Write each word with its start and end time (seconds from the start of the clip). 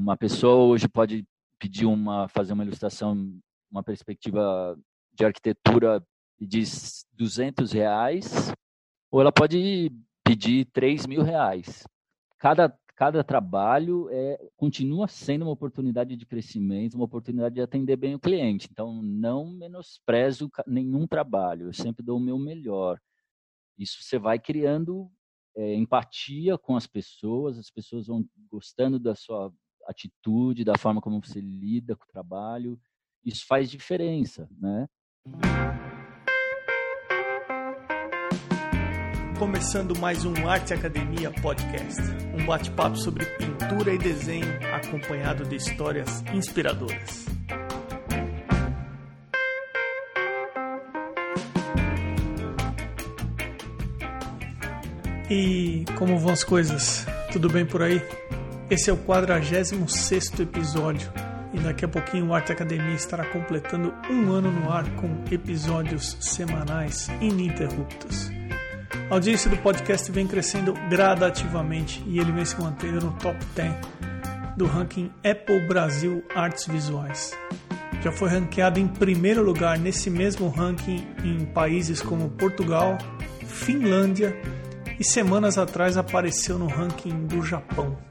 uma 0.00 0.16
pessoa 0.16 0.64
hoje 0.64 0.88
pode 0.88 1.26
pedir 1.58 1.84
uma, 1.84 2.26
fazer 2.28 2.54
uma 2.54 2.64
ilustração, 2.64 3.38
uma 3.70 3.82
perspectiva 3.82 4.76
de 5.12 5.24
arquitetura 5.24 6.02
de 6.40 6.62
200 7.12 7.70
reais, 7.72 8.52
ou 9.10 9.20
ela 9.20 9.30
pode 9.30 9.92
pedir 10.24 10.64
3 10.72 11.06
mil 11.06 11.22
reais. 11.22 11.86
Cada, 12.38 12.74
cada 12.96 13.22
trabalho 13.22 14.08
é, 14.10 14.48
continua 14.56 15.06
sendo 15.06 15.42
uma 15.42 15.52
oportunidade 15.52 16.16
de 16.16 16.24
crescimento, 16.24 16.94
uma 16.94 17.04
oportunidade 17.04 17.56
de 17.56 17.60
atender 17.60 17.96
bem 17.96 18.14
o 18.14 18.20
cliente. 18.20 18.68
Então, 18.70 19.02
não 19.02 19.50
menosprezo 19.50 20.50
nenhum 20.66 21.06
trabalho, 21.06 21.66
eu 21.66 21.72
sempre 21.74 22.02
dou 22.02 22.16
o 22.16 22.22
meu 22.22 22.38
melhor. 22.38 22.98
Isso 23.76 24.02
você 24.02 24.18
vai 24.18 24.38
criando 24.38 25.10
é, 25.54 25.74
empatia 25.74 26.56
com 26.56 26.74
as 26.74 26.86
pessoas, 26.86 27.58
as 27.58 27.70
pessoas 27.70 28.06
vão 28.06 28.24
gostando 28.50 28.98
da 28.98 29.14
sua 29.14 29.52
atitude, 29.86 30.64
da 30.64 30.76
forma 30.78 31.00
como 31.00 31.20
você 31.20 31.40
lida 31.40 31.96
com 31.96 32.04
o 32.04 32.12
trabalho. 32.12 32.78
Isso 33.24 33.44
faz 33.46 33.70
diferença, 33.70 34.48
né? 34.58 34.86
Começando 39.38 39.98
mais 39.98 40.24
um 40.24 40.46
Arte 40.46 40.74
Academia 40.74 41.30
Podcast, 41.40 42.00
um 42.38 42.44
bate-papo 42.44 42.96
sobre 42.96 43.24
pintura 43.24 43.94
e 43.94 43.98
desenho 43.98 44.46
acompanhado 44.74 45.44
de 45.44 45.56
histórias 45.56 46.22
inspiradoras. 46.34 47.26
E 55.30 55.84
como 55.96 56.18
vão 56.18 56.32
as 56.32 56.42
coisas? 56.42 57.06
Tudo 57.32 57.48
bem 57.48 57.64
por 57.64 57.82
aí? 57.82 58.02
Esse 58.70 58.88
é 58.88 58.92
o 58.92 58.96
46 58.96 60.38
episódio 60.38 61.12
e 61.52 61.58
daqui 61.58 61.84
a 61.84 61.88
pouquinho 61.88 62.28
o 62.28 62.34
Arte 62.34 62.52
Academia 62.52 62.94
estará 62.94 63.24
completando 63.24 63.92
um 64.08 64.30
ano 64.30 64.48
no 64.48 64.70
ar 64.70 64.88
com 64.94 65.24
episódios 65.28 66.16
semanais 66.20 67.08
ininterruptos. 67.20 68.30
A 69.10 69.14
audiência 69.14 69.50
do 69.50 69.56
podcast 69.56 70.12
vem 70.12 70.24
crescendo 70.24 70.72
gradativamente 70.88 72.00
e 72.06 72.20
ele 72.20 72.30
vem 72.30 72.44
se 72.44 72.60
mantendo 72.60 73.06
no 73.06 73.12
top 73.14 73.44
10 73.56 73.74
do 74.56 74.66
ranking 74.66 75.10
Apple 75.28 75.66
Brasil 75.66 76.22
Artes 76.32 76.68
Visuais. 76.68 77.36
Já 78.00 78.12
foi 78.12 78.28
ranqueado 78.28 78.78
em 78.78 78.86
primeiro 78.86 79.42
lugar 79.42 79.80
nesse 79.80 80.08
mesmo 80.08 80.48
ranking 80.48 81.08
em 81.24 81.44
países 81.44 82.00
como 82.00 82.30
Portugal, 82.30 82.98
Finlândia 83.44 84.40
e 84.96 85.02
semanas 85.02 85.58
atrás 85.58 85.96
apareceu 85.96 86.56
no 86.56 86.68
ranking 86.68 87.26
do 87.26 87.42
Japão. 87.42 88.09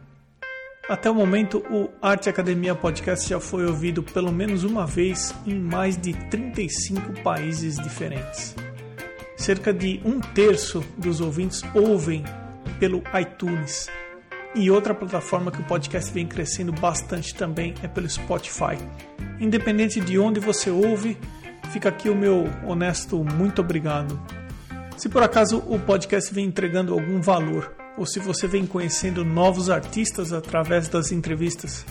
Até 0.89 1.07
o 1.07 1.13
momento, 1.13 1.63
o 1.69 1.87
Arte 2.01 2.29
Academia 2.29 2.73
Podcast 2.73 3.29
já 3.29 3.39
foi 3.39 3.63
ouvido 3.63 4.01
pelo 4.01 4.31
menos 4.31 4.63
uma 4.63 4.87
vez 4.87 5.35
em 5.45 5.53
mais 5.53 5.95
de 5.95 6.13
35 6.31 7.21
países 7.21 7.75
diferentes. 7.75 8.55
Cerca 9.37 9.71
de 9.71 10.01
um 10.03 10.19
terço 10.19 10.83
dos 10.97 11.21
ouvintes 11.21 11.61
ouvem 11.75 12.23
pelo 12.79 13.03
iTunes. 13.21 13.87
E 14.55 14.71
outra 14.71 14.95
plataforma 14.95 15.51
que 15.51 15.61
o 15.61 15.65
podcast 15.65 16.11
vem 16.11 16.25
crescendo 16.25 16.71
bastante 16.71 17.35
também 17.35 17.75
é 17.83 17.87
pelo 17.87 18.09
Spotify. 18.09 18.75
Independente 19.39 19.99
de 19.99 20.17
onde 20.17 20.39
você 20.39 20.71
ouve, 20.71 21.19
fica 21.71 21.89
aqui 21.89 22.09
o 22.09 22.15
meu 22.15 22.49
honesto 22.65 23.23
muito 23.23 23.61
obrigado 23.61 24.19
se 24.99 25.07
por 25.07 25.23
acaso 25.23 25.63
o 25.65 25.79
podcast 25.79 26.33
vem 26.33 26.43
entregando 26.43 26.93
algum 26.93 27.21
valor, 27.21 27.73
ou 27.99 28.05
se 28.05 28.17
você 28.17 28.47
vem 28.47 28.65
conhecendo 28.65 29.25
novos 29.25 29.69
artistas 29.69 30.31
através 30.31 30.87
das 30.87 31.11
entrevistas, 31.11 31.85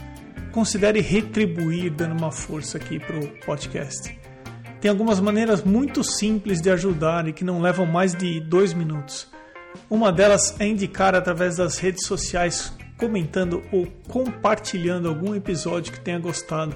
considere 0.51 1.03
retribuir 1.03 1.93
dando 1.93 2.19
uma 2.19 2.33
força 2.33 2.79
aqui 2.79 2.99
para 2.99 3.19
o 3.19 3.29
podcast. 3.45 4.19
Tem 4.81 4.91
algumas 4.91 5.21
maneiras 5.21 5.63
muito 5.63 6.03
simples 6.03 6.63
de 6.63 6.71
ajudar 6.71 7.29
e 7.29 7.33
que 7.35 7.45
não 7.45 7.61
levam 7.61 7.85
mais 7.85 8.15
de 8.15 8.41
dois 8.41 8.73
minutos. 8.73 9.29
Uma 9.91 10.11
delas 10.11 10.59
é 10.59 10.67
indicar 10.67 11.15
através 11.15 11.57
das 11.57 11.77
redes 11.77 12.07
sociais, 12.07 12.73
comentando 12.97 13.63
ou 13.71 13.87
compartilhando 14.09 15.11
algum 15.11 15.35
episódio 15.35 15.93
que 15.93 16.01
tenha 16.01 16.19
gostado, 16.19 16.75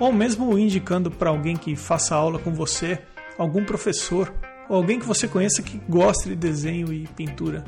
ou 0.00 0.10
mesmo 0.10 0.58
indicando 0.58 1.10
para 1.10 1.28
alguém 1.28 1.54
que 1.54 1.76
faça 1.76 2.14
aula 2.14 2.38
com 2.38 2.54
você, 2.54 2.98
algum 3.36 3.62
professor 3.62 4.32
ou 4.70 4.76
alguém 4.76 4.98
que 4.98 5.06
você 5.06 5.28
conheça 5.28 5.60
que 5.62 5.78
goste 5.86 6.30
de 6.30 6.36
desenho 6.36 6.90
e 6.90 7.06
pintura. 7.08 7.64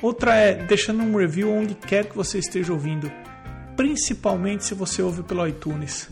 Outra 0.00 0.34
é 0.34 0.54
deixando 0.54 1.02
um 1.02 1.16
review 1.16 1.52
onde 1.52 1.74
quer 1.74 2.06
que 2.06 2.16
você 2.16 2.38
esteja 2.38 2.72
ouvindo, 2.72 3.10
principalmente 3.76 4.64
se 4.64 4.74
você 4.74 5.02
ouve 5.02 5.22
pelo 5.22 5.46
iTunes. 5.46 6.08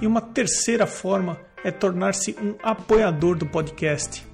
E 0.00 0.06
uma 0.06 0.20
terceira 0.20 0.86
forma 0.86 1.38
é 1.64 1.70
tornar-se 1.70 2.36
um 2.40 2.54
apoiador 2.62 3.36
do 3.36 3.46
podcast. 3.46 4.24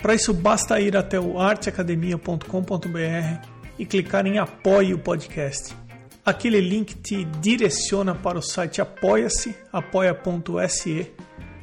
Para 0.00 0.14
isso 0.14 0.32
basta 0.32 0.80
ir 0.80 0.96
até 0.96 1.20
o 1.20 1.38
arteacademia.com.br 1.38 3.48
e 3.78 3.86
clicar 3.86 4.26
em 4.26 4.38
Apoie 4.38 4.94
o 4.94 4.98
podcast. 4.98 5.76
Aquele 6.24 6.60
link 6.60 6.94
te 6.94 7.24
direciona 7.40 8.14
para 8.14 8.38
o 8.38 8.42
site 8.42 8.80
apoia-se, 8.80 9.54
apoia.se, 9.72 11.10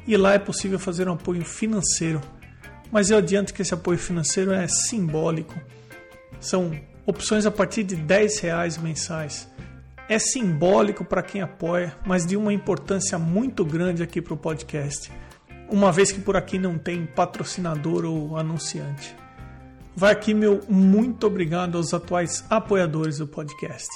e 0.06 0.16
lá 0.16 0.34
é 0.34 0.38
possível 0.38 0.78
fazer 0.78 1.08
um 1.08 1.14
apoio 1.14 1.44
financeiro 1.44 2.20
mas 2.92 3.10
eu 3.10 3.18
adianto 3.18 3.54
que 3.54 3.62
esse 3.62 3.72
apoio 3.72 3.98
financeiro 3.98 4.52
é 4.52 4.66
simbólico. 4.66 5.54
São 6.40 6.72
opções 7.06 7.46
a 7.46 7.50
partir 7.50 7.84
de 7.84 7.94
10 7.94 8.40
reais 8.40 8.78
mensais. 8.78 9.48
É 10.08 10.18
simbólico 10.18 11.04
para 11.04 11.22
quem 11.22 11.40
apoia, 11.40 11.94
mas 12.04 12.26
de 12.26 12.36
uma 12.36 12.52
importância 12.52 13.18
muito 13.18 13.64
grande 13.64 14.02
aqui 14.02 14.20
para 14.20 14.34
o 14.34 14.36
podcast, 14.36 15.12
uma 15.68 15.92
vez 15.92 16.10
que 16.10 16.20
por 16.20 16.36
aqui 16.36 16.58
não 16.58 16.76
tem 16.76 17.06
patrocinador 17.06 18.04
ou 18.04 18.36
anunciante. 18.36 19.14
Vai 19.94 20.12
aqui 20.12 20.34
meu 20.34 20.60
muito 20.68 21.26
obrigado 21.26 21.76
aos 21.76 21.94
atuais 21.94 22.44
apoiadores 22.50 23.18
do 23.18 23.26
podcast. 23.26 23.88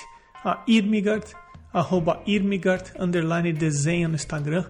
A 0.45 0.63
Irmigard, 0.69 1.27
arroba 1.73 2.23
Irmigard, 2.27 2.93
underline 2.99 3.53
desenha 3.53 4.07
no 4.07 4.15
Instagram. 4.15 4.67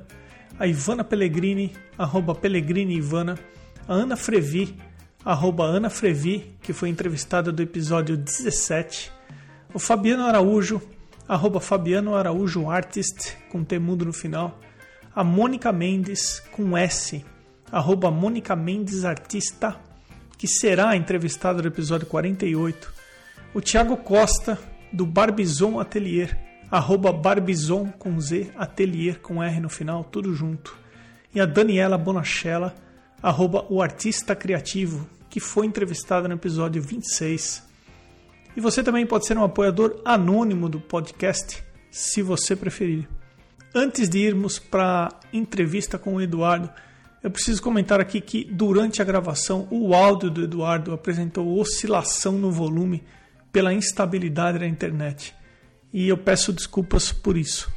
A 0.58 0.66
Ivana 0.66 1.04
Pellegrini, 1.04 1.74
arroba 1.98 2.34
Pellegrini 2.34 2.94
Ivana 2.94 3.38
a 3.86 3.92
Ana 3.92 4.16
Frevi, 4.16 4.76
arroba 5.24 5.64
Ana 5.64 5.88
Frevi, 5.88 6.54
que 6.60 6.74
foi 6.74 6.90
entrevistada 6.90 7.50
do 7.50 7.62
episódio 7.62 8.14
17, 8.14 9.10
o 9.72 9.78
Fabiano 9.78 10.26
Araújo, 10.26 10.82
arroba 11.26 11.60
Fabiano 11.60 12.14
Araújo 12.14 12.68
Artist, 12.68 13.34
com 13.50 13.64
temudo 13.64 14.04
no 14.04 14.12
final, 14.12 14.60
a 15.14 15.24
Mônica 15.24 15.72
Mendes, 15.72 16.40
com 16.52 16.76
S, 16.76 17.24
arroba 17.72 18.10
Mônica 18.10 18.54
Mendes 18.54 19.06
Artista, 19.06 19.76
que 20.36 20.46
será 20.46 20.94
entrevistada 20.94 21.62
no 21.62 21.68
episódio 21.68 22.06
48, 22.06 22.92
o 23.54 23.62
Thiago 23.62 23.96
Costa, 23.96 24.58
do 24.92 25.06
Barbizon 25.06 25.80
Atelier, 25.80 26.38
arroba 26.70 27.10
Barbizon 27.12 27.86
com 27.98 28.20
Z, 28.20 28.50
Atelier 28.56 29.20
com 29.20 29.42
R 29.42 29.58
no 29.58 29.70
final, 29.70 30.04
tudo 30.04 30.34
junto, 30.34 30.76
e 31.34 31.40
a 31.40 31.46
Daniela 31.46 31.96
Bonachella, 31.96 32.74
arroba 33.24 33.64
o 33.70 33.80
artista 33.80 34.36
criativo, 34.36 35.08
que 35.30 35.40
foi 35.40 35.64
entrevistada 35.64 36.28
no 36.28 36.34
episódio 36.34 36.82
26. 36.82 37.62
E 38.54 38.60
você 38.60 38.82
também 38.82 39.06
pode 39.06 39.26
ser 39.26 39.38
um 39.38 39.42
apoiador 39.42 39.98
anônimo 40.04 40.68
do 40.68 40.78
podcast, 40.78 41.64
se 41.90 42.20
você 42.20 42.54
preferir. 42.54 43.08
Antes 43.74 44.10
de 44.10 44.18
irmos 44.18 44.58
para 44.58 45.08
a 45.08 45.10
entrevista 45.32 45.98
com 45.98 46.16
o 46.16 46.20
Eduardo, 46.20 46.70
eu 47.22 47.30
preciso 47.30 47.62
comentar 47.62 47.98
aqui 47.98 48.20
que 48.20 48.44
durante 48.44 49.00
a 49.00 49.04
gravação 49.06 49.66
o 49.70 49.94
áudio 49.94 50.30
do 50.30 50.44
Eduardo 50.44 50.92
apresentou 50.92 51.58
oscilação 51.58 52.34
no 52.34 52.52
volume 52.52 53.02
pela 53.50 53.72
instabilidade 53.72 54.58
da 54.58 54.66
internet. 54.66 55.34
E 55.90 56.06
eu 56.06 56.18
peço 56.18 56.52
desculpas 56.52 57.10
por 57.10 57.38
isso. 57.38 57.72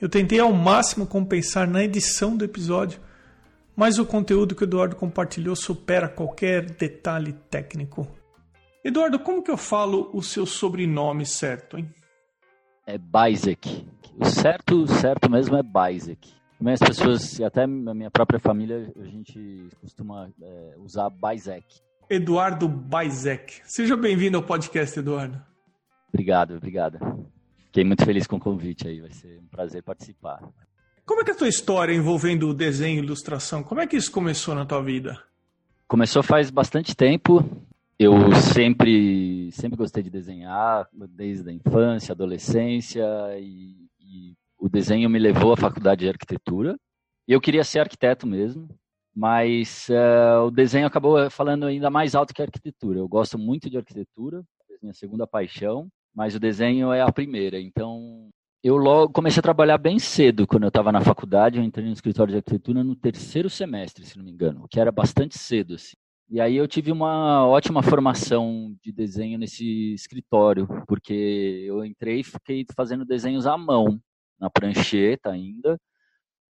Eu 0.00 0.08
tentei 0.08 0.38
ao 0.38 0.52
máximo 0.52 1.04
compensar 1.04 1.68
na 1.68 1.82
edição 1.82 2.36
do 2.36 2.44
episódio, 2.44 3.00
mas 3.76 3.98
o 3.98 4.06
conteúdo 4.06 4.54
que 4.54 4.62
o 4.62 4.66
Eduardo 4.66 4.96
compartilhou 4.96 5.56
supera 5.56 6.08
qualquer 6.08 6.64
detalhe 6.64 7.32
técnico. 7.50 8.06
Eduardo, 8.84 9.18
como 9.18 9.42
que 9.42 9.50
eu 9.50 9.56
falo 9.56 10.10
o 10.12 10.22
seu 10.22 10.44
sobrenome 10.44 11.24
certo, 11.24 11.78
hein? 11.78 11.88
É 12.86 12.98
Baizek. 12.98 13.86
O 14.18 14.24
certo, 14.26 14.86
certo 14.86 15.30
mesmo 15.30 15.56
é 15.56 15.62
Baizek. 15.62 16.34
As 16.66 16.78
pessoas, 16.78 17.38
e 17.38 17.44
até 17.44 17.64
a 17.64 17.66
minha 17.66 18.10
própria 18.10 18.38
família, 18.38 18.90
a 18.96 19.04
gente 19.04 19.68
costuma 19.80 20.30
é, 20.40 20.74
usar 20.78 21.10
Baizek. 21.10 21.66
Eduardo 22.08 22.68
Baizek. 22.68 23.60
Seja 23.64 23.96
bem-vindo 23.96 24.36
ao 24.36 24.42
podcast, 24.42 24.98
Eduardo. 24.98 25.42
Obrigado, 26.08 26.56
obrigado. 26.56 26.98
Fiquei 27.66 27.84
muito 27.84 28.04
feliz 28.04 28.26
com 28.26 28.36
o 28.36 28.40
convite 28.40 28.86
aí, 28.86 29.00
vai 29.00 29.10
ser 29.10 29.40
um 29.40 29.46
prazer 29.48 29.82
participar. 29.82 30.40
Como 31.06 31.20
é 31.20 31.24
que 31.24 31.32
é 31.32 31.34
a 31.34 31.36
tua 31.36 31.48
história 31.48 31.92
envolvendo 31.92 32.54
desenho 32.54 32.96
e 32.96 33.04
ilustração? 33.04 33.62
Como 33.62 33.78
é 33.78 33.86
que 33.86 33.94
isso 33.94 34.10
começou 34.10 34.54
na 34.54 34.64
tua 34.64 34.82
vida? 34.82 35.22
Começou 35.86 36.22
faz 36.22 36.50
bastante 36.50 36.96
tempo. 36.96 37.44
eu 37.98 38.34
sempre, 38.34 39.52
sempre 39.52 39.76
gostei 39.76 40.02
de 40.02 40.08
desenhar, 40.08 40.88
desde 41.10 41.50
a 41.50 41.52
infância, 41.52 42.12
adolescência, 42.12 43.04
e, 43.38 43.86
e 44.00 44.34
o 44.58 44.66
desenho 44.66 45.10
me 45.10 45.18
levou 45.18 45.52
à 45.52 45.56
faculdade 45.58 46.00
de 46.04 46.08
arquitetura. 46.08 46.74
Eu 47.28 47.38
queria 47.38 47.64
ser 47.64 47.80
arquiteto 47.80 48.26
mesmo, 48.26 48.66
mas 49.14 49.86
uh, 49.90 50.46
o 50.46 50.50
desenho 50.50 50.86
acabou 50.86 51.30
falando 51.30 51.66
ainda 51.66 51.90
mais 51.90 52.14
alto 52.14 52.32
que 52.32 52.40
a 52.40 52.46
arquitetura. 52.46 52.98
Eu 52.98 53.08
gosto 53.08 53.38
muito 53.38 53.68
de 53.68 53.76
arquitetura, 53.76 54.42
é 54.70 54.76
minha 54.80 54.94
segunda 54.94 55.26
paixão, 55.26 55.86
mas 56.14 56.34
o 56.34 56.40
desenho 56.40 56.94
é 56.94 57.02
a 57.02 57.12
primeira. 57.12 57.60
Então, 57.60 58.30
eu 58.64 58.78
logo 58.78 59.12
comecei 59.12 59.40
a 59.40 59.42
trabalhar 59.42 59.76
bem 59.76 59.98
cedo 59.98 60.46
quando 60.46 60.62
eu 60.62 60.68
estava 60.68 60.90
na 60.90 61.02
faculdade. 61.02 61.58
Eu 61.58 61.62
entrei 61.62 61.84
no 61.86 61.92
escritório 61.92 62.32
de 62.32 62.38
arquitetura 62.38 62.82
no 62.82 62.96
terceiro 62.96 63.50
semestre, 63.50 64.06
se 64.06 64.16
não 64.16 64.24
me 64.24 64.30
engano, 64.30 64.66
que 64.70 64.80
era 64.80 64.90
bastante 64.90 65.38
cedo. 65.38 65.74
Assim. 65.74 65.94
E 66.30 66.40
aí 66.40 66.56
eu 66.56 66.66
tive 66.66 66.90
uma 66.90 67.46
ótima 67.46 67.82
formação 67.82 68.74
de 68.82 68.90
desenho 68.90 69.38
nesse 69.38 69.92
escritório, 69.92 70.66
porque 70.88 71.12
eu 71.66 71.84
entrei 71.84 72.20
e 72.20 72.24
fiquei 72.24 72.64
fazendo 72.74 73.04
desenhos 73.04 73.46
à 73.46 73.58
mão, 73.58 74.00
na 74.40 74.48
prancheta 74.48 75.30
ainda. 75.30 75.78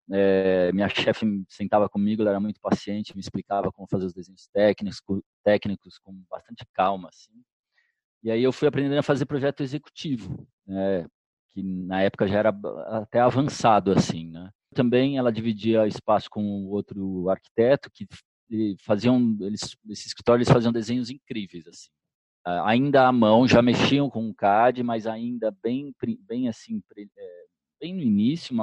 É, 0.09 0.71
minha 0.71 0.87
chefe 0.87 1.25
sentava 1.49 1.89
comigo, 1.89 2.21
ela 2.21 2.31
era 2.31 2.39
muito 2.39 2.61
paciente, 2.61 3.13
me 3.13 3.19
explicava 3.19 3.73
como 3.73 3.89
fazer 3.89 4.05
os 4.05 4.13
desenhos 4.13 4.47
técnicos, 4.53 5.21
técnicos 5.43 5.97
com 5.99 6.13
bastante 6.29 6.65
calma, 6.73 7.09
assim. 7.09 7.33
E 8.23 8.31
aí 8.31 8.41
eu 8.41 8.53
fui 8.53 8.69
aprendendo 8.69 8.97
a 8.97 9.03
fazer 9.03 9.25
projeto 9.25 9.61
executivo, 9.61 10.47
né, 10.65 11.05
que 11.55 11.63
na 11.63 12.01
época 12.01 12.27
já 12.27 12.37
era 12.37 12.49
até 12.87 13.21
avançado, 13.21 13.91
assim, 13.93 14.29
né. 14.29 14.51
Também 14.73 15.17
ela 15.17 15.31
dividia 15.31 15.87
espaço 15.87 16.29
com 16.29 16.65
outro 16.65 17.29
arquiteto 17.29 17.89
que 17.93 18.05
faziam, 18.83 19.37
eles, 19.39 19.75
esse 19.89 20.07
escritório 20.07 20.39
eles 20.41 20.51
faziam 20.51 20.73
desenhos 20.73 21.09
incríveis, 21.09 21.65
assim. 21.65 21.87
Ainda 22.65 23.07
à 23.07 23.11
mão, 23.11 23.47
já 23.47 23.61
mexiam 23.61 24.09
com 24.09 24.29
o 24.29 24.35
CAD, 24.35 24.83
mas 24.83 25.07
ainda 25.07 25.49
bem, 25.63 25.95
bem 26.27 26.47
assim, 26.47 26.83
é, 26.95 27.45
bem 27.81 27.95
no 27.95 28.01
início. 28.01 28.55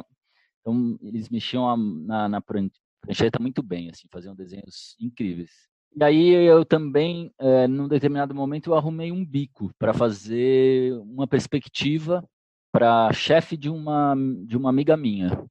Então, 0.61 0.99
eles 1.03 1.31
mexiam 1.31 1.77
na, 1.77 2.29
na 2.29 2.41
prancheta 2.41 3.41
muito 3.41 3.63
bem, 3.63 3.91
assim, 3.91 4.07
faziam 4.13 4.37
desenhos 4.37 4.95
incríveis. 5.01 5.51
E 5.97 6.05
aí 6.05 6.31
eu 6.31 6.65
também, 6.65 7.33
é, 7.39 7.67
num 7.67 7.89
determinado 7.89 8.35
momento, 8.35 8.71
eu 8.71 8.75
arrumei 8.75 9.11
um 9.11 9.25
bico 9.25 9.73
para 9.79 9.93
fazer 9.93 10.93
uma 11.01 11.27
perspectiva 11.27 12.25
para 12.73 13.13
chefe 13.13 13.57
de 13.57 13.69
uma, 13.69 14.15
de 14.47 14.57
uma 14.57 14.71
amiga 14.71 14.97
minha. 14.97 15.45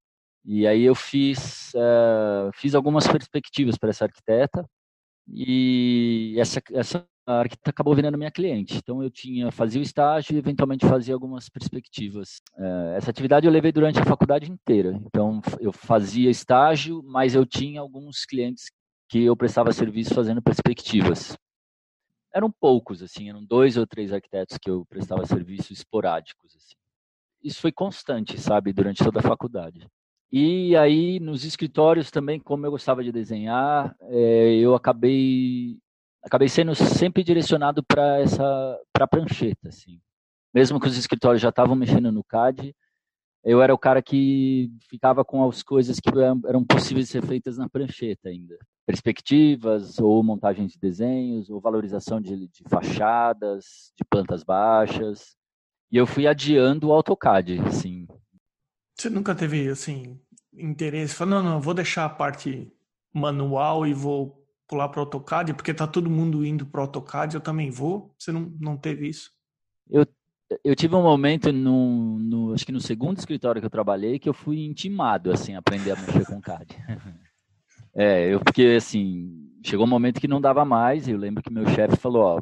E 0.44 0.66
aí 0.66 0.82
eu 0.82 0.96
fiz, 0.96 1.72
uh, 1.76 2.52
fiz 2.56 2.74
algumas 2.74 3.08
perspectivas 3.08 3.78
para 3.78 3.92
essa 3.92 4.06
arquiteta 4.06 4.66
e 5.28 6.36
essa, 6.40 6.60
essa 6.74 7.06
arquiteta 7.28 7.70
acabou 7.70 7.96
virando 7.96 8.18
minha 8.18 8.32
cliente. 8.32 8.76
Então 8.78 9.04
eu 9.04 9.12
tinha 9.12 9.52
fazia 9.52 9.80
o 9.80 9.84
estágio 9.84 10.34
e 10.34 10.40
eventualmente 10.40 10.88
fazia 10.88 11.14
algumas 11.14 11.48
perspectivas. 11.48 12.42
Uh, 12.58 12.96
essa 12.96 13.12
atividade 13.12 13.46
eu 13.46 13.52
levei 13.52 13.72
durante 13.72 14.00
a 14.00 14.06
faculdade 14.06 14.52
inteira. 14.52 15.00
Então 15.06 15.42
eu 15.60 15.72
fazia 15.72 16.30
estágio, 16.30 17.04
mas 17.04 17.36
eu 17.36 17.46
tinha 17.46 17.80
alguns 17.80 18.26
clientes 18.26 18.72
que 19.08 19.24
eu 19.24 19.36
prestava 19.38 19.72
serviço 19.72 20.16
fazendo 20.16 20.42
perspectivas. 20.42 21.38
Eram 22.34 22.50
poucos, 22.50 23.04
assim, 23.04 23.30
eram 23.30 23.44
dois 23.44 23.76
ou 23.76 23.86
três 23.86 24.14
arquitetos 24.14 24.58
que 24.58 24.70
eu 24.70 24.86
prestava 24.86 25.26
serviço 25.26 25.74
esporádicos. 25.74 26.56
Assim. 26.56 26.81
Isso 27.44 27.62
foi 27.62 27.72
constante, 27.72 28.40
sabe, 28.40 28.74
durante 28.74 29.04
toda 29.04 29.20
a 29.20 29.24
faculdade. 29.24 29.88
E 30.32 30.76
aí, 30.78 31.20
nos 31.20 31.44
escritórios 31.44 32.10
também, 32.10 32.40
como 32.40 32.66
eu 32.66 32.72
gostava 32.72 33.04
de 33.04 33.12
desenhar, 33.12 33.96
é, 34.04 34.56
eu 34.56 34.74
acabei 34.76 35.78
acabei 36.24 36.48
sendo 36.48 36.76
sempre 36.76 37.24
direcionado 37.24 37.84
para 37.84 38.20
essa 38.20 38.80
para 38.94 39.08
prancheta, 39.08 39.70
assim. 39.70 40.00
Mesmo 40.54 40.80
que 40.80 40.88
os 40.88 40.98
escritórios 40.98 41.42
já 41.42 41.50
estavam 41.50 41.76
mexendo 41.76 42.12
no 42.12 42.24
CAD, 42.24 42.76
eu 43.44 43.62
era 43.62 43.74
o 43.74 43.78
cara 43.78 44.02
que 44.02 44.72
ficava 44.90 45.26
com 45.26 45.48
as 45.48 45.64
coisas 45.64 46.00
que 46.00 46.10
eram 46.48 46.64
possíveis 46.64 47.08
de 47.08 47.12
ser 47.14 47.26
feitas 47.26 47.58
na 47.58 47.68
prancheta 47.68 48.30
ainda. 48.30 48.56
Perspectivas, 48.86 50.00
ou 50.00 50.24
montagem 50.24 50.68
de 50.68 50.78
desenhos, 50.78 51.50
ou 51.50 51.60
valorização 51.60 52.22
de, 52.22 52.48
de 52.48 52.64
fachadas, 52.70 53.92
de 53.98 54.06
plantas 54.06 54.44
baixas. 54.44 55.36
E 55.92 55.98
eu 55.98 56.08
fui 56.08 56.26
adiando 56.26 56.88
o 56.88 56.94
AutoCAD, 56.94 57.60
assim, 57.68 58.08
você 59.02 59.10
nunca 59.10 59.34
teve, 59.34 59.68
assim, 59.68 60.20
interesse? 60.54 61.16
Falou, 61.16 61.42
não, 61.42 61.54
não, 61.54 61.62
vou 61.62 61.74
deixar 61.74 62.06
a 62.06 62.10
parte 62.10 62.72
manual 63.12 63.88
e 63.88 63.96
vou 63.96 64.46
pular 64.68 64.90
para 64.90 65.00
o 65.00 65.04
AutoCAD, 65.04 65.56
porque 65.56 65.74
tá 65.74 65.88
todo 65.88 66.08
mundo 66.08 66.46
indo 66.46 66.68
para 66.68 66.82
o 66.82 66.84
AutoCAD, 66.84 67.34
eu 67.34 67.42
também 67.42 67.72
vou. 67.72 68.14
Você 68.16 68.32
não, 68.32 68.54
não 68.60 68.78
teve 68.78 69.08
isso? 69.08 69.32
Eu, 69.90 70.06
eu 70.64 70.76
tive 70.76 70.96
um 70.96 71.02
momento, 71.02 71.52
no, 71.52 72.20
no, 72.20 72.54
acho 72.54 72.64
que 72.64 72.72
no 72.72 72.80
segundo 72.80 73.18
escritório 73.18 73.60
que 73.60 73.66
eu 73.66 73.72
trabalhei, 73.72 74.20
que 74.20 74.30
eu 74.30 74.36
fui 74.36 74.64
intimado, 74.66 75.32
assim, 75.32 75.56
a 75.56 75.60
aprender 75.60 75.92
a 75.92 75.96
mexer 75.96 76.26
com 76.26 76.40
CAD. 76.40 76.68
É, 77.94 78.34
eu 78.34 78.40
porque 78.40 78.76
assim, 78.78 79.52
chegou 79.66 79.86
um 79.86 79.90
momento 79.90 80.22
que 80.22 80.28
não 80.28 80.40
dava 80.40 80.64
mais, 80.64 81.10
e 81.10 81.12
eu 81.12 81.18
lembro 81.18 81.44
que 81.44 81.52
meu 81.52 81.68
chefe 81.68 81.98
falou, 81.98 82.24
ó, 82.24 82.42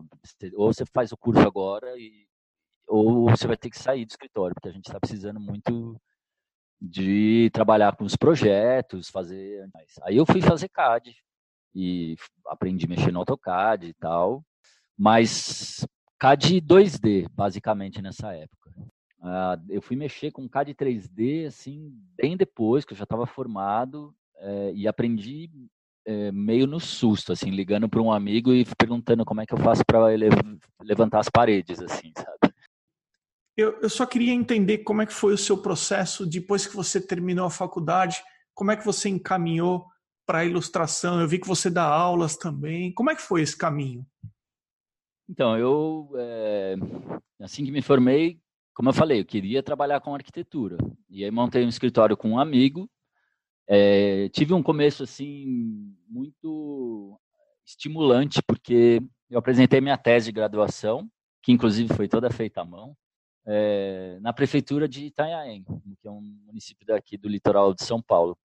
ou 0.54 0.72
você 0.72 0.86
faz 0.86 1.12
o 1.12 1.18
curso 1.18 1.42
agora, 1.42 1.98
e, 1.98 2.29
ou 2.90 3.30
você 3.30 3.48
vai 3.48 3.56
ter 3.56 3.70
que 3.70 3.80
sair 3.80 4.06
do 4.06 4.10
escritório, 4.10 4.56
porque 4.56 4.70
a 4.70 4.72
gente 4.72 4.88
está 4.88 5.00
precisando 5.00 5.40
muito 5.40 5.96
de 6.82 7.50
trabalhar 7.54 7.96
com 7.96 8.04
os 8.04 8.16
projetos, 8.16 9.10
fazer. 9.10 9.70
Aí 10.04 10.18
eu 10.18 10.26
fui 10.26 10.42
fazer 10.42 10.70
CAD 10.70 11.16
e 11.76 12.16
aprendi 12.48 12.86
a 12.86 12.90
mexer 12.90 13.12
no 13.12 13.20
AutoCAD 13.20 13.88
e 13.88 13.94
tal, 13.94 14.44
mas 14.98 15.86
CAD 16.18 16.62
2D, 16.62 17.30
basicamente, 17.32 18.02
nessa 18.02 18.34
época. 18.34 18.72
Uh, 19.20 19.62
eu 19.70 19.82
fui 19.82 19.96
mexer 19.96 20.32
com 20.32 20.48
CAD 20.48 20.74
3D, 20.74 21.48
assim, 21.48 21.92
bem 22.16 22.36
depois, 22.36 22.86
que 22.86 22.94
eu 22.94 22.98
já 22.98 23.04
estava 23.04 23.26
formado, 23.26 24.16
é, 24.38 24.72
e 24.74 24.88
aprendi 24.88 25.50
é, 26.06 26.32
meio 26.32 26.66
no 26.66 26.80
susto, 26.80 27.34
assim, 27.34 27.50
ligando 27.50 27.90
para 27.90 28.02
um 28.02 28.12
amigo 28.12 28.54
e 28.54 28.66
perguntando 28.78 29.26
como 29.26 29.42
é 29.42 29.46
que 29.46 29.54
eu 29.54 29.58
faço 29.58 29.84
para 29.86 30.08
levantar 30.82 31.20
as 31.20 31.30
paredes, 31.30 31.82
assim, 31.82 32.12
sabe? 32.18 32.39
Eu, 33.60 33.78
eu 33.82 33.90
só 33.90 34.06
queria 34.06 34.32
entender 34.32 34.80
como 34.80 35.02
é 35.02 35.06
que 35.06 35.14
foi 35.14 35.34
o 35.34 35.38
seu 35.38 35.62
processo 35.62 36.26
depois 36.26 36.66
que 36.66 36.74
você 36.74 37.06
terminou 37.06 37.46
a 37.46 37.52
faculdade, 37.52 38.24
como 38.54 38.72
é 38.72 38.78
que 38.78 38.86
você 38.86 39.10
encaminhou 39.10 39.86
para 40.26 40.40
a 40.40 40.46
ilustração? 40.46 41.20
Eu 41.20 41.28
vi 41.28 41.40
que 41.40 41.48
você 41.48 41.70
dá 41.70 41.84
aulas 41.84 42.38
também. 42.38 42.94
Como 42.94 43.10
é 43.10 43.16
que 43.16 43.22
foi 43.22 43.42
esse 43.42 43.58
caminho? 43.58 44.08
Então, 45.28 45.58
eu, 45.58 46.10
é, 46.16 46.76
assim 47.42 47.66
que 47.66 47.72
me 47.72 47.82
formei, 47.82 48.40
como 48.74 48.88
eu 48.88 48.94
falei, 48.94 49.20
eu 49.20 49.26
queria 49.26 49.62
trabalhar 49.62 50.00
com 50.00 50.16
arquitetura. 50.16 50.78
E 51.10 51.26
aí 51.26 51.30
montei 51.30 51.66
um 51.66 51.70
escritório 51.70 52.16
com 52.16 52.30
um 52.30 52.40
amigo. 52.40 52.90
É, 53.68 54.30
tive 54.30 54.54
um 54.54 54.64
começo, 54.64 55.04
assim, 55.04 55.94
muito 56.08 57.20
estimulante, 57.66 58.42
porque 58.42 59.02
eu 59.30 59.38
apresentei 59.38 59.82
minha 59.82 59.98
tese 59.98 60.28
de 60.28 60.32
graduação, 60.32 61.12
que 61.44 61.52
inclusive 61.52 61.94
foi 61.94 62.08
toda 62.08 62.32
feita 62.32 62.62
à 62.62 62.66
mão 62.66 62.96
é, 63.52 64.20
na 64.22 64.32
prefeitura 64.32 64.88
de 64.88 65.06
Itanhaém, 65.06 65.64
que 66.00 66.08
é 66.08 66.12
um 66.12 66.22
município 66.46 66.86
daqui 66.86 67.18
do 67.18 67.28
litoral 67.28 67.74
de 67.74 67.84
São 67.84 68.00
Paulo. 68.00 68.38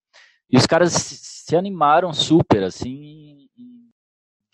E 0.51 0.57
os 0.57 0.67
caras 0.67 0.93
se 0.93 1.55
animaram 1.55 2.13
super, 2.13 2.63
assim, 2.63 3.47
em 3.57 3.91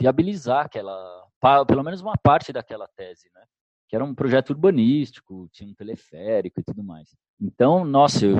viabilizar 0.00 0.66
aquela, 0.66 1.26
pelo 1.66 1.84
menos 1.84 2.00
uma 2.00 2.16
parte 2.16 2.52
daquela 2.52 2.88
tese, 2.88 3.30
né? 3.32 3.42
Que 3.88 3.94
era 3.94 4.04
um 4.04 4.14
projeto 4.14 4.50
urbanístico, 4.50 5.48
tinha 5.52 5.68
um 5.68 5.74
teleférico 5.74 6.60
e 6.60 6.64
tudo 6.64 6.82
mais. 6.82 7.14
Então, 7.40 7.84
nossa, 7.84 8.26
eu, 8.26 8.38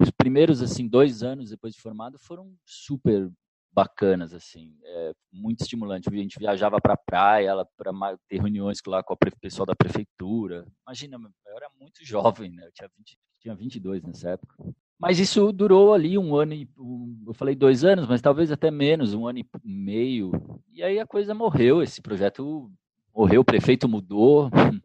os 0.00 0.10
primeiros, 0.10 0.62
assim, 0.62 0.86
dois 0.86 1.22
anos 1.22 1.50
depois 1.50 1.74
de 1.74 1.80
formado 1.80 2.18
foram 2.18 2.52
super 2.64 3.30
bacanas, 3.78 4.34
assim, 4.34 4.76
é, 4.82 5.12
muito 5.32 5.60
estimulante. 5.60 6.08
A 6.08 6.12
gente 6.12 6.36
viajava 6.36 6.80
para 6.80 6.94
a 6.94 6.96
praia, 6.96 7.52
para 7.76 7.92
ter 8.28 8.40
reuniões 8.40 8.80
lá 8.84 9.04
com 9.04 9.14
o 9.14 9.18
pessoal 9.40 9.64
da 9.64 9.76
prefeitura. 9.76 10.66
Imagina, 10.84 11.16
eu 11.16 11.56
era 11.56 11.70
muito 11.78 12.00
jovem, 12.04 12.50
né? 12.50 12.66
Eu 12.66 12.72
tinha, 12.72 12.90
20, 12.98 13.18
tinha 13.40 13.54
22 13.54 14.02
nessa 14.02 14.30
época. 14.30 14.56
Mas 14.98 15.20
isso 15.20 15.52
durou 15.52 15.94
ali 15.94 16.18
um 16.18 16.34
ano 16.34 16.54
e 16.54 16.68
um, 16.76 17.22
eu 17.28 17.32
falei 17.32 17.54
dois 17.54 17.84
anos, 17.84 18.08
mas 18.08 18.20
talvez 18.20 18.50
até 18.50 18.68
menos, 18.68 19.14
um 19.14 19.28
ano 19.28 19.38
e 19.38 19.46
meio. 19.62 20.32
E 20.72 20.82
aí 20.82 20.98
a 20.98 21.06
coisa 21.06 21.32
morreu, 21.32 21.80
esse 21.80 22.02
projeto 22.02 22.68
morreu, 23.14 23.42
o 23.42 23.44
prefeito 23.44 23.88
mudou. 23.88 24.50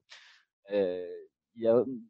É, 0.76 1.08
e 1.56 1.68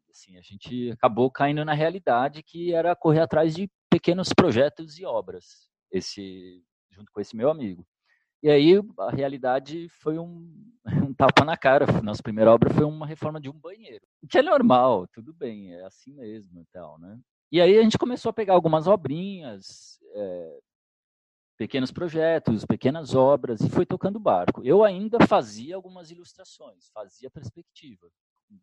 assim, 0.08 0.38
a 0.38 0.40
gente 0.40 0.90
acabou 0.92 1.30
caindo 1.30 1.62
na 1.66 1.74
realidade 1.74 2.42
que 2.42 2.72
era 2.72 2.96
correr 2.96 3.20
atrás 3.20 3.54
de 3.54 3.68
pequenos 3.90 4.30
projetos 4.34 4.98
e 4.98 5.04
obras. 5.04 5.68
Esse 5.92 6.62
junto 6.94 7.12
com 7.12 7.20
esse 7.20 7.36
meu 7.36 7.50
amigo. 7.50 7.84
E 8.42 8.50
aí 8.50 8.74
a 8.98 9.10
realidade 9.10 9.88
foi 9.88 10.18
um, 10.18 10.52
um 11.08 11.14
tapa 11.14 11.44
na 11.44 11.56
cara. 11.56 11.86
Nossa 12.02 12.22
primeira 12.22 12.52
obra 12.52 12.72
foi 12.72 12.84
uma 12.84 13.06
reforma 13.06 13.40
de 13.40 13.48
um 13.48 13.58
banheiro, 13.58 14.04
que 14.28 14.38
é 14.38 14.42
normal, 14.42 15.06
tudo 15.08 15.32
bem, 15.32 15.72
é 15.74 15.84
assim 15.84 16.12
mesmo 16.12 16.60
e 16.60 16.66
tal, 16.72 16.98
né? 16.98 17.18
E 17.50 17.60
aí 17.60 17.78
a 17.78 17.82
gente 17.82 17.98
começou 17.98 18.30
a 18.30 18.32
pegar 18.32 18.54
algumas 18.54 18.86
obrinhas, 18.86 19.98
é, 20.14 20.58
pequenos 21.56 21.92
projetos, 21.92 22.64
pequenas 22.64 23.14
obras 23.14 23.60
e 23.60 23.70
foi 23.70 23.86
tocando 23.86 24.18
barco. 24.18 24.62
Eu 24.64 24.84
ainda 24.84 25.24
fazia 25.26 25.76
algumas 25.76 26.10
ilustrações, 26.10 26.90
fazia 26.92 27.30
perspectiva 27.30 28.08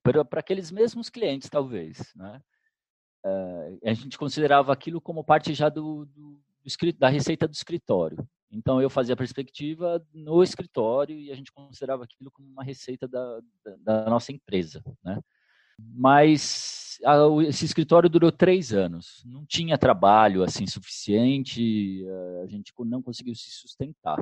para 0.03 0.39
aqueles 0.39 0.71
mesmos 0.71 1.09
clientes, 1.09 1.49
talvez, 1.49 2.13
né? 2.15 2.41
Uh, 3.25 3.79
a 3.83 3.93
gente 3.93 4.17
considerava 4.17 4.73
aquilo 4.73 4.99
como 4.99 5.23
parte 5.23 5.53
já 5.53 5.69
do, 5.69 6.05
do, 6.05 6.39
da 6.97 7.09
receita 7.09 7.47
do 7.47 7.53
escritório. 7.53 8.17
Então 8.51 8.81
eu 8.81 8.89
fazia 8.89 9.15
perspectiva 9.15 10.05
no 10.13 10.43
escritório 10.43 11.17
e 11.17 11.31
a 11.31 11.35
gente 11.35 11.51
considerava 11.51 12.03
aquilo 12.03 12.29
como 12.31 12.49
uma 12.49 12.63
receita 12.63 13.07
da, 13.07 13.39
da, 13.63 13.75
da 14.03 14.09
nossa 14.09 14.31
empresa, 14.31 14.83
né? 15.03 15.19
Mas 15.79 16.99
a, 17.03 17.17
esse 17.47 17.65
escritório 17.65 18.09
durou 18.09 18.31
três 18.31 18.73
anos, 18.73 19.23
não 19.25 19.45
tinha 19.45 19.77
trabalho 19.77 20.43
assim 20.43 20.67
suficiente, 20.67 22.05
a 22.43 22.47
gente 22.47 22.73
não 22.79 23.01
conseguiu 23.01 23.33
se 23.35 23.51
sustentar. 23.51 24.21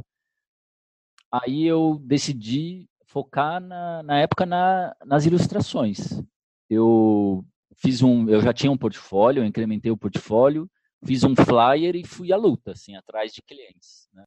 Aí 1.31 1.65
eu 1.65 1.99
decidi 2.03 2.87
focar 3.05 3.59
na, 3.59 4.03
na 4.03 4.19
época 4.19 4.45
na, 4.45 4.95
nas 5.05 5.25
ilustrações. 5.25 6.21
Eu 6.69 7.43
fiz 7.75 8.01
um, 8.01 8.29
eu 8.29 8.41
já 8.41 8.53
tinha 8.53 8.71
um 8.71 8.77
portfólio, 8.77 9.41
eu 9.41 9.45
incrementei 9.45 9.91
o 9.91 9.97
portfólio, 9.97 10.69
fiz 11.05 11.23
um 11.23 11.35
flyer 11.35 11.95
e 11.95 12.05
fui 12.05 12.31
à 12.31 12.37
luta, 12.37 12.71
assim, 12.71 12.95
atrás 12.95 13.31
de 13.31 13.41
clientes. 13.41 14.07
Né? 14.13 14.25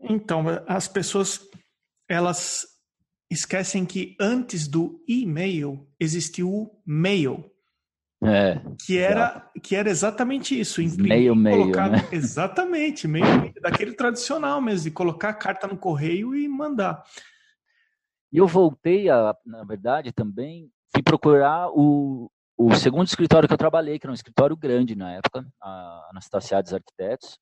Então, 0.00 0.44
as 0.66 0.88
pessoas 0.88 1.40
elas 2.08 2.66
esquecem 3.30 3.84
que 3.84 4.16
antes 4.20 4.68
do 4.68 5.02
e-mail 5.08 5.86
existiu 5.98 6.48
o 6.48 6.82
mail. 6.86 7.50
É, 8.22 8.62
que 8.80 8.96
era 8.96 9.50
que 9.62 9.76
era 9.76 9.90
exatamente 9.90 10.58
isso, 10.58 10.80
imprimir, 10.80 11.34
meio, 11.34 11.60
colocar, 11.60 11.90
né? 11.90 11.98
exatamente, 12.10 13.06
meio 13.06 13.52
daquele 13.60 13.92
tradicional 13.92 14.58
mesmo, 14.60 14.84
de 14.84 14.90
colocar 14.90 15.28
a 15.28 15.34
carta 15.34 15.66
no 15.66 15.76
correio 15.76 16.34
e 16.34 16.48
mandar. 16.48 17.04
E 18.32 18.38
eu 18.38 18.46
voltei 18.46 19.10
a, 19.10 19.36
na 19.44 19.64
verdade, 19.64 20.12
também 20.12 20.70
fui 20.90 21.02
procurar 21.02 21.68
o, 21.70 22.30
o 22.56 22.74
segundo 22.74 23.06
escritório 23.06 23.46
que 23.46 23.52
eu 23.52 23.58
trabalhei, 23.58 23.98
que 23.98 24.06
era 24.06 24.12
um 24.12 24.14
escritório 24.14 24.56
grande 24.56 24.96
na 24.96 25.12
época, 25.12 25.46
a 25.60 26.08
Anastasiades 26.10 26.72
Arquitetos. 26.72 27.38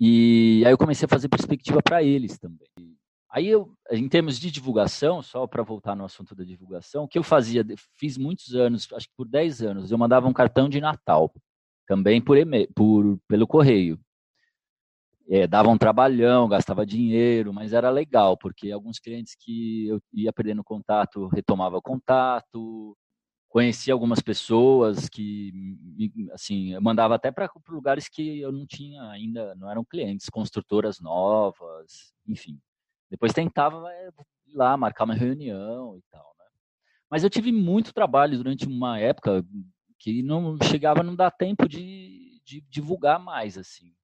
E 0.00 0.62
aí 0.66 0.72
eu 0.72 0.78
comecei 0.78 1.06
a 1.06 1.08
fazer 1.08 1.28
perspectiva 1.28 1.80
para 1.82 2.02
eles 2.02 2.38
também. 2.38 2.68
Aí 3.30 3.48
eu, 3.48 3.72
em 3.90 4.08
termos 4.08 4.38
de 4.38 4.50
divulgação, 4.50 5.22
só 5.22 5.46
para 5.46 5.62
voltar 5.62 5.94
no 5.94 6.04
assunto 6.04 6.34
da 6.34 6.44
divulgação, 6.44 7.04
o 7.04 7.08
que 7.08 7.18
eu 7.18 7.22
fazia, 7.22 7.64
fiz 7.96 8.18
muitos 8.18 8.54
anos, 8.54 8.86
acho 8.92 9.06
que 9.06 9.14
por 9.16 9.26
10 9.26 9.62
anos, 9.62 9.90
eu 9.90 9.96
mandava 9.96 10.28
um 10.28 10.32
cartão 10.32 10.68
de 10.68 10.80
Natal, 10.80 11.32
também 11.86 12.20
por, 12.20 12.36
por 12.74 13.18
pelo 13.28 13.46
correio. 13.46 13.98
É, 15.30 15.46
dava 15.46 15.70
um 15.70 15.78
trabalhão, 15.78 16.48
gastava 16.48 16.84
dinheiro, 16.84 17.54
mas 17.54 17.72
era 17.72 17.88
legal, 17.88 18.36
porque 18.36 18.70
alguns 18.70 18.98
clientes 18.98 19.34
que 19.38 19.86
eu 19.86 20.02
ia 20.12 20.32
perdendo 20.32 20.62
contato, 20.64 21.28
retomava 21.28 21.80
contato, 21.80 22.94
conhecia 23.52 23.92
algumas 23.92 24.20
pessoas 24.20 25.10
que, 25.10 25.52
assim, 26.32 26.72
eu 26.72 26.80
mandava 26.80 27.14
até 27.14 27.30
para 27.30 27.50
lugares 27.68 28.08
que 28.08 28.40
eu 28.40 28.50
não 28.50 28.66
tinha 28.66 29.02
ainda, 29.10 29.54
não 29.56 29.70
eram 29.70 29.84
clientes, 29.84 30.30
construtoras 30.30 30.98
novas, 30.98 32.14
enfim. 32.26 32.58
Depois 33.10 33.34
tentava 33.34 33.92
é, 33.92 34.08
ir 34.46 34.54
lá, 34.54 34.74
marcar 34.74 35.04
uma 35.04 35.12
reunião 35.12 35.98
e 35.98 36.02
tal, 36.10 36.34
né? 36.38 36.46
Mas 37.10 37.24
eu 37.24 37.28
tive 37.28 37.52
muito 37.52 37.92
trabalho 37.92 38.38
durante 38.38 38.66
uma 38.66 38.98
época 38.98 39.44
que 39.98 40.22
não 40.22 40.56
chegava 40.62 41.00
a 41.00 41.04
não 41.04 41.14
dar 41.14 41.30
tempo 41.30 41.68
de, 41.68 42.40
de 42.46 42.62
divulgar 42.70 43.20
mais, 43.20 43.58
assim. 43.58 43.94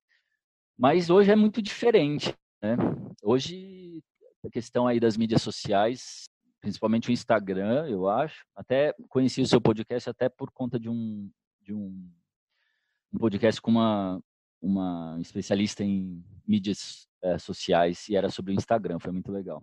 Mas 0.77 1.09
hoje 1.09 1.33
é 1.33 1.37
muito 1.37 1.63
diferente, 1.63 2.35
né? 2.63 2.77
Hoje, 3.23 4.03
a 4.45 4.51
questão 4.51 4.87
aí 4.87 5.01
das 5.01 5.17
mídias 5.17 5.41
sociais, 5.41 6.29
principalmente 6.61 7.09
o 7.09 7.13
Instagram, 7.13 7.87
eu 7.89 8.09
acho, 8.09 8.45
até 8.55 8.95
conheci 9.09 9.41
o 9.41 9.47
seu 9.47 9.61
podcast 9.61 10.11
até 10.11 10.29
por 10.29 10.51
conta 10.51 10.79
de 10.79 10.89
um, 10.89 11.31
de 11.63 11.73
um, 11.73 12.11
um 13.13 13.19
podcast 13.19 13.61
com 13.61 13.71
uma, 13.71 14.21
uma 14.61 15.19
especialista 15.21 15.85
em 15.85 16.25
mídias 16.47 17.09
é, 17.23 17.39
sociais 17.39 18.09
e 18.09 18.17
era 18.17 18.29
sobre 18.29 18.53
o 18.53 18.55
Instagram, 18.55 18.99
foi 18.99 19.13
muito 19.13 19.31
legal. 19.31 19.63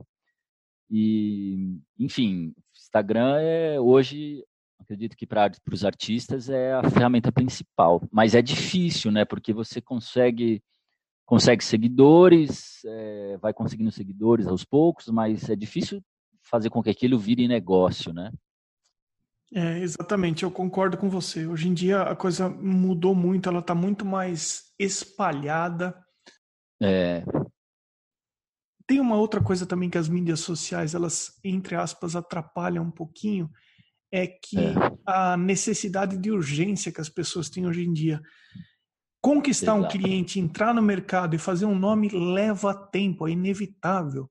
E, 0.89 1.79
enfim, 1.97 2.53
Instagram 2.73 3.39
é 3.39 3.79
hoje, 3.79 4.43
acredito 4.79 5.17
que 5.17 5.25
para 5.25 5.51
os 5.71 5.83
artistas 5.83 6.49
é 6.49 6.73
a 6.73 6.89
ferramenta 6.89 7.31
principal, 7.31 8.01
mas 8.11 8.35
é 8.35 8.41
difícil, 8.41 9.11
né? 9.11 9.25
Porque 9.25 9.51
você 9.51 9.81
consegue 9.81 10.61
consegue 11.25 11.63
seguidores, 11.63 12.85
é, 12.85 13.37
vai 13.37 13.51
conseguindo 13.51 13.91
seguidores 13.91 14.45
aos 14.45 14.63
poucos, 14.63 15.07
mas 15.07 15.49
é 15.49 15.55
difícil 15.55 15.99
fazer 16.49 16.69
com 16.69 16.81
que 16.81 16.89
aquilo 16.89 17.19
vire 17.19 17.47
negócio, 17.47 18.13
né? 18.13 18.31
É, 19.53 19.79
exatamente, 19.79 20.43
eu 20.43 20.51
concordo 20.51 20.97
com 20.97 21.09
você. 21.09 21.45
Hoje 21.45 21.67
em 21.67 21.73
dia 21.73 22.01
a 22.01 22.15
coisa 22.15 22.49
mudou 22.49 23.13
muito, 23.13 23.47
ela 23.47 23.59
está 23.59 23.75
muito 23.75 24.05
mais 24.05 24.73
espalhada. 24.79 25.95
É, 26.81 27.23
tem 28.87 28.99
uma 28.99 29.15
outra 29.15 29.41
coisa 29.41 29.65
também 29.65 29.89
que 29.89 29.97
as 29.97 30.07
mídias 30.07 30.41
sociais, 30.41 30.93
elas, 30.93 31.39
entre 31.43 31.75
aspas, 31.75 32.15
atrapalham 32.15 32.83
um 32.83 32.91
pouquinho, 32.91 33.49
é 34.11 34.27
que 34.27 34.59
é. 34.59 34.73
a 35.05 35.35
necessidade 35.35 36.17
de 36.17 36.31
urgência 36.31 36.91
que 36.91 37.01
as 37.01 37.09
pessoas 37.09 37.49
têm 37.49 37.65
hoje 37.65 37.83
em 37.83 37.91
dia. 37.91 38.21
Conquistar 39.21 39.75
Exato. 39.75 39.85
um 39.85 40.01
cliente, 40.01 40.39
entrar 40.39 40.73
no 40.73 40.83
mercado 40.83 41.35
e 41.35 41.39
fazer 41.39 41.65
um 41.65 41.77
nome 41.77 42.09
leva 42.09 42.73
tempo, 42.73 43.27
é 43.27 43.31
inevitável. 43.31 44.29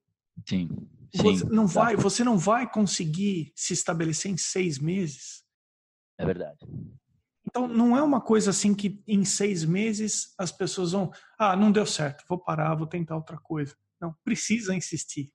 Sim. 0.48 0.68
Você 1.14 1.44
não, 1.46 1.66
vai, 1.66 1.96
você 1.96 2.24
não 2.24 2.36
vai 2.36 2.70
conseguir 2.70 3.52
se 3.54 3.72
estabelecer 3.72 4.30
em 4.30 4.36
seis 4.36 4.78
meses. 4.78 5.44
É 6.18 6.24
verdade. 6.24 6.58
Então, 7.46 7.68
não 7.68 7.96
é 7.96 8.02
uma 8.02 8.20
coisa 8.20 8.50
assim 8.50 8.74
que 8.74 9.00
em 9.06 9.24
seis 9.24 9.64
meses 9.64 10.34
as 10.38 10.50
pessoas 10.50 10.92
vão. 10.92 11.12
Ah, 11.38 11.54
não 11.54 11.70
deu 11.70 11.86
certo, 11.86 12.24
vou 12.28 12.38
parar, 12.38 12.74
vou 12.74 12.86
tentar 12.86 13.16
outra 13.16 13.38
coisa. 13.38 13.76
Não, 14.00 14.14
precisa 14.24 14.74
insistir. 14.74 15.30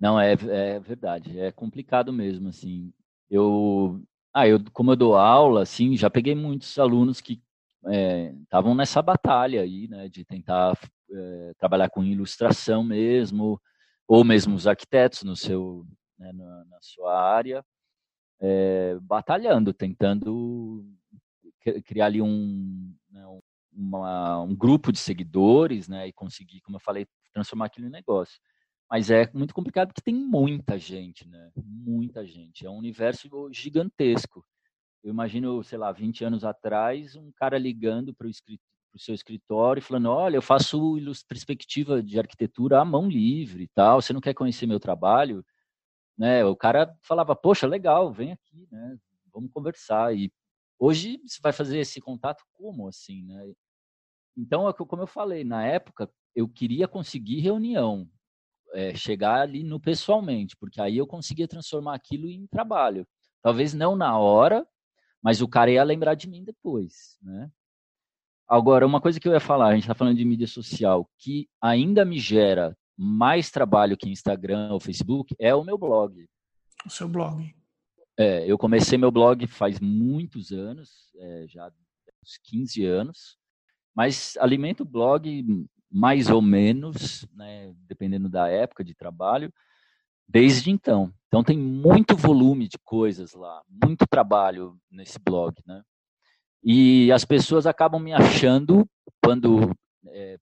Não, 0.00 0.18
é, 0.18 0.32
é 0.32 0.80
verdade. 0.80 1.38
É 1.38 1.52
complicado 1.52 2.12
mesmo, 2.12 2.48
assim. 2.48 2.92
Eu, 3.30 4.02
ah, 4.34 4.48
eu, 4.48 4.58
como 4.72 4.90
eu 4.90 4.96
dou 4.96 5.16
aula, 5.16 5.62
assim, 5.62 5.96
já 5.96 6.10
peguei 6.10 6.34
muitos 6.34 6.78
alunos 6.78 7.20
que 7.20 7.40
estavam 8.42 8.72
é, 8.72 8.74
nessa 8.74 9.00
batalha 9.02 9.62
aí, 9.62 9.88
né, 9.88 10.08
de 10.08 10.24
tentar 10.24 10.76
é, 11.10 11.52
trabalhar 11.58 11.90
com 11.90 12.04
ilustração 12.04 12.82
mesmo, 12.82 13.60
ou 14.12 14.22
mesmo 14.24 14.54
os 14.54 14.66
arquitetos 14.66 15.22
no 15.22 15.34
seu, 15.34 15.86
né, 16.18 16.30
na, 16.34 16.64
na, 16.66 16.78
sua 16.82 17.18
área, 17.18 17.64
é, 18.38 18.98
batalhando, 19.00 19.72
tentando 19.72 20.84
criar 21.86 22.06
ali 22.06 22.20
um, 22.20 22.94
né, 23.10 23.24
uma, 23.72 24.42
um 24.42 24.54
grupo 24.54 24.92
de 24.92 24.98
seguidores, 24.98 25.88
né, 25.88 26.08
e 26.08 26.12
conseguir, 26.12 26.60
como 26.60 26.76
eu 26.76 26.80
falei, 26.80 27.06
transformar 27.32 27.64
aquilo 27.64 27.86
em 27.86 27.90
negócio. 27.90 28.38
Mas 28.90 29.10
é 29.10 29.30
muito 29.32 29.54
complicado 29.54 29.88
porque 29.88 30.02
tem 30.02 30.14
muita 30.14 30.78
gente, 30.78 31.26
né? 31.26 31.50
Muita 31.56 32.26
gente. 32.26 32.66
É 32.66 32.70
um 32.70 32.76
universo 32.76 33.30
gigantesco. 33.50 34.44
Eu 35.02 35.08
imagino, 35.08 35.64
sei 35.64 35.78
lá, 35.78 35.90
20 35.90 36.22
anos 36.22 36.44
atrás, 36.44 37.16
um 37.16 37.32
cara 37.32 37.56
ligando 37.56 38.12
para 38.12 38.26
o 38.26 38.30
seu 38.98 39.14
escritório 39.14 39.82
falando: 39.82 40.10
Olha, 40.10 40.36
eu 40.36 40.42
faço 40.42 40.96
perspectiva 41.28 42.02
de 42.02 42.18
arquitetura 42.18 42.80
à 42.80 42.84
mão 42.84 43.08
livre 43.08 43.64
e 43.64 43.68
tal. 43.68 44.00
Você 44.00 44.12
não 44.12 44.20
quer 44.20 44.34
conhecer 44.34 44.66
meu 44.66 44.80
trabalho? 44.80 45.44
Né? 46.16 46.44
O 46.44 46.56
cara 46.56 46.94
falava: 47.02 47.34
Poxa, 47.34 47.66
legal, 47.66 48.12
vem 48.12 48.32
aqui, 48.32 48.66
né? 48.70 48.98
Vamos 49.32 49.50
conversar. 49.52 50.14
E 50.14 50.32
hoje 50.78 51.20
você 51.26 51.40
vai 51.42 51.52
fazer 51.52 51.78
esse 51.78 52.00
contato 52.00 52.44
como 52.52 52.88
assim, 52.88 53.24
né? 53.24 53.52
Então, 54.36 54.68
é 54.68 54.72
como 54.72 55.02
eu 55.02 55.06
falei, 55.06 55.44
na 55.44 55.64
época 55.66 56.10
eu 56.34 56.48
queria 56.48 56.88
conseguir 56.88 57.40
reunião, 57.40 58.08
é, 58.72 58.94
chegar 58.94 59.40
ali 59.40 59.62
no 59.62 59.78
pessoalmente, 59.78 60.56
porque 60.56 60.80
aí 60.80 60.96
eu 60.96 61.06
conseguia 61.06 61.46
transformar 61.46 61.94
aquilo 61.94 62.28
em 62.28 62.46
trabalho. 62.46 63.06
Talvez 63.42 63.74
não 63.74 63.94
na 63.94 64.18
hora, 64.18 64.66
mas 65.22 65.42
o 65.42 65.48
cara 65.48 65.70
ia 65.70 65.84
lembrar 65.84 66.14
de 66.14 66.28
mim 66.28 66.42
depois, 66.42 67.18
né? 67.22 67.50
Agora, 68.52 68.86
uma 68.86 69.00
coisa 69.00 69.18
que 69.18 69.26
eu 69.26 69.32
ia 69.32 69.40
falar, 69.40 69.68
a 69.68 69.74
gente 69.74 69.84
está 69.84 69.94
falando 69.94 70.18
de 70.18 70.26
mídia 70.26 70.46
social, 70.46 71.08
que 71.16 71.48
ainda 71.58 72.04
me 72.04 72.18
gera 72.18 72.76
mais 72.94 73.50
trabalho 73.50 73.96
que 73.96 74.10
Instagram 74.10 74.72
ou 74.72 74.78
Facebook, 74.78 75.34
é 75.38 75.54
o 75.54 75.64
meu 75.64 75.78
blog. 75.78 76.28
O 76.84 76.90
seu 76.90 77.08
blog. 77.08 77.50
É, 78.14 78.44
eu 78.44 78.58
comecei 78.58 78.98
meu 78.98 79.10
blog 79.10 79.46
faz 79.46 79.80
muitos 79.80 80.52
anos, 80.52 81.10
é, 81.16 81.46
já 81.48 81.72
uns 82.22 82.36
15 82.44 82.84
anos, 82.84 83.38
mas 83.94 84.36
alimento 84.36 84.82
o 84.82 84.86
blog 84.86 85.66
mais 85.90 86.28
ou 86.28 86.42
menos, 86.42 87.26
né, 87.32 87.72
dependendo 87.88 88.28
da 88.28 88.48
época 88.48 88.84
de 88.84 88.94
trabalho, 88.94 89.50
desde 90.28 90.70
então. 90.70 91.10
Então 91.26 91.42
tem 91.42 91.56
muito 91.56 92.14
volume 92.14 92.68
de 92.68 92.76
coisas 92.84 93.32
lá, 93.32 93.62
muito 93.66 94.06
trabalho 94.06 94.78
nesse 94.90 95.18
blog, 95.18 95.54
né? 95.66 95.82
E 96.64 97.10
as 97.10 97.24
pessoas 97.24 97.66
acabam 97.66 98.00
me 98.00 98.12
achando 98.12 98.88
quando 99.20 99.74
é, 100.06 100.38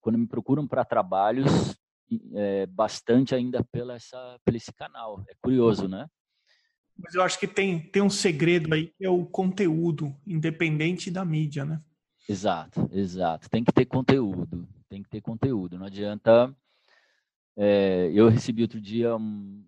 quando 0.00 0.18
me 0.18 0.26
procuram 0.26 0.66
para 0.66 0.84
trabalhos, 0.84 1.76
é, 2.34 2.66
bastante 2.66 3.34
ainda 3.34 3.64
pela 3.64 3.94
essa, 3.94 4.38
pelo 4.44 4.56
esse 4.56 4.72
canal. 4.72 5.24
É 5.28 5.34
curioso, 5.40 5.88
né? 5.88 6.06
Mas 6.96 7.14
eu 7.14 7.22
acho 7.22 7.38
que 7.38 7.46
tem, 7.46 7.80
tem 7.80 8.02
um 8.02 8.10
segredo 8.10 8.74
aí, 8.74 8.88
que 8.88 9.04
é 9.04 9.08
o 9.08 9.24
conteúdo, 9.24 10.14
independente 10.26 11.10
da 11.10 11.24
mídia, 11.24 11.64
né? 11.64 11.80
Exato, 12.28 12.88
exato. 12.92 13.48
Tem 13.48 13.64
que 13.64 13.72
ter 13.72 13.86
conteúdo, 13.86 14.68
tem 14.88 15.02
que 15.02 15.08
ter 15.08 15.20
conteúdo. 15.20 15.78
Não 15.78 15.86
adianta. 15.86 16.54
É, 17.56 18.10
eu 18.14 18.28
recebi 18.28 18.62
outro 18.62 18.80
dia 18.80 19.16
um, 19.16 19.64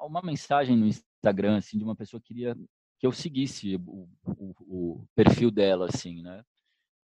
uma 0.00 0.22
mensagem 0.22 0.76
no 0.76 0.86
Instagram 0.86 1.56
assim 1.56 1.78
de 1.78 1.84
uma 1.84 1.96
pessoa 1.96 2.20
que 2.20 2.28
queria 2.28 2.56
que 2.98 3.06
eu 3.06 3.12
seguisse 3.12 3.76
o, 3.76 4.08
o, 4.24 4.54
o 4.60 5.06
perfil 5.14 5.50
dela, 5.50 5.86
assim, 5.86 6.22
né? 6.22 6.42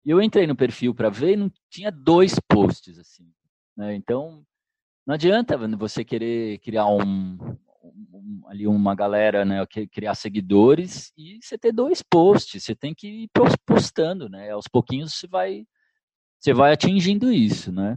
E 0.04 0.10
eu 0.10 0.20
entrei 0.20 0.46
no 0.46 0.56
perfil 0.56 0.94
para 0.94 1.08
ver 1.08 1.32
e 1.32 1.36
não 1.36 1.50
tinha 1.70 1.90
dois 1.90 2.34
posts, 2.48 2.98
assim. 2.98 3.30
Né? 3.76 3.94
Então, 3.94 4.44
não 5.06 5.14
adianta 5.14 5.56
você 5.76 6.04
querer 6.04 6.58
criar 6.58 6.86
um, 6.86 7.38
um, 7.82 8.42
ali 8.46 8.66
uma 8.66 8.94
galera, 8.94 9.44
né, 9.44 9.64
criar 9.90 10.14
seguidores 10.14 11.12
e 11.16 11.38
você 11.40 11.56
ter 11.56 11.72
dois 11.72 12.02
posts, 12.02 12.64
você 12.64 12.74
tem 12.74 12.94
que 12.94 13.24
ir 13.24 13.30
postando, 13.66 14.28
né? 14.28 14.50
Aos 14.50 14.66
pouquinhos 14.68 15.14
você 15.14 15.26
vai 15.26 15.66
você 16.38 16.52
vai 16.52 16.72
atingindo 16.72 17.32
isso, 17.32 17.70
né? 17.70 17.96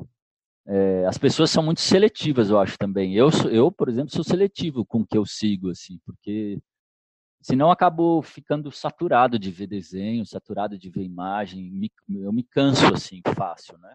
É, 0.67 1.05
as 1.05 1.17
pessoas 1.17 1.49
são 1.49 1.63
muito 1.63 1.81
seletivas, 1.81 2.49
eu 2.49 2.59
acho 2.59 2.77
também. 2.77 3.15
Eu, 3.15 3.29
eu, 3.51 3.71
por 3.71 3.89
exemplo, 3.89 4.11
sou 4.11 4.23
seletivo 4.23 4.85
com 4.85 5.01
o 5.01 5.05
que 5.05 5.17
eu 5.17 5.25
sigo, 5.25 5.69
assim, 5.69 5.99
porque 6.05 6.59
senão 7.45 7.69
acabo 7.69 8.23
ficando 8.23 8.71
saturado 8.71 9.37
de 9.37 9.51
ver 9.51 9.67
desenho, 9.67 10.25
saturado 10.25 10.79
de 10.79 10.89
ver 10.89 11.03
imagem, 11.03 11.69
me, 11.69 11.91
eu 12.09 12.33
me 12.33 12.41
canso 12.41 12.91
assim 12.91 13.21
fácil, 13.35 13.77
né? 13.77 13.93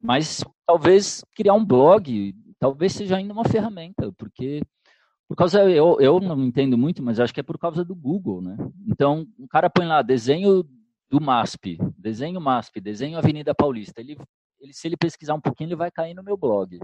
Mas 0.00 0.44
talvez 0.64 1.24
criar 1.34 1.54
um 1.54 1.64
blog, 1.64 2.32
talvez 2.60 2.92
seja 2.92 3.16
ainda 3.16 3.32
uma 3.32 3.44
ferramenta, 3.44 4.12
porque 4.12 4.62
por 5.26 5.36
causa 5.36 5.68
eu, 5.68 6.00
eu 6.00 6.20
não 6.20 6.44
entendo 6.44 6.78
muito, 6.78 7.02
mas 7.02 7.18
acho 7.18 7.34
que 7.34 7.40
é 7.40 7.42
por 7.42 7.58
causa 7.58 7.84
do 7.84 7.94
Google, 7.94 8.40
né? 8.40 8.56
Então, 8.86 9.26
o 9.36 9.48
cara 9.48 9.68
põe 9.68 9.86
lá 9.86 10.00
desenho 10.00 10.62
do 11.10 11.20
MASP, 11.20 11.76
desenho 11.98 12.40
MASP, 12.40 12.80
desenho 12.80 13.18
Avenida 13.18 13.52
Paulista. 13.52 14.00
Ele, 14.00 14.16
ele 14.60 14.72
se 14.72 14.86
ele 14.86 14.96
pesquisar 14.96 15.34
um 15.34 15.40
pouquinho, 15.40 15.70
ele 15.70 15.76
vai 15.76 15.90
cair 15.90 16.14
no 16.14 16.22
meu 16.22 16.36
blog. 16.36 16.78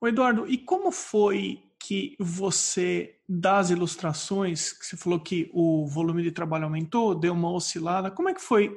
O 0.00 0.06
Eduardo, 0.06 0.46
e 0.46 0.56
como 0.56 0.92
foi 0.92 1.65
que 1.86 2.16
você, 2.18 3.16
das 3.28 3.70
ilustrações, 3.70 4.72
que 4.72 4.84
você 4.84 4.96
falou 4.96 5.20
que 5.20 5.48
o 5.54 5.86
volume 5.86 6.20
de 6.20 6.32
trabalho 6.32 6.64
aumentou, 6.64 7.14
deu 7.14 7.32
uma 7.32 7.52
oscilada, 7.52 8.10
como 8.10 8.28
é 8.28 8.34
que 8.34 8.40
foi 8.40 8.76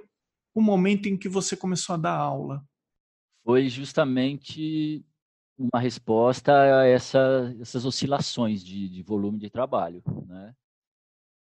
o 0.53 0.61
momento 0.61 1.07
em 1.07 1.17
que 1.17 1.27
você 1.27 1.57
começou 1.57 1.95
a 1.95 1.97
dar 1.97 2.15
aula? 2.15 2.63
Foi 3.43 3.67
justamente 3.67 5.03
uma 5.57 5.79
resposta 5.79 6.53
a 6.53 6.85
essa, 6.85 7.55
essas 7.59 7.83
oscilações 7.83 8.63
de, 8.63 8.87
de, 8.87 9.01
volume 9.01 9.39
de 9.39 9.49
trabalho, 9.49 10.03
né? 10.27 10.53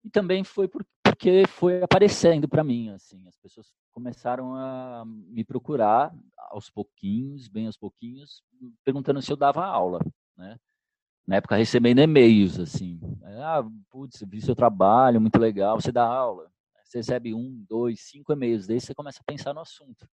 E 0.04 0.10
também 0.12 0.44
foi 0.44 0.68
por, 0.68 0.86
porque 1.04 1.48
foi 1.48 1.82
aparecendo 1.82 2.48
para 2.48 2.64
mim, 2.64 2.90
assim, 2.90 3.28
as 3.28 3.38
pessoas 3.38 3.74
começaram 3.92 4.54
a 4.56 5.04
me 5.04 5.44
procurar 5.44 6.16
aos 6.38 6.70
pouquinhos, 6.70 7.48
bem 7.48 7.66
aos 7.66 7.76
pouquinhos, 7.76 8.44
perguntando 8.84 9.20
se 9.20 9.32
eu 9.32 9.36
dava 9.36 9.66
aula, 9.66 10.00
né? 10.38 10.60
Na 11.28 11.38
época 11.38 11.56
recebendo 11.56 12.00
e-mails, 12.00 12.60
assim. 12.60 13.00
Ah, 13.24 13.64
putz, 13.90 14.24
vi 14.28 14.42
seu 14.42 14.56
trabalho, 14.56 15.20
muito 15.20 15.40
legal, 15.40 15.80
você 15.80 15.92
dá 15.92 16.06
aula. 16.06 16.52
Você 16.84 17.00
recebe 17.00 17.34
um, 17.34 17.66
dois, 17.68 18.02
cinco 18.02 18.32
e-mails 18.32 18.68
desses, 18.68 18.88
você 18.88 18.94
começa 18.94 19.20
a 19.22 19.24
pensar 19.24 19.54
no 19.54 19.62
assunto. 19.62 20.08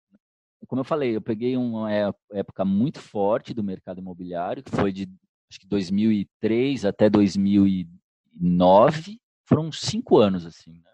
Como 0.67 0.81
eu 0.81 0.85
falei, 0.85 1.17
eu 1.17 1.21
peguei 1.21 1.57
uma 1.57 1.91
época 2.33 2.65
muito 2.65 3.01
forte 3.01 3.53
do 3.53 3.65
mercado 3.65 3.99
imobiliário, 3.99 4.63
que 4.63 4.71
foi 4.71 4.93
de 4.93 5.09
acho 5.51 5.59
que 5.59 5.67
2003 5.67 6.85
até 6.85 7.11
2009, 7.11 9.21
foram 9.45 9.73
cinco 9.73 10.19
anos 10.19 10.47
assim. 10.47 10.75
Né? 10.75 10.91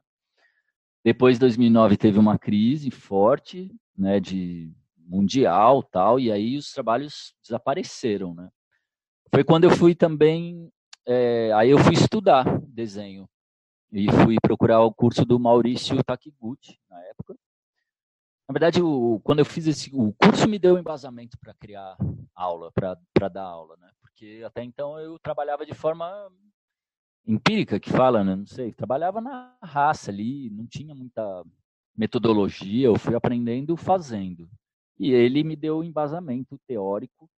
Depois 1.05 1.37
de 1.37 1.41
2009 1.41 1.99
teve 1.99 2.19
uma 2.19 2.39
crise 2.39 2.91
forte, 2.91 3.71
né, 3.97 4.19
de 4.19 4.73
mundial 4.97 5.83
tal, 5.83 6.19
e 6.19 6.33
aí 6.33 6.57
os 6.57 6.73
trabalhos 6.73 7.35
desapareceram, 7.43 8.35
né? 8.35 8.49
Foi 9.33 9.45
quando 9.45 9.65
eu 9.65 9.71
fui 9.71 9.95
também, 9.95 10.71
é, 11.07 11.53
aí 11.55 11.71
eu 11.71 11.79
fui 11.79 11.95
estudar 11.95 12.45
desenho 12.63 13.29
e 13.93 14.11
fui 14.11 14.37
procurar 14.41 14.81
o 14.83 14.93
curso 14.93 15.25
do 15.25 15.39
Maurício 15.39 16.03
Takiguchi 16.05 16.79
na 16.89 17.01
época. 17.05 17.35
Na 18.49 18.53
verdade, 18.53 18.81
o, 18.81 19.21
quando 19.25 19.41
eu 19.41 19.45
fiz 19.45 19.67
esse, 19.67 19.91
o 19.93 20.13
curso 20.13 20.49
me 20.49 20.59
deu 20.59 20.79
embasamento 20.79 21.37
para 21.39 21.55
criar 21.55 21.97
aula, 22.35 22.71
para 22.73 23.29
dar 23.29 23.43
aula, 23.43 23.77
né? 23.79 23.91
Porque 24.01 24.43
até 24.47 24.63
então 24.63 24.99
eu 25.01 25.19
trabalhava 25.19 25.67
de 25.67 25.75
forma 25.75 26.31
empírica, 27.27 27.81
que 27.81 27.91
fala, 27.91 28.23
né? 28.23 28.37
Não 28.37 28.47
sei, 28.47 28.73
trabalhava 28.73 29.21
na 29.21 29.57
raça 29.63 30.11
ali, 30.11 30.49
não 30.51 30.67
tinha 30.67 30.95
muita 30.95 31.45
metodologia, 31.97 32.87
eu 32.87 32.99
fui 32.99 33.15
aprendendo 33.15 33.77
fazendo. 33.77 34.49
E 34.99 35.11
ele 35.11 35.43
me 35.43 35.57
deu 35.57 35.83
embasamento 35.83 36.59
teórico 36.67 37.29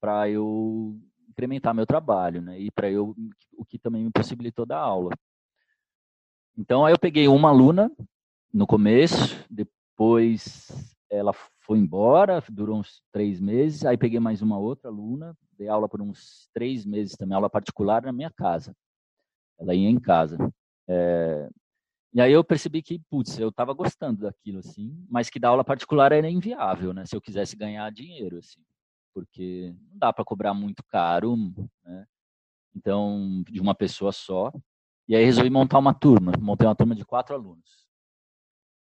para 0.00 0.28
eu 0.30 0.98
incrementar 1.28 1.74
meu 1.74 1.86
trabalho, 1.86 2.42
né? 2.42 2.58
E 2.58 2.70
para 2.70 2.90
eu 2.90 3.14
o 3.56 3.64
que 3.64 3.78
também 3.78 4.04
me 4.04 4.10
possibilitou 4.10 4.66
dar 4.66 4.78
aula. 4.78 5.10
Então 6.56 6.84
aí 6.84 6.92
eu 6.92 6.98
peguei 6.98 7.28
uma 7.28 7.50
aluna 7.50 7.90
no 8.52 8.66
começo, 8.66 9.44
depois 9.48 10.68
ela 11.10 11.32
foi 11.60 11.78
embora, 11.78 12.42
durou 12.50 12.78
uns 12.78 13.02
três 13.12 13.40
meses. 13.40 13.84
Aí 13.84 13.96
peguei 13.96 14.18
mais 14.18 14.42
uma 14.42 14.58
outra 14.58 14.88
aluna, 14.88 15.36
dei 15.56 15.68
aula 15.68 15.88
por 15.88 16.02
uns 16.02 16.48
três 16.52 16.84
meses 16.84 17.16
também, 17.16 17.36
aula 17.36 17.48
particular 17.48 18.02
na 18.02 18.12
minha 18.12 18.30
casa. 18.30 18.74
Ela 19.58 19.74
ia 19.74 19.88
em 19.88 20.00
casa. 20.00 20.36
É... 20.88 21.48
E 22.14 22.20
aí 22.20 22.32
eu 22.32 22.42
percebi 22.42 22.82
que, 22.82 23.00
putz, 23.10 23.38
eu 23.38 23.50
estava 23.50 23.72
gostando 23.74 24.22
daquilo, 24.22 24.58
assim, 24.60 25.06
mas 25.08 25.28
que 25.28 25.38
dar 25.38 25.50
aula 25.50 25.62
particular 25.62 26.10
era 26.10 26.28
inviável, 26.28 26.92
né? 26.92 27.04
Se 27.06 27.14
eu 27.14 27.20
quisesse 27.20 27.54
ganhar 27.54 27.92
dinheiro, 27.92 28.38
assim 28.38 28.60
porque 29.18 29.74
não 29.90 29.98
dá 29.98 30.12
para 30.12 30.24
cobrar 30.24 30.54
muito 30.54 30.84
caro, 30.84 31.36
né? 31.84 32.06
Então, 32.76 33.42
de 33.50 33.60
uma 33.60 33.74
pessoa 33.74 34.12
só. 34.12 34.52
E 35.08 35.16
aí 35.16 35.24
resolvi 35.24 35.50
montar 35.50 35.78
uma 35.78 35.92
turma. 35.92 36.32
Montei 36.40 36.68
uma 36.68 36.76
turma 36.76 36.94
de 36.94 37.04
quatro 37.04 37.34
alunos. 37.34 37.88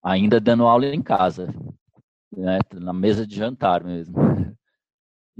Ainda 0.02 0.40
dando 0.40 0.66
aula 0.66 0.86
em 0.86 1.02
casa, 1.02 1.54
né? 2.36 2.58
na 2.74 2.92
mesa 2.92 3.24
de 3.24 3.36
jantar 3.36 3.84
mesmo. 3.84 4.14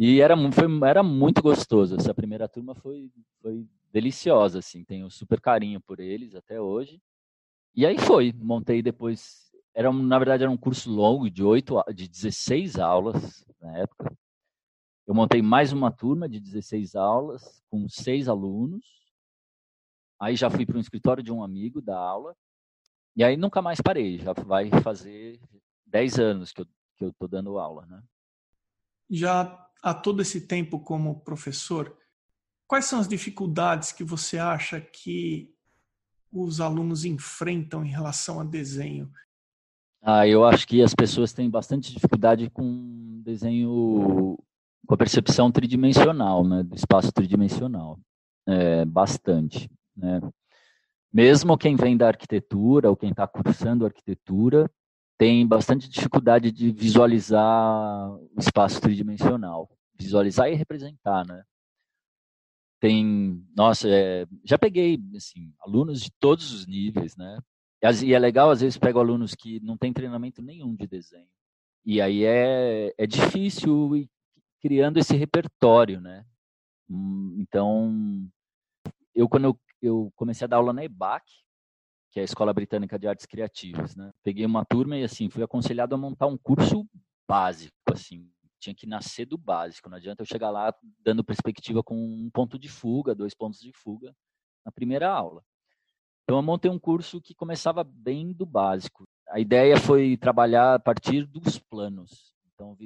E 0.01 0.21
era, 0.21 0.37
foi, 0.53 0.67
era 0.89 1.03
muito 1.03 1.43
gostoso. 1.43 1.97
Essa 1.97 2.15
primeira 2.15 2.49
turma 2.49 2.73
foi, 2.73 3.11
foi 3.43 3.67
deliciosa, 3.93 4.61
assim. 4.61 4.85
Tenho 4.85 5.11
super 5.11 5.41
carinho 5.41 5.81
por 5.81 5.99
eles 5.99 6.37
até 6.37 6.61
hoje. 6.61 7.03
E 7.75 7.85
aí 7.85 7.99
foi. 7.99 8.33
Montei 8.33 8.81
depois. 8.81 9.51
Era, 9.75 9.93
na 9.93 10.19
verdade, 10.21 10.45
era 10.45 10.53
um 10.53 10.57
curso 10.57 10.89
longo 10.89 11.29
de 11.29 11.43
oito, 11.43 11.83
de 11.93 12.07
16 12.07 12.79
aulas 12.79 13.45
na 13.61 13.79
época. 13.79 14.17
Eu 15.09 15.15
montei 15.15 15.41
mais 15.41 15.73
uma 15.73 15.91
turma 15.91 16.29
de 16.29 16.39
16 16.39 16.95
aulas, 16.95 17.63
com 17.71 17.89
seis 17.89 18.29
alunos. 18.29 18.85
Aí 20.21 20.37
já 20.37 20.51
fui 20.51 20.67
para 20.67 20.77
um 20.77 20.81
escritório 20.81 21.23
de 21.23 21.33
um 21.33 21.43
amigo 21.43 21.81
da 21.81 21.99
aula. 21.99 22.37
E 23.17 23.25
aí 23.25 23.35
nunca 23.35 23.63
mais 23.63 23.81
parei. 23.81 24.19
Já 24.19 24.35
vai 24.35 24.71
fazer 24.83 25.41
10 25.87 26.19
anos 26.19 26.53
que 26.53 26.61
eu 26.61 26.67
que 26.99 27.05
eu 27.05 27.11
estou 27.11 27.29
dando 27.29 27.59
aula, 27.59 27.87
né? 27.87 28.03
Já 29.09 29.71
há 29.83 29.95
todo 29.95 30.21
esse 30.21 30.47
tempo 30.47 30.81
como 30.81 31.21
professor, 31.21 31.97
quais 32.67 32.85
são 32.85 32.99
as 32.99 33.09
dificuldades 33.09 33.93
que 33.93 34.03
você 34.03 34.37
acha 34.37 34.81
que 34.81 35.55
os 36.31 36.61
alunos 36.61 37.05
enfrentam 37.05 37.85
em 37.85 37.89
relação 37.89 38.41
a 38.41 38.45
desenho? 38.45 39.11
Ah, 40.03 40.27
eu 40.27 40.45
acho 40.45 40.67
que 40.67 40.83
as 40.83 40.95
pessoas 40.95 41.33
têm 41.33 41.49
bastante 41.49 41.93
dificuldade 41.93 42.51
com 42.51 43.23
desenho 43.25 44.37
com 44.89 44.95
a 44.95 44.99
percepção 44.99 45.53
tridimensional, 45.53 46.43
né, 46.43 46.63
do 46.63 46.75
espaço 46.75 47.13
tridimensional, 47.13 48.01
é, 48.47 48.87
bastante, 48.87 49.71
né. 49.95 50.19
Mesmo 51.13 51.59
quem 51.59 51.77
vem 51.77 51.95
da 51.95 52.09
arquitetura 52.09 52.89
ou 52.89 52.97
quem 52.97 53.11
está 53.11 53.27
cursando 53.27 53.85
arquitetura 53.85 54.71
tem 55.19 55.47
bastante 55.47 55.89
dificuldade 55.89 56.51
de 56.51 56.71
visualizar 56.71 58.11
o 58.13 58.39
espaço 58.39 58.81
tridimensional, 58.81 59.71
visualizar 59.95 60.51
e 60.51 60.55
representar, 60.55 61.27
né. 61.27 61.45
Tem, 62.81 63.45
nossa, 63.55 63.89
é, 63.91 64.27
já 64.43 64.57
peguei 64.57 64.99
assim 65.15 65.53
alunos 65.61 66.01
de 66.01 66.11
todos 66.19 66.51
os 66.51 66.67
níveis, 66.67 67.15
né. 67.15 67.39
E 68.03 68.15
é 68.15 68.19
legal 68.19 68.51
às 68.51 68.63
vezes 68.63 68.79
pego 68.79 69.01
alunos 69.01 69.35
que 69.35 69.61
não 69.61 69.77
têm 69.77 69.93
treinamento 69.93 70.41
nenhum 70.41 70.75
de 70.75 70.87
desenho. 70.87 71.29
E 71.85 72.01
aí 72.01 72.25
é, 72.25 72.95
é 72.97 73.07
difícil 73.07 74.09
criando 74.61 74.99
esse 74.99 75.17
repertório, 75.17 76.01
né? 76.01 76.25
Hum, 76.89 77.37
então, 77.39 78.29
eu 79.15 79.29
quando 79.29 79.45
eu, 79.45 79.61
eu 79.83 80.13
comecei 80.17 80.45
a 80.45 80.49
dar 80.49 80.57
aula 80.57 80.73
na 80.73 80.85
EBAC, 80.85 81.25
que 82.11 82.19
é 82.19 82.23
a 82.23 82.25
Escola 82.25 82.55
Britânica 82.55 82.99
de 82.99 83.07
Artes 83.07 83.27
Criativas, 83.27 83.95
né? 83.95 84.11
Peguei 84.23 84.47
uma 84.47 84.65
turma 84.65 84.97
e 84.97 85.05
assim 85.05 85.29
fui 85.29 85.43
aconselhado 85.43 85.95
a 85.95 85.99
montar 85.99 86.27
um 86.27 86.39
curso 86.39 86.89
básico, 87.29 87.75
assim. 87.93 88.31
Tinha 88.59 88.75
que 88.75 88.87
nascer 88.87 89.25
do 89.25 89.39
básico. 89.39 89.89
Não 89.89 89.99
adianta 89.99 90.23
eu 90.23 90.27
chegar 90.27 90.51
lá 90.51 90.75
dando 91.05 91.23
perspectiva 91.23 91.83
com 91.83 91.95
um 91.97 92.31
ponto 92.31 92.59
de 92.59 92.69
fuga, 92.69 93.15
dois 93.15 93.35
pontos 93.35 93.61
de 93.61 93.73
fuga 93.73 94.15
na 94.65 94.73
primeira 94.73 95.09
aula. 95.09 95.45
Então 96.25 96.37
eu 96.37 96.43
montei 96.43 96.71
um 96.71 96.79
curso 96.79 97.21
que 97.21 97.35
começava 97.35 97.85
bem 97.85 98.33
do 98.33 98.45
básico. 98.45 99.05
A 99.29 99.39
ideia 99.39 99.77
foi 99.77 100.17
trabalhar 100.17 100.75
a 100.75 100.79
partir 100.79 101.25
dos 101.25 101.59
planos. 101.59 102.35
Então 102.59 102.77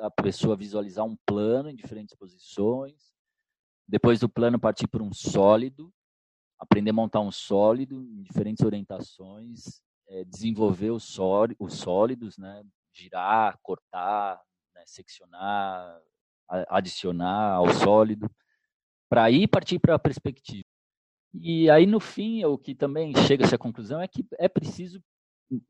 a 0.00 0.10
pessoa 0.10 0.54
visualizar 0.54 1.02
um 1.02 1.16
plano 1.24 1.70
em 1.70 1.74
diferentes 1.74 2.14
posições, 2.14 3.14
depois 3.88 4.20
do 4.20 4.28
plano 4.28 4.60
partir 4.60 4.86
para 4.86 5.02
um 5.02 5.14
sólido, 5.14 5.90
aprender 6.58 6.90
a 6.90 6.92
montar 6.92 7.20
um 7.20 7.30
sólido 7.30 8.04
em 8.04 8.22
diferentes 8.22 8.62
orientações, 8.62 9.82
é, 10.08 10.24
desenvolver 10.24 10.90
os, 10.90 11.04
sólidos, 11.04 12.36
né? 12.36 12.62
girar, 12.92 13.58
cortar, 13.62 14.42
né? 14.74 14.82
seccionar, 14.84 16.02
adicionar 16.68 17.54
ao 17.54 17.70
sólido, 17.72 18.30
para 19.08 19.24
aí 19.24 19.48
partir 19.48 19.78
para 19.78 19.94
a 19.94 19.98
perspectiva. 19.98 20.68
E 21.32 21.70
aí, 21.70 21.86
no 21.86 21.98
fim, 21.98 22.44
o 22.44 22.58
que 22.58 22.74
também 22.74 23.14
chega-se 23.26 23.54
à 23.54 23.58
conclusão 23.58 24.02
é 24.02 24.06
que 24.06 24.26
é 24.38 24.50
preciso 24.50 25.02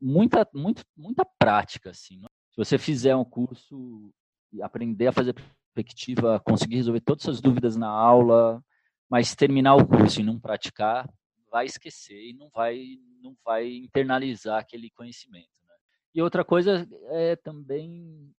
muita, 0.01 0.45
muito, 0.53 0.83
muita 0.95 1.25
prática. 1.39 1.91
Assim? 1.91 2.21
Se 2.55 2.63
você 2.63 2.77
fizer 2.77 3.15
um 3.15 3.25
curso 3.25 4.13
e 4.53 4.61
aprender 4.61 5.07
a 5.07 5.11
fazer 5.11 5.33
perspectiva, 5.73 6.39
conseguir 6.39 6.77
resolver 6.77 7.01
todas 7.01 7.27
as 7.27 7.41
dúvidas 7.41 7.75
na 7.75 7.89
aula, 7.89 8.63
mas 9.09 9.35
terminar 9.35 9.75
o 9.75 9.85
curso 9.85 10.21
e 10.21 10.23
não 10.23 10.39
praticar, 10.39 11.09
vai 11.51 11.65
esquecer 11.65 12.29
e 12.29 12.33
não 12.33 12.49
vai, 12.49 12.97
não 13.21 13.35
vai 13.43 13.67
internalizar 13.67 14.59
aquele 14.59 14.89
conhecimento. 14.89 15.49
Né? 15.67 15.75
E 16.15 16.21
outra 16.21 16.45
coisa 16.45 16.87
é 17.09 17.35
também 17.35 18.31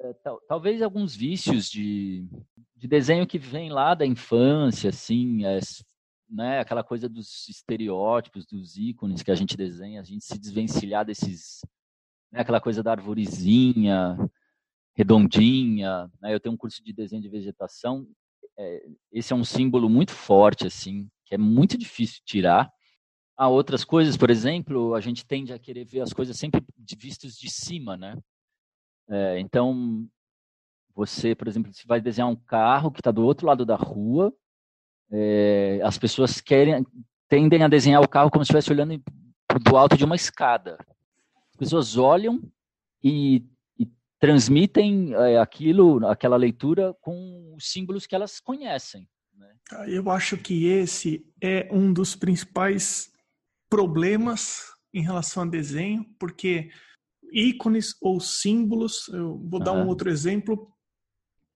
é, 0.00 0.12
tal, 0.12 0.40
talvez 0.48 0.80
alguns 0.80 1.16
vícios 1.16 1.68
de, 1.68 2.28
de 2.76 2.86
desenho 2.86 3.26
que 3.26 3.38
vem 3.38 3.70
lá 3.70 3.94
da 3.94 4.06
infância, 4.06 4.90
assim, 4.90 5.44
é, 5.44 5.58
né, 6.30 6.60
aquela 6.60 6.84
coisa 6.84 7.08
dos 7.08 7.48
estereótipos, 7.48 8.46
dos 8.46 8.76
ícones 8.76 9.22
que 9.22 9.30
a 9.30 9.34
gente 9.34 9.56
desenha, 9.56 10.00
a 10.00 10.04
gente 10.04 10.24
se 10.24 10.38
desvencilhar 10.38 11.04
desses, 11.04 11.60
né, 12.30 12.40
aquela 12.40 12.60
coisa 12.60 12.82
da 12.82 12.92
arvorezinha, 12.92 14.16
redondinha, 14.94 16.10
né, 16.20 16.34
eu 16.34 16.40
tenho 16.40 16.54
um 16.54 16.58
curso 16.58 16.82
de 16.82 16.92
desenho 16.92 17.22
de 17.22 17.28
vegetação 17.28 18.06
é, 18.58 18.82
esse 19.12 19.32
é 19.32 19.36
um 19.36 19.44
símbolo 19.44 19.88
muito 19.88 20.12
forte, 20.12 20.66
assim, 20.66 21.08
que 21.24 21.34
é 21.34 21.38
muito 21.38 21.78
difícil 21.78 22.20
tirar. 22.24 22.70
Há 23.36 23.48
outras 23.48 23.84
coisas, 23.84 24.16
por 24.16 24.30
exemplo, 24.30 24.94
a 24.94 25.00
gente 25.00 25.24
tende 25.24 25.52
a 25.52 25.58
querer 25.58 25.84
ver 25.84 26.00
as 26.00 26.12
coisas 26.12 26.36
sempre 26.36 26.60
vistas 26.98 27.34
de 27.34 27.48
cima, 27.48 27.96
né? 27.96 28.18
É, 29.08 29.38
então, 29.38 30.06
você, 30.92 31.36
por 31.36 31.46
exemplo, 31.46 31.72
se 31.72 31.86
vai 31.86 32.00
desenhar 32.00 32.28
um 32.28 32.36
carro 32.36 32.90
que 32.90 33.00
está 33.00 33.12
do 33.12 33.24
outro 33.24 33.46
lado 33.46 33.64
da 33.64 33.76
rua, 33.76 34.34
é, 35.10 35.80
as 35.84 35.96
pessoas 35.96 36.40
querem 36.40 36.84
tendem 37.28 37.62
a 37.62 37.68
desenhar 37.68 38.02
o 38.02 38.08
carro 38.08 38.30
como 38.30 38.42
se 38.44 38.48
estivesse 38.48 38.72
olhando 38.72 39.02
do 39.62 39.76
alto 39.76 39.96
de 39.96 40.04
uma 40.04 40.16
escada. 40.16 40.78
As 41.58 41.66
pessoas 41.70 41.96
olham 41.96 42.40
e 43.02 43.44
transmitem 44.20 45.12
é, 45.14 45.38
aquilo, 45.38 46.06
aquela 46.06 46.36
leitura 46.36 46.94
com 47.00 47.52
os 47.56 47.72
símbolos 47.72 48.06
que 48.06 48.14
elas 48.14 48.38
conhecem. 48.38 49.08
Né? 49.36 49.56
Ah, 49.72 49.88
eu 49.88 50.08
acho 50.08 50.36
que 50.36 50.66
esse 50.66 51.26
é 51.42 51.68
um 51.72 51.92
dos 51.92 52.14
principais 52.14 53.10
problemas 53.68 54.66
em 54.94 55.02
relação 55.02 55.42
a 55.42 55.46
desenho, 55.46 56.06
porque 56.16 56.70
ícones 57.32 57.96
ou 58.00 58.20
símbolos, 58.20 59.08
eu 59.08 59.36
vou 59.38 59.58
dar 59.58 59.72
um 59.72 59.88
outro 59.88 60.08
exemplo, 60.08 60.72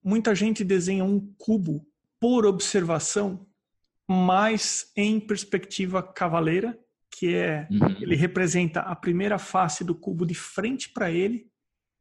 muita 0.02 0.34
gente 0.34 0.64
desenha 0.64 1.04
um 1.04 1.32
cubo 1.38 1.86
por 2.20 2.44
observação, 2.44 3.46
mas 4.08 4.90
em 4.96 5.20
perspectiva 5.20 6.02
cavaleira, 6.02 6.76
que 7.22 7.36
é 7.36 7.68
uhum. 7.70 7.96
ele 8.00 8.16
representa 8.16 8.80
a 8.80 8.96
primeira 8.96 9.38
face 9.38 9.84
do 9.84 9.94
cubo 9.94 10.26
de 10.26 10.34
frente 10.34 10.92
para 10.92 11.08
ele 11.08 11.46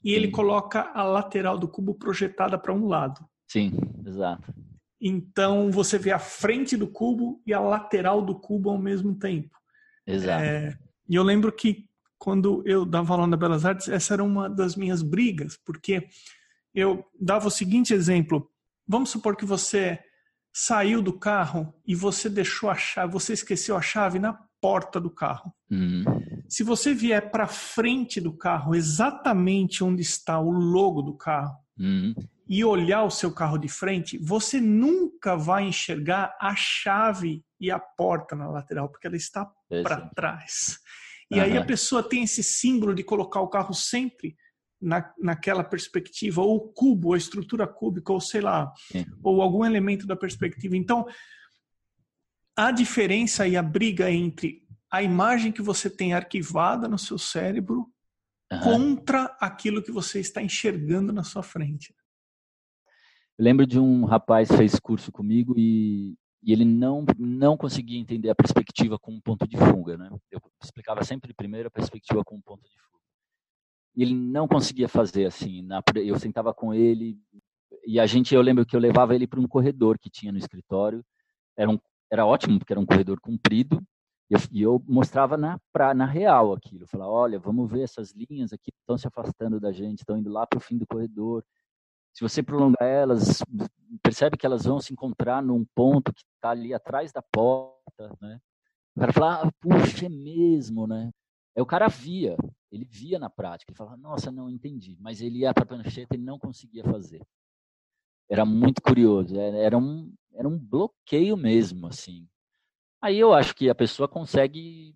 e 0.04 0.16
ele 0.16 0.32
coloca 0.32 0.90
a 0.96 1.04
lateral 1.04 1.60
do 1.60 1.68
cubo 1.68 1.94
projetada 1.94 2.58
para 2.58 2.74
um 2.74 2.88
lado. 2.88 3.24
Sim, 3.48 3.72
exato. 4.04 4.52
Então 5.00 5.70
você 5.70 6.00
vê 6.00 6.10
a 6.10 6.18
frente 6.18 6.76
do 6.76 6.88
cubo 6.88 7.40
e 7.46 7.54
a 7.54 7.60
lateral 7.60 8.20
do 8.24 8.34
cubo 8.34 8.72
ao 8.72 8.80
mesmo 8.80 9.14
tempo. 9.14 9.56
Exato. 10.08 10.44
É, 10.44 10.76
e 11.08 11.14
eu 11.14 11.22
lembro 11.22 11.52
que 11.52 11.88
quando 12.18 12.64
eu 12.66 12.84
dava 12.84 13.14
aula 13.14 13.28
na 13.28 13.38
Belas 13.38 13.64
Artes, 13.64 13.90
essa 13.90 14.16
era 14.16 14.24
uma 14.24 14.50
das 14.50 14.76
minhas 14.76 15.04
brigas, 15.04 15.56
porque 15.56 16.08
eu 16.74 17.06
dava 17.20 17.48
o 17.48 17.52
seguinte 17.52 17.94
exemplo: 17.94 18.50
vamos 18.88 19.12
supor 19.12 19.36
que 19.36 19.46
você 19.46 20.00
saiu 20.52 21.00
do 21.00 21.14
carro 21.14 21.72
e 21.86 21.94
você 21.94 22.28
deixou 22.28 22.72
a 22.72 22.76
chave, 22.76 23.14
você 23.14 23.34
esqueceu 23.34 23.78
a 23.78 23.82
chave 23.84 24.18
na 24.18 24.34
porta 24.62 25.00
do 25.00 25.10
carro. 25.10 25.54
Uhum. 25.70 26.04
Se 26.48 26.64
você 26.64 26.94
vier 26.94 27.32
para 27.32 27.48
frente 27.48 28.22
do 28.22 28.32
carro, 28.32 28.76
exatamente 28.76 29.84
onde 29.84 30.02
está 30.02 30.40
o 30.40 30.52
logo 30.52 31.02
do 31.02 31.16
carro, 31.16 31.58
uhum. 31.80 32.14
e 32.48 32.64
olhar 32.64 33.04
o 33.04 33.10
seu 33.10 33.34
carro 33.34 33.58
de 33.58 33.68
frente, 33.68 34.18
você 34.18 34.62
nunca 34.62 35.36
vai 35.36 35.64
enxergar 35.64 36.36
a 36.40 36.56
chave 36.56 37.44
e 37.60 37.72
a 37.72 37.80
porta 37.80 38.36
na 38.36 38.50
lateral, 38.50 38.90
porque 38.90 39.08
ela 39.08 39.16
está 39.16 39.50
para 39.84 40.10
trás. 40.16 40.78
E 41.30 41.36
uhum. 41.36 41.42
aí 41.42 41.58
a 41.58 41.66
pessoa 41.66 42.04
tem 42.04 42.24
esse 42.24 42.44
símbolo 42.44 42.94
de 42.94 43.04
colocar 43.04 43.42
o 43.42 43.48
carro 43.48 43.74
sempre 43.74 44.36
na, 44.82 45.14
naquela 45.20 45.64
perspectiva, 45.64 46.42
ou 46.42 46.56
o 46.58 46.74
cubo, 46.74 47.14
a 47.14 47.18
estrutura 47.18 47.68
cúbica, 47.68 48.12
ou 48.12 48.20
sei 48.20 48.42
lá, 48.42 48.72
Sim. 48.92 49.06
ou 49.24 49.42
algum 49.42 49.64
elemento 49.64 50.08
da 50.08 50.16
perspectiva. 50.16 50.76
Então, 50.76 51.06
a 52.68 52.72
diferença 52.72 53.48
e 53.48 53.58
a 53.58 53.64
briga 53.64 54.12
entre 54.12 54.62
a 54.92 55.02
imagem 55.02 55.52
que 55.52 55.64
você 55.64 55.90
tem 55.90 56.14
arquivada 56.14 56.88
no 56.88 56.98
seu 56.98 57.18
cérebro 57.18 57.92
uhum. 58.52 58.60
contra 58.60 59.36
aquilo 59.40 59.82
que 59.82 59.92
você 59.92 60.20
está 60.20 60.44
enxergando 60.44 61.12
na 61.12 61.24
sua 61.24 61.42
frente. 61.42 61.92
Eu 63.36 63.46
lembro 63.46 63.66
de 63.66 63.80
um 63.80 64.06
rapaz 64.06 64.48
que 64.48 64.58
fez 64.58 64.80
curso 64.80 65.12
comigo 65.12 65.56
e, 65.58 66.16
e 66.44 66.54
ele 66.54 66.64
não, 66.64 67.04
não 67.18 67.58
conseguia 67.58 68.00
entender 68.00 68.30
a 68.30 68.36
perspectiva 68.36 69.00
com 69.00 69.12
um 69.12 69.22
ponto 69.22 69.48
de 69.48 69.58
fuga. 69.58 69.98
Né? 69.98 70.10
Eu 70.30 70.40
explicava 70.64 71.04
sempre 71.04 71.34
primeiro 71.34 71.68
a 71.68 71.72
perspectiva 71.72 72.24
com 72.24 72.36
um 72.36 72.42
ponto 72.42 72.62
de 72.62 72.80
fuga. 72.80 73.04
E 73.96 74.04
ele 74.04 74.14
não 74.14 74.48
conseguia 74.48 74.88
fazer 74.88 75.26
assim. 75.26 75.64
Na, 75.64 75.82
eu 75.96 76.20
sentava 76.20 76.54
com 76.54 76.74
ele 76.74 77.18
e 77.88 78.00
a 78.00 78.06
gente, 78.06 78.36
eu 78.36 78.42
lembro 78.42 78.68
que 78.68 78.76
eu 78.76 78.80
levava 78.80 79.16
ele 79.16 79.26
para 79.26 79.40
um 79.40 79.48
corredor 79.48 79.98
que 79.98 80.12
tinha 80.12 80.32
no 80.32 80.38
escritório. 80.38 81.04
Era 81.58 81.70
um 81.70 81.80
era 82.12 82.26
ótimo, 82.26 82.60
porque 82.60 82.74
era 82.74 82.80
um 82.80 82.86
corredor 82.86 83.20
comprido, 83.22 83.82
e 84.30 84.34
eu, 84.34 84.40
e 84.52 84.62
eu 84.62 84.84
mostrava 84.88 85.38
na, 85.38 85.60
pra, 85.72 85.94
na 85.94 86.06
real 86.06 86.54
aquilo. 86.54 86.84
Eu 86.84 86.88
falava, 86.88 87.12
olha, 87.12 87.40
vamos 87.40 87.70
ver 87.70 87.84
essas 87.84 88.12
linhas 88.12 88.52
aqui 88.54 88.72
estão 88.80 88.98
se 88.98 89.08
afastando 89.08 89.60
da 89.60 89.72
gente, 89.72 90.00
estão 90.00 90.18
indo 90.18 90.30
lá 90.30 90.46
para 90.46 90.58
o 90.58 90.62
fim 90.62 90.78
do 90.78 90.88
corredor. 90.88 91.44
Se 92.14 92.22
você 92.22 92.44
prolongar 92.44 92.84
elas, 92.84 93.42
percebe 94.04 94.38
que 94.38 94.46
elas 94.46 94.64
vão 94.66 94.80
se 94.80 94.92
encontrar 94.92 95.42
num 95.42 95.66
ponto 95.74 96.14
que 96.14 96.24
está 96.36 96.50
ali 96.50 96.74
atrás 96.74 97.12
da 97.12 97.22
porta, 97.22 98.14
né? 98.22 98.40
O 98.96 99.00
cara 99.00 99.14
fala, 99.14 99.44
ah, 99.44 99.52
puxa, 99.62 100.06
é 100.06 100.10
mesmo, 100.10 100.86
né? 100.86 101.12
Aí 101.56 101.62
o 101.62 101.66
cara 101.66 101.88
via, 101.88 102.36
ele 102.72 102.86
via 102.86 103.18
na 103.18 103.30
prática, 103.30 103.72
ele 103.72 103.78
falava, 103.78 103.98
nossa, 103.98 104.32
não 104.32 104.50
entendi. 104.50 104.98
Mas 105.00 105.22
ele 105.22 105.40
ia 105.40 105.54
para 105.54 105.64
a 105.64 105.68
prancheta 105.68 106.16
e 106.16 106.20
não 106.20 106.38
conseguia 106.38 106.84
fazer. 106.84 107.22
Era 108.32 108.46
muito 108.46 108.82
curioso, 108.82 109.38
era 109.38 109.78
um, 109.78 110.10
era 110.34 110.48
um 110.48 110.58
bloqueio 110.58 111.36
mesmo, 111.36 111.88
assim. 111.88 112.26
Aí 113.02 113.20
eu 113.20 113.34
acho 113.34 113.54
que 113.54 113.70
a 113.70 113.76
pessoa 113.76 114.08
consegue 114.08 114.96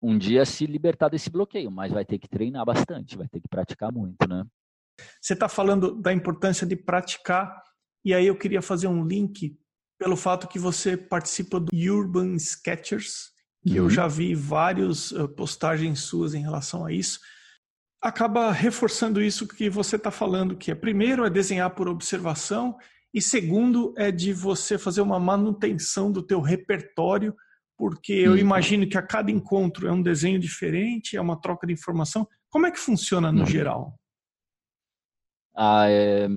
um 0.00 0.16
dia 0.16 0.44
se 0.44 0.64
libertar 0.64 1.08
desse 1.08 1.28
bloqueio, 1.28 1.72
mas 1.72 1.92
vai 1.92 2.04
ter 2.04 2.20
que 2.20 2.28
treinar 2.28 2.64
bastante, 2.64 3.16
vai 3.16 3.26
ter 3.26 3.40
que 3.40 3.48
praticar 3.48 3.90
muito, 3.90 4.28
né? 4.28 4.44
Você 5.20 5.32
está 5.32 5.48
falando 5.48 6.00
da 6.00 6.12
importância 6.12 6.64
de 6.64 6.76
praticar, 6.76 7.60
e 8.04 8.14
aí 8.14 8.28
eu 8.28 8.38
queria 8.38 8.62
fazer 8.62 8.86
um 8.86 9.04
link 9.04 9.58
pelo 9.98 10.16
fato 10.16 10.46
que 10.46 10.58
você 10.58 10.96
participa 10.96 11.58
do 11.58 11.74
Urban 11.74 12.36
Sketchers, 12.36 13.30
que 13.66 13.70
uhum. 13.70 13.86
eu 13.86 13.90
já 13.90 14.06
vi 14.06 14.36
várias 14.36 15.10
uh, 15.10 15.28
postagens 15.28 16.00
suas 16.00 16.32
em 16.32 16.42
relação 16.42 16.86
a 16.86 16.92
isso. 16.92 17.18
Acaba 18.00 18.52
reforçando 18.52 19.20
isso 19.20 19.46
que 19.46 19.68
você 19.68 19.96
está 19.96 20.10
falando, 20.10 20.56
que 20.56 20.70
é 20.70 20.74
primeiro 20.74 21.24
é 21.24 21.30
desenhar 21.30 21.74
por 21.74 21.88
observação 21.88 22.76
e 23.12 23.20
segundo 23.20 23.92
é 23.96 24.12
de 24.12 24.32
você 24.32 24.78
fazer 24.78 25.00
uma 25.00 25.18
manutenção 25.18 26.12
do 26.12 26.22
teu 26.22 26.40
repertório, 26.40 27.34
porque 27.76 28.12
eu 28.12 28.32
uhum. 28.32 28.38
imagino 28.38 28.88
que 28.88 28.98
a 28.98 29.02
cada 29.02 29.30
encontro 29.30 29.88
é 29.88 29.92
um 29.92 30.02
desenho 30.02 30.38
diferente, 30.38 31.16
é 31.16 31.20
uma 31.20 31.40
troca 31.40 31.66
de 31.66 31.72
informação. 31.72 32.28
Como 32.50 32.66
é 32.66 32.70
que 32.70 32.78
funciona 32.78 33.32
no 33.32 33.40
uhum. 33.40 33.46
geral? 33.46 33.98
Ah, 35.56 35.86
é, 35.88 36.28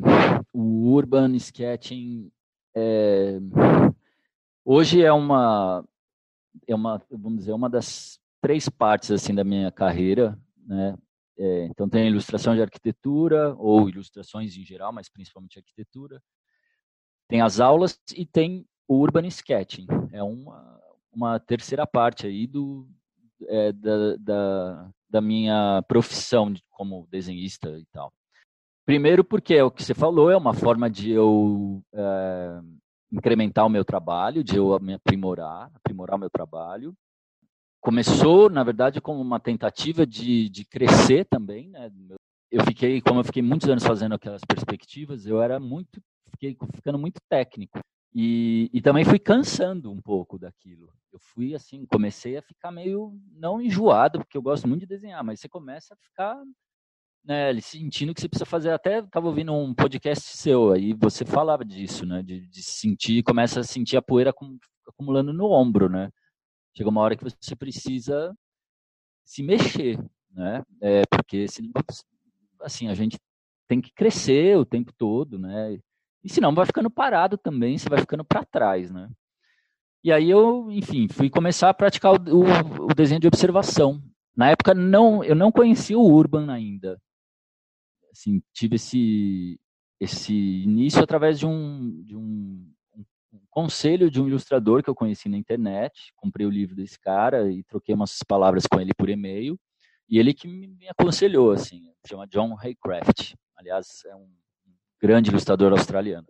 o 0.52 0.94
urban 0.96 1.36
sketching 1.36 2.32
é, 2.76 3.38
hoje 4.66 5.04
é 5.04 5.12
uma 5.12 5.86
é 6.68 6.74
uma 6.74 7.02
vamos 7.12 7.40
dizer 7.40 7.54
uma 7.54 7.70
das 7.70 8.20
três 8.42 8.68
partes 8.68 9.12
assim 9.12 9.36
da 9.36 9.44
minha 9.44 9.72
carreira, 9.72 10.40
né? 10.66 10.98
É, 11.38 11.66
então 11.66 11.90
tem 11.90 12.08
ilustração 12.08 12.56
de 12.56 12.62
arquitetura 12.62 13.56
ou 13.58 13.90
ilustrações 13.90 14.56
em 14.58 14.64
geral, 14.64 14.92
mas 14.92 15.10
principalmente 15.10 15.58
arquitetura. 15.58 16.22
Tem 17.28 17.42
as 17.42 17.60
aulas 17.60 18.00
e 18.16 18.26
tem 18.26 18.66
o 18.88 18.96
urban 18.96 19.26
sketching. 19.28 19.88
É 20.12 20.22
uma, 20.22 20.80
uma 21.12 21.40
terceira 21.40 21.88
parte 21.88 22.28
aí 22.28 22.46
do, 22.46 22.88
é, 23.48 23.72
da, 23.72 24.16
da, 24.18 24.92
da, 25.10 25.22
minha 25.22 25.82
profissão 25.88 26.54
como 26.70 27.08
desenhista 27.10 27.70
e 27.80 27.86
tal. 27.92 28.12
Primeiro 28.86 29.24
porque 29.24 29.54
é 29.54 29.64
o 29.64 29.72
que 29.72 29.84
você 29.84 29.94
falou, 29.94 30.30
é 30.30 30.36
uma 30.36 30.54
forma 30.54 30.90
de 30.90 31.12
eu 31.12 31.82
é, 31.94 32.60
incrementar 33.12 33.66
o 33.66 33.70
meu 33.70 33.86
trabalho, 33.86 34.44
de 34.44 34.58
eu 34.58 34.78
me 34.80 34.94
aprimorar, 34.94 35.72
aprimorar 35.76 36.18
o 36.18 36.20
meu 36.20 36.30
trabalho. 36.30 36.94
Começou, 37.82 38.50
na 38.50 38.64
verdade, 38.64 39.02
como 39.02 39.20
uma 39.20 39.40
tentativa 39.40 40.06
de, 40.06 40.48
de 40.50 40.64
crescer 40.64 41.26
também, 41.26 41.68
né? 41.70 41.92
Eu 42.52 42.64
fiquei, 42.64 43.02
como 43.02 43.20
eu 43.20 43.24
fiquei 43.24 43.42
muitos 43.42 43.68
anos 43.68 43.84
fazendo 43.84 44.14
aquelas 44.14 44.42
perspectivas, 44.48 45.26
eu 45.26 45.42
era 45.42 45.60
muito, 45.60 46.00
fiquei 46.30 46.56
ficando 46.76 47.00
muito 47.00 47.20
técnico. 47.28 47.80
E, 48.14 48.70
e 48.74 48.82
também 48.82 49.06
fui 49.06 49.18
cansando 49.18 49.92
um 49.92 50.00
pouco 50.00 50.38
daquilo. 50.38 50.92
Eu 51.12 51.20
fui 51.20 51.56
assim, 51.56 51.86
comecei 51.86 52.38
a 52.38 52.42
ficar 52.42 52.72
meio, 52.72 53.18
não 53.34 53.62
enjoado, 53.62 54.20
porque 54.20 54.38
eu 54.38 54.42
gosto 54.42 54.68
muito 54.68 54.82
de 54.82 54.88
desenhar, 54.88 55.24
mas 55.24 55.40
você 55.40 55.50
começa 55.50 55.94
a 55.94 55.98
ficar 55.98 56.38
né, 57.24 57.60
sentindo 57.62 58.14
que 58.14 58.22
você 58.22 58.30
precisa 58.30 58.46
fazer. 58.46 58.72
Até 58.72 59.00
estava 59.00 59.28
ouvindo 59.28 59.54
um 59.54 59.74
podcast 59.74 60.38
seu 60.38 60.72
aí, 60.72 60.94
você 60.94 61.26
falava 61.26 61.64
disso, 61.64 62.06
né, 62.06 62.22
de, 62.22 62.48
de 62.48 62.62
sentir, 62.64 63.24
começa 63.24 63.62
a 63.62 63.64
sentir 63.64 63.98
a 63.98 64.02
poeira 64.02 64.34
acumulando 64.88 65.34
no 65.34 65.50
ombro, 65.50 65.90
né. 65.90 66.12
Chega 66.76 66.90
uma 66.90 67.02
hora 67.02 67.16
que 67.16 67.24
você 67.24 67.56
precisa 67.56 68.36
se 69.26 69.44
mexer, 69.44 70.00
né, 70.32 70.64
é, 70.82 71.04
porque 71.06 71.46
assim, 72.62 72.88
a 72.88 72.94
gente 72.94 73.18
tem 73.68 73.82
que 73.82 73.92
crescer 73.94 74.58
o 74.58 74.66
tempo 74.66 74.92
todo, 74.94 75.38
né, 75.38 75.78
e 76.24 76.30
senão 76.30 76.54
vai 76.54 76.66
ficando 76.66 76.90
parado 76.90 77.38
também, 77.38 77.78
você 77.78 77.90
vai 77.90 78.00
ficando 78.00 78.24
para 78.24 78.46
trás, 78.46 78.92
né? 78.92 79.10
E 80.04 80.12
aí 80.12 80.30
eu, 80.30 80.72
enfim, 80.72 81.08
fui 81.08 81.30
começar 81.30 81.70
a 81.70 81.74
praticar 81.74 82.14
o, 82.14 82.16
o, 82.16 82.86
o, 82.86 82.94
desenho 82.96 83.20
de 83.20 83.28
observação. 83.28 84.02
Na 84.36 84.50
época 84.50 84.74
não, 84.74 85.24
eu 85.24 85.36
não 85.36 85.52
conhecia 85.52 85.98
o 85.98 86.12
Urban 86.12 86.52
ainda. 86.52 87.00
Assim, 88.12 88.42
tive 88.52 88.76
esse 88.76 89.60
esse 90.00 90.34
início 90.34 91.04
através 91.04 91.38
de 91.38 91.46
um, 91.46 92.04
de 92.04 92.16
um 92.16 92.71
conselho 93.50 94.10
de 94.10 94.22
um 94.22 94.28
ilustrador 94.28 94.84
que 94.84 94.90
eu 94.90 94.96
conheci 94.96 95.30
na 95.30 95.38
internet. 95.38 96.12
Comprei 96.16 96.46
o 96.46 96.50
livro 96.50 96.76
desse 96.76 97.00
cara 97.00 97.52
e 97.52 97.64
troquei 97.64 97.96
umas 97.96 98.20
palavras 98.28 98.66
com 98.68 98.80
ele 98.80 98.94
por 98.94 99.10
e-mail. 99.10 99.60
E 100.10 100.20
ele 100.20 100.34
que 100.34 100.48
me 100.48 100.88
aconselhou, 100.90 101.52
assim, 101.52 101.94
chama 102.06 102.28
John 102.28 102.58
Haycraft. 102.60 103.36
Aliás, 103.56 104.04
é 104.06 104.16
um 104.16 104.30
grande 105.02 105.30
ilustrador 105.30 105.72
australiano. 105.72 106.28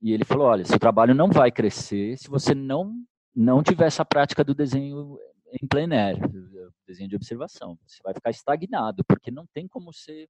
E 0.00 0.12
ele 0.12 0.24
falou: 0.24 0.46
olha, 0.46 0.64
seu 0.64 0.78
trabalho 0.78 1.14
não 1.14 1.30
vai 1.30 1.50
crescer 1.50 2.16
se 2.16 2.28
você 2.28 2.54
não 2.54 2.94
não 3.34 3.62
tiver 3.62 3.86
essa 3.86 4.04
prática 4.04 4.42
do 4.42 4.54
desenho 4.54 5.16
em 5.52 5.66
plein 5.66 5.92
air, 5.92 6.18
desenho 6.86 7.08
de 7.08 7.16
observação. 7.16 7.78
Você 7.86 7.98
vai 8.02 8.12
ficar 8.12 8.30
estagnado, 8.30 9.04
porque 9.04 9.30
não 9.30 9.46
tem 9.54 9.68
como 9.68 9.92
você 9.92 10.28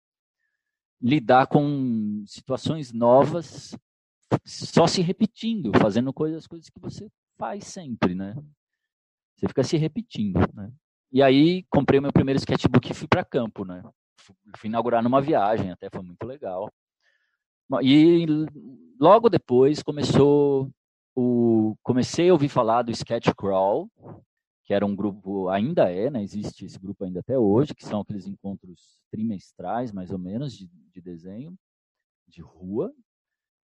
lidar 1.00 1.46
com 1.46 2.22
situações 2.26 2.92
novas 2.92 3.74
só 4.44 4.86
se 4.86 5.00
repetindo, 5.00 5.72
fazendo 5.78 6.12
coisas, 6.12 6.46
coisas 6.46 6.68
que 6.68 6.80
você 6.80 7.08
faz 7.38 7.64
sempre, 7.64 8.14
né? 8.14 8.34
Você 9.36 9.48
fica 9.48 9.62
se 9.62 9.76
repetindo, 9.76 10.40
né? 10.54 10.72
E 11.10 11.22
aí 11.22 11.64
comprei 11.70 12.00
meu 12.00 12.12
primeiro 12.12 12.38
sketchbook 12.38 12.90
e 12.90 12.94
fui 12.94 13.08
para 13.08 13.24
campo, 13.24 13.64
né? 13.64 13.82
Fui 14.56 14.68
inaugurar 14.68 15.02
numa 15.02 15.20
viagem, 15.20 15.70
até 15.70 15.88
foi 15.90 16.02
muito 16.02 16.24
legal. 16.24 16.70
E 17.82 18.26
logo 18.98 19.28
depois 19.28 19.82
começou 19.82 20.70
o 21.14 21.76
comecei 21.82 22.28
a 22.28 22.32
ouvir 22.32 22.48
falar 22.48 22.82
do 22.82 22.92
Sketch 22.92 23.28
Crawl, 23.36 23.90
que 24.64 24.74
era 24.74 24.84
um 24.86 24.94
grupo, 24.94 25.48
ainda 25.48 25.90
é, 25.90 26.10
né, 26.10 26.22
existe 26.22 26.64
esse 26.64 26.78
grupo 26.78 27.04
ainda 27.04 27.20
até 27.20 27.38
hoje, 27.38 27.74
que 27.74 27.84
são 27.84 28.00
aqueles 28.00 28.26
encontros 28.26 29.00
trimestrais, 29.10 29.90
mais 29.90 30.10
ou 30.10 30.18
menos, 30.18 30.56
de, 30.56 30.68
de 30.92 31.00
desenho, 31.00 31.56
de 32.28 32.42
rua. 32.42 32.92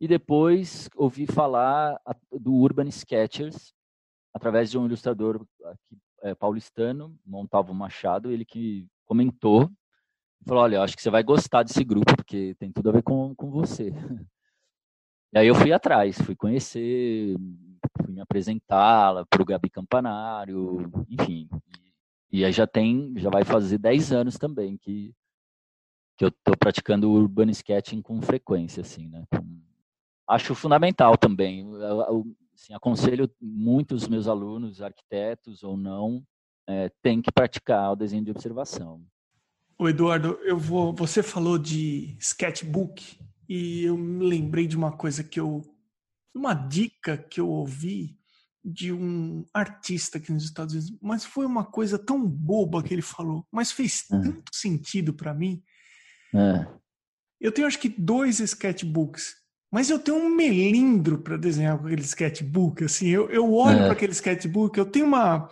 E 0.04 0.08
depois 0.08 0.90
ouvi 0.98 1.26
falar 1.26 1.98
do 2.30 2.54
Urban 2.56 2.90
Sketchers, 2.90 3.74
através 4.34 4.70
de 4.70 4.78
um 4.78 4.86
ilustrador 4.86 5.48
aqui, 5.64 5.98
é, 6.24 6.36
paulistano, 6.36 7.18
Montalvo 7.26 7.74
Machado, 7.74 8.30
ele 8.30 8.44
que 8.44 8.86
comentou 9.06 9.72
falou, 10.46 10.64
olha, 10.64 10.82
acho 10.82 10.98
que 10.98 11.02
você 11.02 11.10
vai 11.10 11.24
gostar 11.24 11.64
desse 11.64 11.82
grupo, 11.86 12.18
porque 12.18 12.54
tem 12.56 12.70
tudo 12.70 12.90
a 12.90 12.92
ver 12.92 13.02
com, 13.02 13.34
com 13.34 13.50
você. 13.50 13.94
E 15.32 15.38
aí 15.40 15.48
eu 15.48 15.56
fui 15.56 15.72
atrás, 15.72 16.22
fui 16.22 16.36
conhecer, 16.36 17.38
fui 18.04 18.14
me 18.14 18.20
apresentá-la 18.20 19.26
para 19.26 19.42
o 19.42 19.46
Gabi 19.46 19.70
Campanário, 19.70 20.92
enfim. 21.10 21.50
E, 22.30 22.44
aí 22.44 22.52
já 22.52 22.68
tem, 22.68 23.14
já 23.18 23.30
vai 23.30 23.46
fazer 23.46 23.78
10 23.78 24.12
anos 24.12 24.38
também 24.38 24.76
que, 24.76 25.16
que 26.18 26.26
eu 26.26 26.28
estou 26.28 26.58
praticando 26.58 27.10
urban 27.10 27.50
sketching 27.52 28.02
com 28.02 28.22
frequência, 28.22 28.82
assim, 28.82 29.08
né? 29.08 29.24
Acho 30.28 30.56
fundamental 30.56 31.18
também. 31.18 31.62
Eu, 31.62 32.26
assim, 32.54 32.74
aconselho 32.74 33.30
muitos 33.42 34.08
meus 34.08 34.28
alunos, 34.28 34.82
arquitetos 34.82 35.64
ou 35.64 35.76
não, 35.76 36.24
é, 36.68 36.90
tem 37.02 37.22
que 37.22 37.32
praticar 37.32 37.92
o 37.92 37.96
desenho 37.96 38.24
de 38.24 38.32
observação. 38.32 39.06
O 39.78 39.90
Eduardo, 39.90 40.40
eu 40.44 40.58
vou. 40.58 40.94
Você 40.96 41.22
falou 41.22 41.58
de 41.58 42.16
sketchbook 42.20 43.20
e 43.50 43.84
eu 43.84 43.98
me 43.98 44.26
lembrei 44.26 44.68
de 44.68 44.78
uma 44.78 44.92
coisa 44.92 45.24
que 45.24 45.40
eu, 45.40 45.62
uma 46.34 46.54
dica 46.54 47.18
que 47.18 47.40
eu 47.40 47.50
ouvi 47.50 48.18
de 48.64 48.94
um 48.94 49.44
artista 49.54 50.18
aqui 50.18 50.32
nos 50.32 50.46
Estados 50.46 50.74
Unidos, 50.74 50.98
mas 51.02 51.26
foi 51.26 51.46
uma 51.46 51.66
coisa 51.66 52.00
tão 52.00 52.26
boba 52.26 52.82
que 52.82 52.94
ele 52.94 53.02
falou, 53.02 53.46
mas 53.52 53.72
fez 53.72 54.06
é. 54.10 54.22
tanto 54.22 54.56
sentido 54.56 55.14
para 55.14 55.34
mim. 55.34 55.62
É. 56.34 56.66
Eu 57.42 57.52
tenho 57.52 57.68
acho 57.68 57.80
que 57.80 57.90
dois 57.90 58.40
sketchbooks, 58.40 59.36
mas 59.74 59.90
eu 59.90 59.98
tenho 59.98 60.18
um 60.18 60.30
melindro 60.30 61.18
para 61.18 61.36
desenhar 61.36 61.80
com 61.80 61.88
aquele 61.88 62.04
sketchbook. 62.04 62.84
Assim, 62.84 63.08
eu, 63.08 63.28
eu 63.32 63.52
olho 63.52 63.80
é. 63.80 63.84
para 63.86 63.94
aquele 63.94 64.12
sketchbook, 64.12 64.78
eu 64.78 64.86
tenho 64.86 65.08
uma 65.08 65.50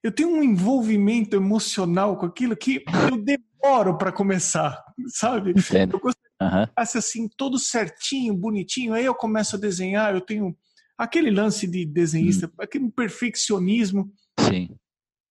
eu 0.00 0.12
tenho 0.12 0.28
um 0.28 0.44
envolvimento 0.44 1.34
emocional 1.34 2.16
com 2.16 2.26
aquilo 2.26 2.56
que 2.56 2.84
eu 3.10 3.16
demoro 3.16 3.98
para 3.98 4.12
começar, 4.12 4.80
sabe? 5.08 5.50
Entendo. 5.50 5.94
Eu 5.94 6.00
gostaria 6.00 6.60
uhum. 6.60 6.66
que 6.66 6.98
assim, 6.98 7.28
todo 7.36 7.58
certinho, 7.58 8.36
bonitinho, 8.36 8.92
aí 8.92 9.04
eu 9.04 9.14
começo 9.14 9.56
a 9.56 9.58
desenhar, 9.58 10.14
eu 10.14 10.20
tenho 10.20 10.56
aquele 10.96 11.30
lance 11.30 11.66
de 11.66 11.84
desenhista, 11.84 12.46
hum. 12.46 12.50
aquele 12.60 12.90
perfeccionismo. 12.92 14.12
Sim. 14.38 14.76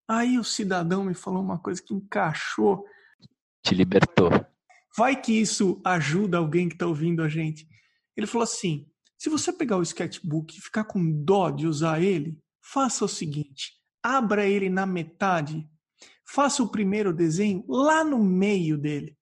Aí 0.05 0.37
o 0.37 0.43
cidadão 0.43 1.05
me 1.05 1.13
falou 1.13 1.41
uma 1.41 1.59
coisa 1.59 1.81
que 1.81 1.93
encaixou. 1.93 2.83
Te 3.63 3.73
libertou. 3.73 4.29
Vai 4.97 5.15
que 5.15 5.31
isso 5.31 5.79
ajuda 5.85 6.39
alguém 6.39 6.67
que 6.67 6.75
está 6.75 6.87
ouvindo 6.87 7.23
a 7.23 7.29
gente. 7.29 7.71
Ele 8.15 8.27
falou 8.27 8.43
assim: 8.43 8.87
se 9.17 9.29
você 9.29 9.51
pegar 9.53 9.77
o 9.77 9.81
sketchbook 9.81 10.57
e 10.57 10.61
ficar 10.61 10.83
com 10.83 11.23
dó 11.23 11.49
de 11.49 11.67
usar 11.67 12.01
ele, 12.01 12.37
faça 12.61 13.05
o 13.05 13.09
seguinte: 13.09 13.73
abra 14.01 14.45
ele 14.45 14.69
na 14.69 14.85
metade, 14.85 15.67
faça 16.25 16.61
o 16.61 16.69
primeiro 16.69 17.13
desenho 17.13 17.63
lá 17.67 18.03
no 18.03 18.23
meio 18.23 18.77
dele. 18.77 19.17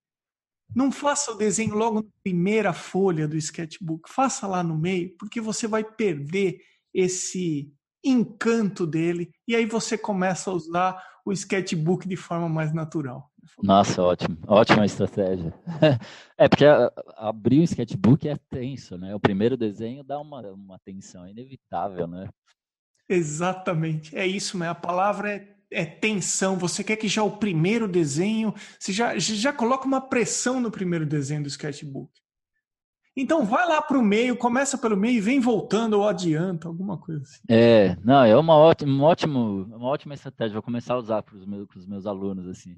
Não 0.74 0.90
faça 0.90 1.32
o 1.32 1.36
desenho 1.36 1.74
logo 1.74 2.02
na 2.02 2.08
primeira 2.22 2.72
folha 2.72 3.28
do 3.28 3.36
sketchbook, 3.36 4.10
faça 4.10 4.46
lá 4.46 4.62
no 4.62 4.76
meio, 4.76 5.14
porque 5.18 5.40
você 5.40 5.66
vai 5.66 5.84
perder 5.84 6.58
esse 6.94 7.72
encanto 8.04 8.86
dele 8.86 9.30
e 9.46 9.54
aí 9.54 9.66
você 9.66 9.96
começa 9.96 10.50
a 10.50 10.54
usar 10.54 11.02
o 11.24 11.32
sketchbook 11.32 12.08
de 12.08 12.16
forma 12.16 12.48
mais 12.48 12.72
natural. 12.72 13.31
Nossa, 13.62 14.02
ótimo, 14.02 14.36
ótima 14.46 14.84
estratégia. 14.84 15.52
É 16.38 16.48
porque 16.48 16.64
abrir 17.16 17.60
o 17.60 17.62
sketchbook 17.62 18.28
é 18.28 18.36
tenso, 18.50 18.98
né? 18.98 19.14
O 19.14 19.20
primeiro 19.20 19.56
desenho 19.56 20.02
dá 20.02 20.18
uma, 20.18 20.40
uma 20.50 20.78
tensão 20.80 21.28
inevitável, 21.28 22.08
né? 22.08 22.28
Exatamente, 23.08 24.16
é 24.16 24.26
isso, 24.26 24.58
né? 24.58 24.68
A 24.68 24.74
palavra 24.74 25.30
é, 25.30 25.56
é, 25.70 25.84
tensão. 25.84 26.56
Você 26.56 26.82
quer 26.82 26.96
que 26.96 27.06
já 27.06 27.22
o 27.22 27.36
primeiro 27.36 27.86
desenho, 27.86 28.52
você 28.76 28.92
já, 28.92 29.16
já 29.18 29.52
coloca 29.52 29.86
uma 29.86 30.00
pressão 30.00 30.60
no 30.60 30.70
primeiro 30.70 31.06
desenho 31.06 31.42
do 31.42 31.48
sketchbook. 31.48 32.10
Então 33.16 33.44
vai 33.44 33.68
lá 33.68 33.82
para 33.82 33.98
o 33.98 34.02
meio, 34.02 34.36
começa 34.36 34.78
pelo 34.78 34.96
meio 34.96 35.18
e 35.18 35.20
vem 35.20 35.38
voltando 35.38 35.98
ou 35.98 36.08
adianta, 36.08 36.66
alguma 36.66 36.98
coisa 36.98 37.22
assim. 37.22 37.42
É, 37.48 37.94
não, 38.02 38.24
é 38.24 38.36
uma 38.36 38.56
ótima, 38.56 38.90
uma 38.90 39.06
ótima, 39.06 39.38
uma 39.38 39.88
ótima 39.88 40.14
estratégia. 40.14 40.54
Vou 40.54 40.62
começar 40.62 40.94
a 40.94 40.98
usar 40.98 41.22
para 41.22 41.36
os 41.36 41.44
meus, 41.44 41.86
meus 41.86 42.06
alunos 42.06 42.48
assim. 42.48 42.74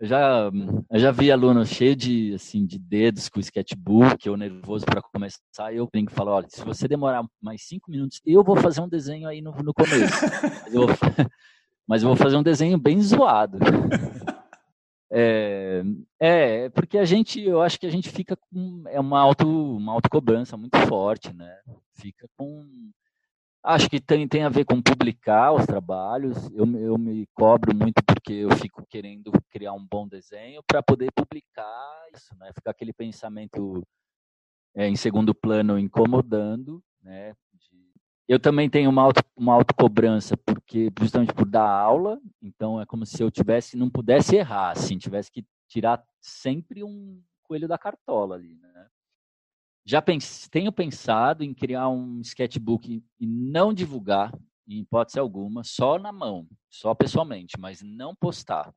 Eu 0.00 0.06
já, 0.06 0.50
eu 0.90 0.98
já 0.98 1.10
vi 1.10 1.32
aluno 1.32 1.66
cheio 1.66 1.96
de, 1.96 2.32
assim, 2.34 2.64
de 2.64 2.78
dedos 2.78 3.28
com 3.28 3.38
o 3.38 3.42
sketchbook, 3.42 4.28
ou 4.30 4.36
nervoso 4.36 4.86
para 4.86 5.02
começar, 5.02 5.72
e 5.72 5.78
eu 5.78 5.88
brinco 5.92 6.12
e 6.12 6.14
falo, 6.14 6.30
olha, 6.30 6.46
se 6.48 6.64
você 6.64 6.86
demorar 6.86 7.26
mais 7.42 7.62
cinco 7.66 7.90
minutos, 7.90 8.20
eu 8.24 8.44
vou 8.44 8.56
fazer 8.56 8.80
um 8.80 8.88
desenho 8.88 9.26
aí 9.28 9.40
no, 9.40 9.50
no 9.50 9.74
começo. 9.74 10.14
mas, 10.62 10.74
eu 10.74 10.86
vou, 10.86 10.96
mas 11.86 12.02
eu 12.02 12.08
vou 12.08 12.16
fazer 12.16 12.36
um 12.36 12.42
desenho 12.44 12.78
bem 12.78 13.00
zoado. 13.02 13.58
É, 15.10 15.82
é, 16.20 16.68
porque 16.68 16.98
a 16.98 17.04
gente, 17.06 17.40
eu 17.40 17.62
acho 17.62 17.80
que 17.80 17.86
a 17.86 17.90
gente 17.90 18.10
fica 18.10 18.36
com 18.36 18.84
é 18.88 19.00
uma 19.00 19.18
auto, 19.18 19.48
uma 19.48 19.94
autocobrança 19.94 20.54
muito 20.54 20.76
forte, 20.80 21.32
né? 21.32 21.50
Fica 21.94 22.28
com 22.36 22.90
Acho 23.62 23.90
que 23.90 24.00
tem, 24.00 24.26
tem 24.26 24.44
a 24.44 24.48
ver 24.48 24.64
com 24.64 24.80
publicar 24.80 25.52
os 25.52 25.66
trabalhos. 25.66 26.50
Eu, 26.52 26.64
eu 26.78 26.96
me 26.96 27.26
cobro 27.34 27.74
muito 27.74 28.02
porque 28.04 28.32
eu 28.32 28.50
fico 28.56 28.84
querendo 28.88 29.32
criar 29.50 29.72
um 29.72 29.84
bom 29.84 30.06
desenho 30.06 30.62
para 30.66 30.82
poder 30.82 31.10
publicar 31.12 32.06
isso, 32.14 32.34
né? 32.36 32.50
Ficar 32.54 32.70
aquele 32.70 32.92
pensamento 32.92 33.82
é, 34.74 34.88
em 34.88 34.96
segundo 34.96 35.34
plano 35.34 35.78
incomodando, 35.78 36.82
né? 37.02 37.34
Eu 38.28 38.38
também 38.38 38.68
tenho 38.68 38.90
uma, 38.90 39.02
auto, 39.02 39.22
uma 39.34 39.54
autocobrança, 39.54 40.36
porque 40.36 40.92
justamente 41.00 41.32
por 41.32 41.46
dar 41.46 41.66
aula, 41.66 42.20
então 42.42 42.78
é 42.78 42.84
como 42.84 43.06
se 43.06 43.22
eu 43.22 43.30
tivesse, 43.30 43.74
não 43.74 43.88
pudesse 43.88 44.36
errar, 44.36 44.72
assim, 44.72 44.98
tivesse 44.98 45.32
que 45.32 45.46
tirar 45.66 46.04
sempre 46.20 46.84
um 46.84 47.22
coelho 47.42 47.66
da 47.66 47.78
cartola 47.78 48.34
ali, 48.34 48.54
né? 48.56 48.86
Já 49.88 50.02
pense, 50.02 50.50
tenho 50.50 50.70
pensado 50.70 51.42
em 51.42 51.54
criar 51.54 51.88
um 51.88 52.20
sketchbook 52.20 53.02
e 53.18 53.26
não 53.26 53.72
divulgar, 53.72 54.30
em 54.66 54.80
hipótese 54.80 55.18
alguma, 55.18 55.64
só 55.64 55.98
na 55.98 56.12
mão, 56.12 56.46
só 56.68 56.94
pessoalmente, 56.94 57.58
mas 57.58 57.80
não 57.80 58.14
postar, 58.14 58.70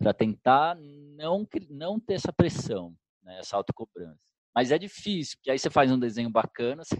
para 0.00 0.12
tentar 0.12 0.74
não, 0.74 1.46
não 1.68 2.00
ter 2.00 2.14
essa 2.14 2.32
pressão, 2.32 2.92
né, 3.22 3.38
essa 3.38 3.56
autocobrança. 3.56 4.18
Mas 4.52 4.72
é 4.72 4.78
difícil, 4.78 5.36
porque 5.36 5.52
aí 5.52 5.60
você 5.60 5.70
faz 5.70 5.92
um 5.92 5.98
desenho 5.98 6.28
bacana, 6.28 6.82
você 6.84 6.96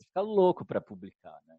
fica 0.00 0.22
louco 0.22 0.64
para 0.64 0.80
publicar. 0.80 1.38
Né? 1.46 1.58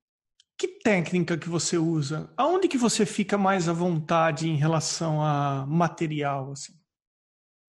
Que 0.58 0.68
técnica 0.68 1.38
que 1.38 1.48
você 1.48 1.78
usa? 1.78 2.34
Aonde 2.36 2.68
que 2.68 2.78
você 2.80 3.06
fica 3.06 3.38
mais 3.38 3.70
à 3.70 3.74
vontade 3.74 4.50
em 4.50 4.56
relação 4.56 5.22
a 5.22 5.64
material? 5.68 6.54
Assim? 6.54 6.74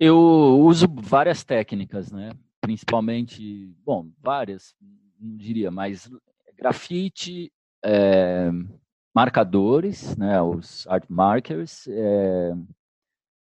Eu 0.00 0.16
uso 0.62 0.86
várias 0.88 1.44
técnicas, 1.44 2.10
né? 2.10 2.32
Principalmente, 2.62 3.74
bom, 3.84 4.10
várias, 4.20 4.74
não 5.20 5.36
diria, 5.36 5.70
mas 5.70 6.08
grafite, 6.56 7.52
é, 7.84 8.50
marcadores, 9.12 10.16
né, 10.16 10.40
os 10.40 10.86
art 10.86 11.04
markers, 11.08 11.86
é, 11.88 12.52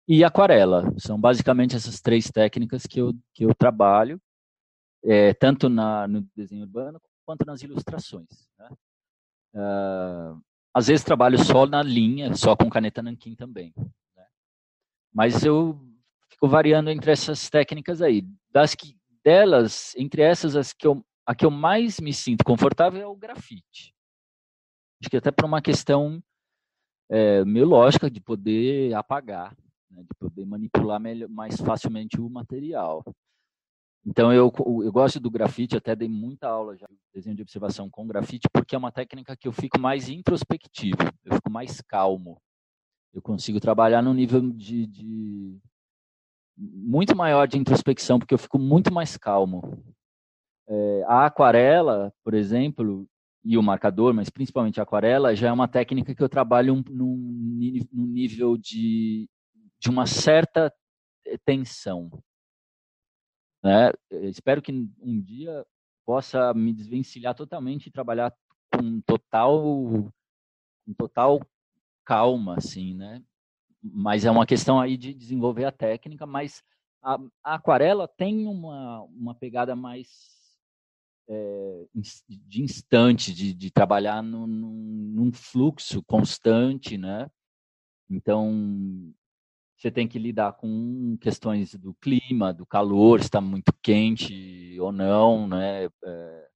e 0.08 0.24
aquarela. 0.24 0.92
São 0.98 1.20
basicamente 1.20 1.76
essas 1.76 2.00
três 2.00 2.30
técnicas 2.30 2.86
que 2.86 3.00
eu, 3.00 3.14
que 3.34 3.44
eu 3.44 3.54
trabalho, 3.54 4.20
é, 5.04 5.34
tanto 5.34 5.68
na, 5.68 6.08
no 6.08 6.26
desenho 6.34 6.62
urbano 6.62 7.00
quanto 7.26 7.44
nas 7.46 7.62
ilustrações. 7.62 8.48
Né? 8.58 8.68
Uh, 9.54 10.42
às 10.72 10.88
vezes 10.88 11.04
trabalho 11.04 11.38
só 11.38 11.66
na 11.66 11.82
linha, 11.82 12.34
só 12.34 12.56
com 12.56 12.70
caneta 12.70 13.02
nanquim 13.02 13.34
também. 13.34 13.72
Né? 14.16 14.26
Mas 15.12 15.44
eu 15.44 15.78
variando 16.48 16.90
entre 16.90 17.10
essas 17.10 17.48
técnicas 17.50 18.02
aí. 18.02 18.22
Das 18.50 18.74
que 18.74 18.96
delas, 19.24 19.94
entre 19.96 20.22
essas, 20.22 20.54
as 20.54 20.72
que 20.72 20.86
eu, 20.86 21.04
a 21.26 21.34
que 21.34 21.44
eu 21.44 21.50
mais 21.50 21.98
me 22.00 22.12
sinto 22.12 22.44
confortável 22.44 23.00
é 23.00 23.06
o 23.06 23.16
grafite. 23.16 23.94
Acho 25.00 25.10
que 25.10 25.16
até 25.16 25.30
por 25.30 25.44
uma 25.44 25.62
questão 25.62 26.22
é, 27.08 27.44
meio 27.44 27.66
lógica 27.66 28.10
de 28.10 28.20
poder 28.20 28.94
apagar, 28.94 29.56
né, 29.90 30.02
de 30.02 30.14
poder 30.18 30.44
manipular 30.44 31.00
melhor, 31.00 31.28
mais 31.28 31.60
facilmente 31.60 32.20
o 32.20 32.28
material. 32.28 33.04
Então 34.06 34.32
eu, 34.32 34.52
eu 34.82 34.92
gosto 34.92 35.18
do 35.18 35.30
grafite, 35.30 35.76
até 35.76 35.96
dei 35.96 36.08
muita 36.08 36.48
aula 36.48 36.76
já 36.76 36.86
de 36.86 36.98
desenho 37.14 37.36
de 37.36 37.42
observação 37.42 37.88
com 37.88 38.06
grafite, 38.06 38.48
porque 38.52 38.74
é 38.74 38.78
uma 38.78 38.92
técnica 38.92 39.36
que 39.36 39.48
eu 39.48 39.52
fico 39.52 39.80
mais 39.80 40.10
introspectivo, 40.10 40.98
eu 41.24 41.34
fico 41.36 41.50
mais 41.50 41.80
calmo. 41.80 42.38
Eu 43.14 43.22
consigo 43.22 43.60
trabalhar 43.60 44.02
no 44.02 44.12
nível 44.12 44.40
de, 44.52 44.86
de 44.86 45.58
muito 46.56 47.16
maior 47.16 47.46
de 47.46 47.58
introspecção, 47.58 48.18
porque 48.18 48.34
eu 48.34 48.38
fico 48.38 48.58
muito 48.58 48.92
mais 48.92 49.16
calmo. 49.16 49.82
É, 50.66 51.04
a 51.06 51.26
aquarela, 51.26 52.12
por 52.22 52.34
exemplo, 52.34 53.06
e 53.44 53.58
o 53.58 53.62
marcador, 53.62 54.14
mas 54.14 54.30
principalmente 54.30 54.80
a 54.80 54.82
aquarela, 54.82 55.34
já 55.34 55.48
é 55.48 55.52
uma 55.52 55.68
técnica 55.68 56.14
que 56.14 56.22
eu 56.22 56.28
trabalho 56.28 56.82
num, 56.88 57.16
num 57.92 58.06
nível 58.06 58.56
de, 58.56 59.28
de 59.78 59.90
uma 59.90 60.06
certa 60.06 60.72
tensão. 61.44 62.10
Né? 63.62 63.90
espero 64.28 64.60
que 64.60 64.70
um 65.00 65.20
dia 65.22 65.64
possa 66.04 66.52
me 66.52 66.70
desvencilhar 66.70 67.34
totalmente 67.34 67.86
e 67.86 67.90
trabalhar 67.90 68.30
com 68.70 69.00
total, 69.00 70.12
com 70.84 70.94
total 70.98 71.40
calma, 72.04 72.56
assim, 72.58 72.94
né? 72.94 73.22
Mas 73.84 74.24
é 74.24 74.30
uma 74.30 74.46
questão 74.46 74.80
aí 74.80 74.96
de 74.96 75.12
desenvolver 75.12 75.66
a 75.66 75.72
técnica, 75.72 76.26
mas 76.26 76.62
a, 77.02 77.18
a 77.44 77.54
aquarela 77.56 78.08
tem 78.08 78.46
uma, 78.46 79.02
uma 79.02 79.34
pegada 79.34 79.76
mais 79.76 80.08
é, 81.28 81.86
de 82.28 82.62
instante, 82.62 83.34
de, 83.34 83.52
de 83.52 83.70
trabalhar 83.70 84.22
no, 84.22 84.46
num 84.46 85.30
fluxo 85.32 86.02
constante, 86.04 86.96
né? 86.96 87.30
Então, 88.08 89.12
você 89.76 89.90
tem 89.90 90.08
que 90.08 90.18
lidar 90.18 90.54
com 90.54 91.16
questões 91.20 91.74
do 91.74 91.94
clima, 91.94 92.54
do 92.54 92.64
calor, 92.64 93.20
está 93.20 93.40
muito 93.40 93.72
quente 93.82 94.78
ou 94.80 94.92
não, 94.92 95.46
né? 95.46 95.84
É, 96.04 96.48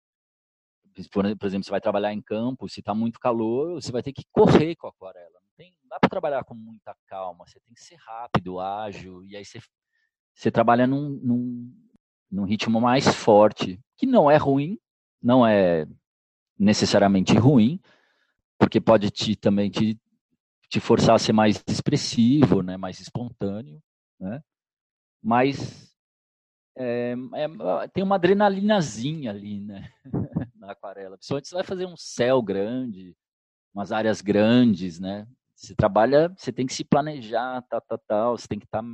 por 1.13 1.27
exemplo, 1.27 1.65
você 1.65 1.71
vai 1.71 1.81
trabalhar 1.81 2.13
em 2.13 2.23
campo, 2.23 2.69
se 2.69 2.81
está 2.81 2.95
muito 2.95 3.21
calor, 3.21 3.75
você 3.75 3.93
vai 3.93 4.03
ter 4.03 4.13
que 4.13 4.25
correr 4.33 4.75
com 4.77 4.87
a 4.87 4.91
aquarela 4.91 5.38
tem, 5.59 5.75
não 5.83 5.89
dá 5.89 5.99
para 5.99 6.09
trabalhar 6.09 6.45
com 6.45 6.55
muita 6.55 6.97
calma, 7.09 7.45
você 7.45 7.59
tem 7.61 7.75
que 7.75 7.83
ser 7.83 7.97
rápido, 7.97 8.61
ágil, 8.61 9.25
e 9.25 9.37
aí 9.37 9.45
você, 9.45 9.61
você 10.33 10.51
trabalha 10.53 10.87
num, 10.87 11.11
num, 11.23 11.75
num 12.31 12.45
ritmo 12.45 12.81
mais 12.81 13.09
forte, 13.09 13.79
que 13.97 14.07
não 14.07 14.31
é 14.31 14.37
ruim, 14.37 14.79
não 15.21 15.45
é 15.45 15.85
necessariamente 16.57 17.37
ruim, 17.37 17.81
porque 18.57 18.81
pode 18.81 19.11
te, 19.11 19.35
também 19.35 19.69
te, 19.69 20.01
te 20.71 20.79
forçar 20.79 21.17
a 21.17 21.19
ser 21.19 21.33
mais 21.33 21.63
expressivo, 21.67 22.63
né, 22.63 22.77
mais 22.77 23.01
espontâneo, 23.01 23.83
né? 24.19 24.41
Mas 25.21 25.93
é, 26.77 27.15
é, 27.35 27.89
tem 27.89 28.05
uma 28.05 28.15
adrenalinazinha 28.15 29.33
ali, 29.33 29.61
né, 29.61 29.93
na 30.55 30.71
aquarela. 30.71 31.17
Principalmente 31.17 31.49
você 31.49 31.55
vai 31.57 31.65
fazer 31.65 31.87
um 31.87 31.97
céu 31.97 32.41
grande, 32.41 33.17
umas 33.75 33.91
áreas 33.91 34.21
grandes, 34.21 35.01
né? 35.01 35.27
Você 35.59 35.75
trabalha, 35.75 36.33
você 36.37 36.53
tem 36.53 36.67
que 36.67 36.73
se 36.73 36.85
planejar, 36.85 37.61
tal, 37.63 37.81
tal, 37.81 37.99
tal. 37.99 38.39
Você 38.39 38.47
tem 38.47 38.61
que 38.61 38.65
estar 38.65 38.81
tá, 38.81 38.89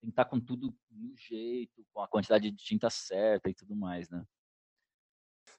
tem 0.00 0.04
que 0.04 0.10
estar 0.10 0.24
tá 0.24 0.30
com 0.30 0.38
tudo 0.38 0.72
no 0.88 1.16
jeito, 1.16 1.84
com 1.92 2.00
a 2.00 2.06
quantidade 2.06 2.48
de 2.48 2.56
tinta 2.56 2.88
certa 2.88 3.50
e 3.50 3.54
tudo 3.54 3.74
mais, 3.74 4.08
né? 4.08 4.24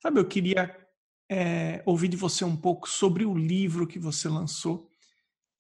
Sabe, 0.02 0.22
eu 0.22 0.28
queria 0.28 0.88
é, 1.30 1.84
ouvir 1.86 2.08
de 2.08 2.16
você 2.16 2.46
um 2.46 2.56
pouco 2.56 2.88
sobre 2.88 3.26
o 3.26 3.36
livro 3.36 3.86
que 3.86 4.00
você 4.00 4.30
lançou, 4.30 4.90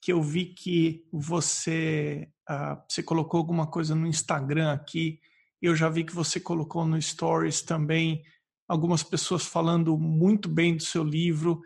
que 0.01 0.13
eu 0.13 0.21
vi 0.23 0.45
que 0.45 1.05
você, 1.11 2.31
uh, 2.49 2.81
você 2.87 3.03
colocou 3.03 3.39
alguma 3.39 3.67
coisa 3.69 3.93
no 3.93 4.07
Instagram 4.07 4.71
aqui, 4.71 5.19
eu 5.61 5.75
já 5.75 5.89
vi 5.89 6.05
que 6.05 6.15
você 6.15 6.39
colocou 6.39 6.85
no 6.85 7.01
Stories 7.01 7.61
também 7.61 8.23
algumas 8.69 9.03
pessoas 9.03 9.45
falando 9.45 9.97
muito 9.97 10.47
bem 10.47 10.77
do 10.77 10.83
seu 10.83 11.03
livro. 11.03 11.61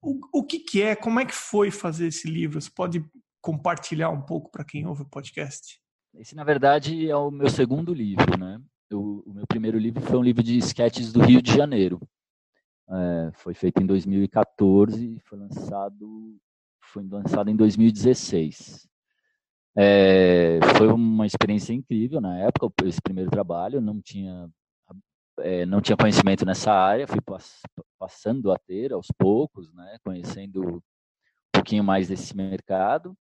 O, 0.00 0.40
o 0.40 0.44
que, 0.44 0.58
que 0.58 0.82
é? 0.82 0.96
Como 0.96 1.20
é 1.20 1.24
que 1.24 1.34
foi 1.34 1.70
fazer 1.70 2.08
esse 2.08 2.28
livro? 2.28 2.60
Você 2.60 2.70
pode 2.70 3.04
compartilhar 3.40 4.10
um 4.10 4.22
pouco 4.22 4.50
para 4.50 4.64
quem 4.64 4.86
ouve 4.86 5.02
o 5.02 5.08
podcast? 5.08 5.80
Esse, 6.14 6.34
na 6.34 6.44
verdade, 6.44 7.08
é 7.08 7.16
o 7.16 7.30
meu 7.30 7.48
segundo 7.48 7.94
livro, 7.94 8.38
né? 8.38 8.60
O, 8.92 9.22
meu 9.32 9.46
primeiro 9.46 9.78
livro 9.78 10.02
foi 10.02 10.18
um 10.18 10.22
livro 10.22 10.42
de 10.42 10.58
sketches 10.58 11.12
do 11.12 11.22
Rio 11.22 11.40
de 11.40 11.54
Janeiro. 11.54 12.00
É, 12.90 13.30
foi 13.34 13.54
feito 13.54 13.82
em 13.82 13.86
2014 13.86 15.16
e 15.16 15.20
foi 15.20 15.38
lançado, 15.38 16.36
foi 16.82 17.02
lançado 17.04 17.50
em 17.50 17.56
2016. 17.56 18.86
É, 19.74 20.60
foi 20.76 20.88
uma 20.88 21.24
experiência 21.26 21.72
incrível 21.72 22.20
na 22.20 22.38
época, 22.38 22.70
esse 22.86 23.00
primeiro 23.00 23.30
trabalho. 23.30 23.80
Não 23.80 24.00
tinha 24.02 24.50
é, 25.38 25.64
não 25.64 25.80
tinha 25.80 25.96
conhecimento 25.96 26.44
nessa 26.44 26.72
área, 26.72 27.06
fui 27.06 27.20
passando 28.02 28.50
a 28.50 28.58
ter 28.58 28.92
aos 28.92 29.06
poucos, 29.16 29.72
né, 29.72 29.96
conhecendo 30.02 30.60
um 30.60 30.82
pouquinho 31.52 31.84
mais 31.84 32.08
desse 32.08 32.36
mercado. 32.36 33.16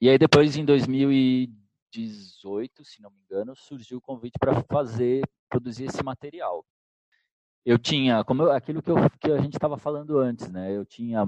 E 0.00 0.08
aí 0.08 0.16
depois, 0.16 0.56
em 0.56 0.64
2018, 0.64 2.84
se 2.84 3.02
não 3.02 3.10
me 3.10 3.18
engano, 3.24 3.56
surgiu 3.56 3.98
o 3.98 4.00
convite 4.00 4.38
para 4.38 4.62
fazer, 4.62 5.28
produzir 5.48 5.86
esse 5.86 6.04
material. 6.04 6.64
Eu 7.66 7.80
tinha, 7.80 8.22
como 8.22 8.44
eu, 8.44 8.52
aquilo 8.52 8.80
que, 8.80 8.92
eu, 8.92 8.94
que 9.20 9.32
a 9.32 9.40
gente 9.40 9.54
estava 9.54 9.76
falando 9.76 10.20
antes, 10.20 10.48
né, 10.52 10.70
eu 10.70 10.86
tinha 10.86 11.26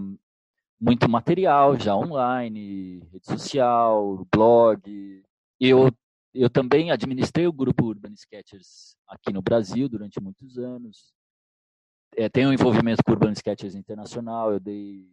muito 0.80 1.08
material 1.08 1.76
já 1.76 1.96
online, 1.96 3.00
rede 3.10 3.26
social, 3.26 4.24
blog. 4.30 5.24
Eu 5.58 5.90
eu 6.34 6.48
também 6.48 6.90
administrei 6.90 7.46
o 7.46 7.52
grupo 7.52 7.84
Urban 7.84 8.14
Sketchers 8.14 8.96
aqui 9.06 9.30
no 9.34 9.42
Brasil 9.42 9.86
durante 9.86 10.18
muitos 10.18 10.56
anos. 10.56 11.12
É, 12.16 12.28
tenho 12.28 12.52
envolvimento 12.52 13.02
com 13.04 13.12
Urban 13.12 13.32
Sketchers 13.32 13.74
Internacional, 13.74 14.52
eu 14.52 14.60
dei 14.60 15.08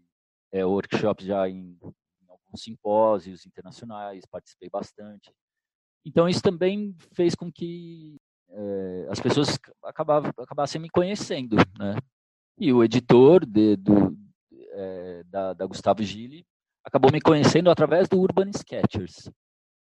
é, 0.52 0.66
workshops 0.66 1.26
já 1.26 1.47
em, 1.47 1.78
em, 1.82 2.30
alguns 2.30 2.62
simpósios 2.62 3.45
internacionais, 3.45 4.26
participei 4.26 4.70
bastante. 4.70 5.32
Então 6.06 6.28
isso 6.28 6.41
também 6.41 6.95
fez 7.14 7.36
com 7.36 7.52
que 7.52 8.18
é, 8.50 9.08
as 9.10 9.20
pessoas 9.20 9.58
acabavam, 9.84 10.32
acabassem 10.38 10.82
me 10.82 10.89
conhecendo, 10.89 11.56
né? 11.78 11.95
E 12.58 12.74
o 12.74 12.84
editor 12.84 13.45
de, 13.45 13.78
do, 13.78 14.18
é, 14.72 15.24
da, 15.26 15.54
da, 15.54 15.66
Gustavo 15.66 16.04
Gili 16.04 16.45
acabou 16.84 17.12
me 17.12 17.22
conhecendo 17.22 17.70
através 17.70 18.10
do 18.10 18.20
Urban 18.20 18.50
Sketchers. 18.50 19.32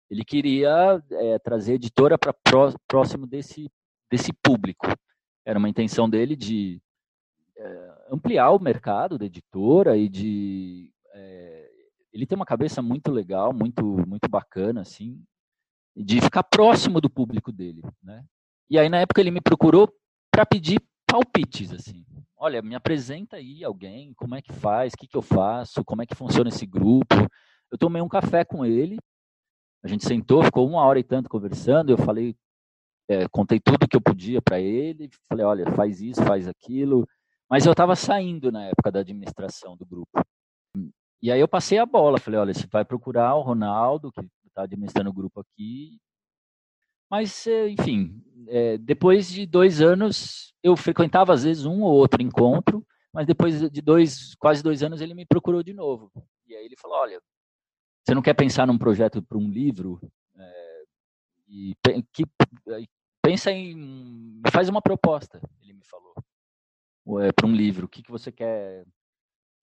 Ele 0.09 0.25
queria 0.25 1.03
é, 1.11 1.39
trazer 1.41 1.73
a 1.73 1.75
editora 1.77 2.17
para 2.17 2.33
pró, 2.33 2.73
próximo 2.87 3.27
desse, 3.27 3.69
desse 4.11 4.33
público. 4.33 4.87
Era 5.45 5.59
uma 5.59 5.69
intenção 5.69 6.09
dele 6.09 6.37
de 6.37 6.81
ampliar 8.11 8.51
o 8.51 8.63
mercado 8.63 9.19
da 9.19 9.27
editora 9.27 9.97
e 9.97 10.09
de 10.09 10.93
é, 11.15 11.71
ele 12.13 12.27
tem 12.27 12.37
uma 12.37 12.47
cabeça 12.47 12.83
muito 12.83 13.11
legal, 13.11 13.53
muito 13.53 13.85
muito 14.07 14.29
bacana 14.29 14.81
assim, 14.81 15.23
de 15.97 16.21
ficar 16.21 16.43
próximo 16.43 17.01
do 17.01 17.11
público 17.11 17.53
dele, 17.53 17.83
né? 18.03 18.25
E 18.69 18.79
aí 18.79 18.89
na 18.89 18.99
época 18.99 19.21
ele 19.21 19.31
me 19.31 19.41
procurou 19.41 19.93
para 20.31 20.47
pedir 20.47 20.81
palpites 21.07 21.73
assim. 21.73 22.05
Olha, 22.37 22.63
me 22.63 22.75
apresenta 22.75 23.37
aí 23.37 23.63
alguém, 23.63 24.15
como 24.15 24.35
é 24.35 24.41
que 24.41 24.53
faz, 24.53 24.95
o 24.95 24.97
que, 24.97 25.07
que 25.07 25.17
eu 25.17 25.23
faço, 25.23 25.85
como 25.85 26.03
é 26.03 26.07
que 26.07 26.15
funciona 26.15 26.49
esse 26.49 26.65
grupo. 26.65 27.15
Eu 27.71 27.77
tomei 27.77 28.01
um 28.01 28.09
café 28.09 28.45
com 28.45 28.65
ele, 28.65 28.99
a 29.83 29.89
gente 29.89 30.07
sentou, 30.07 30.43
ficou 30.43 30.67
uma 30.67 30.83
hora 30.83 30.99
e 30.99 31.05
tanto 31.05 31.29
conversando. 31.29 31.91
Eu 31.91 31.99
falei, 31.99 32.37
é, 33.09 33.29
contei 33.29 33.59
tudo 33.59 33.89
que 33.89 33.97
eu 33.97 34.01
podia 34.01 34.41
para 34.41 34.61
ele, 34.61 35.11
falei, 35.29 35.45
olha, 35.45 35.71
faz 35.73 36.01
isso, 36.01 36.23
faz 36.25 36.47
aquilo. 36.47 37.07
Mas 37.51 37.67
eu 37.67 37.73
estava 37.73 37.97
saindo 37.97 38.53
na 38.53 38.67
época 38.67 38.93
da 38.93 39.01
administração 39.01 39.77
do 39.77 39.85
grupo. 39.85 40.23
E 41.21 41.33
aí 41.33 41.41
eu 41.41 41.49
passei 41.49 41.79
a 41.79 41.85
bola, 41.85 42.21
falei, 42.21 42.39
olha, 42.39 42.55
você 42.55 42.67
vai 42.69 42.85
procurar 42.85 43.35
o 43.35 43.43
Ronaldo, 43.43 44.13
que 44.13 44.21
está 44.47 44.63
administrando 44.63 45.11
o 45.11 45.13
grupo 45.13 45.41
aqui. 45.41 45.99
Mas, 47.11 47.47
é, 47.49 47.69
enfim, 47.69 48.23
é, 48.47 48.79
depois 48.79 49.29
de 49.29 49.45
dois 49.45 49.83
anos, 49.83 50.55
eu 50.63 50.77
frequentava 50.77 51.33
às 51.33 51.43
vezes 51.43 51.67
um 51.67 51.83
ou 51.83 51.93
outro 51.93 52.23
encontro, 52.23 52.87
mas 53.13 53.27
depois 53.27 53.69
de 53.69 53.83
dois, 53.83 54.35
quase 54.37 54.63
dois 54.63 54.83
anos, 54.85 55.01
ele 55.01 55.13
me 55.13 55.27
procurou 55.27 55.63
de 55.63 55.75
novo. 55.75 56.11
E 56.47 56.55
aí 56.55 56.65
ele 56.65 56.77
falou, 56.77 56.99
olha, 56.99 57.21
você 58.07 58.15
não 58.15 58.23
quer 58.23 58.35
pensar 58.35 58.65
num 58.65 58.79
projeto 58.79 59.21
para 59.21 59.37
um 59.37 59.51
livro? 59.51 60.01
É, 60.37 60.83
e 61.49 61.77
que, 62.13 62.25
pensa 63.21 63.51
em, 63.51 64.41
faz 64.53 64.69
uma 64.69 64.81
proposta, 64.81 65.41
ele 65.61 65.75
me 65.75 65.85
falou, 65.85 66.15
é, 67.19 67.33
para 67.33 67.47
um 67.47 67.55
livro. 67.55 67.87
O 67.87 67.89
que, 67.89 68.03
que 68.03 68.11
você 68.11 68.31
quer 68.31 68.85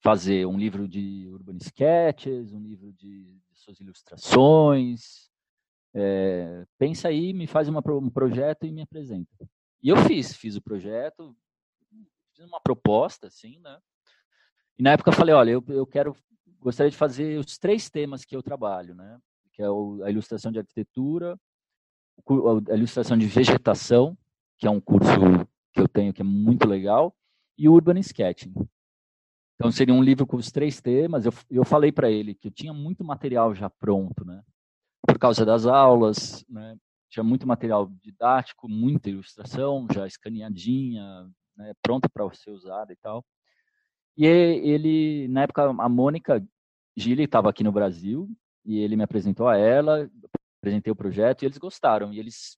fazer? 0.02 0.45
Um 0.45 0.58
livro 0.58 0.88
de 0.88 1.28
urban 1.30 1.58
sketches, 1.62 2.52
um 2.52 2.62
livro 2.62 2.91
de, 2.93 3.39
de 3.50 3.60
suas 3.60 3.80
ilustrações? 3.80 5.30
É, 5.93 6.66
pensa 6.78 7.08
aí, 7.08 7.34
me 7.34 7.48
faz 7.48 7.68
uma, 7.68 7.82
um 7.91 8.10
projeto 8.10 8.66
e 8.66 8.72
me 8.72 8.82
apresenta. 8.82 9.50
E 9.82 9.89
eu 9.89 9.98
fiz, 9.98 10.36
fiz 10.36 10.56
o 10.56 10.62
projeto, 10.62 11.36
fiz 12.36 12.45
uma 12.45 12.60
proposta, 12.60 13.28
assim, 13.28 13.60
né? 13.60 13.80
E 14.78 14.84
na 14.84 14.91
época 14.91 15.10
eu 15.10 15.14
falei, 15.14 15.34
olha, 15.34 15.52
eu, 15.52 15.64
eu 15.70 15.88
quero, 15.88 16.16
gostaria 16.60 16.91
de 16.91 16.98
fazer 16.98 17.39
os 17.39 17.58
três 17.58 17.89
temas 17.89 18.24
que 18.24 18.36
eu 18.36 18.43
trabalho, 18.43 18.93
né? 18.93 19.20
Que 19.54 19.64
é 19.64 19.70
o, 19.70 20.04
a 20.04 20.12
ilustração 20.12 20.52
de 20.52 20.60
arquitetura, 20.60 21.39
a 22.70 22.76
ilustração 22.76 23.18
de 23.18 23.26
vegetação, 23.26 24.16
que 24.58 24.68
é 24.68 24.70
um 24.70 24.80
curso 24.80 25.10
que 25.74 25.82
eu 25.82 25.88
tenho 25.88 26.14
que 26.14 26.22
é 26.22 26.26
muito 26.26 26.68
legal, 26.68 27.16
e 27.58 27.68
o 27.68 27.74
urban 27.74 27.99
sketching. 27.99 28.53
Então 29.55 29.72
seria 29.72 29.93
um 29.93 30.03
livro 30.03 30.26
com 30.28 30.38
os 30.38 30.51
três 30.51 30.80
temas. 30.80 31.26
Eu, 31.26 31.34
eu 31.49 31.66
falei 31.66 31.91
para 31.91 32.12
ele 32.12 32.36
que 32.36 32.47
eu 32.47 32.51
tinha 32.51 32.74
muito 32.74 33.03
material 33.03 33.55
já 33.55 33.70
pronto, 33.70 34.24
né? 34.24 34.43
por 35.08 35.18
causa 35.18 35.45
das 35.45 35.66
aulas, 35.66 36.45
né? 36.49 36.78
tinha 37.10 37.24
muito 37.24 37.47
material 37.47 37.89
didático, 38.03 38.68
muita 38.68 39.10
ilustração 39.10 39.88
já 39.93 40.05
escaneadinha, 40.05 41.28
né? 41.55 41.74
pronta 41.82 42.10
para 42.10 42.30
ser 42.34 42.51
usada 42.51 42.91
e 42.91 42.95
tal. 42.97 43.26
E 44.18 44.26
ele, 44.26 45.28
na 45.30 45.43
época, 45.43 45.64
a 45.64 45.89
Mônica 45.89 46.45
Gili 46.95 47.24
estava 47.24 47.49
aqui 47.49 47.64
no 47.64 47.72
Brasil 47.72 48.28
e 48.66 48.80
ele 48.80 48.95
me 48.95 49.03
apresentou 49.03 49.47
a 49.47 49.55
ela, 49.55 50.10
apresentei 50.60 50.91
o 50.91 50.95
projeto 50.95 51.43
e 51.43 51.45
eles 51.45 51.58
gostaram. 51.58 52.12
E 52.12 52.20
eles 52.20 52.58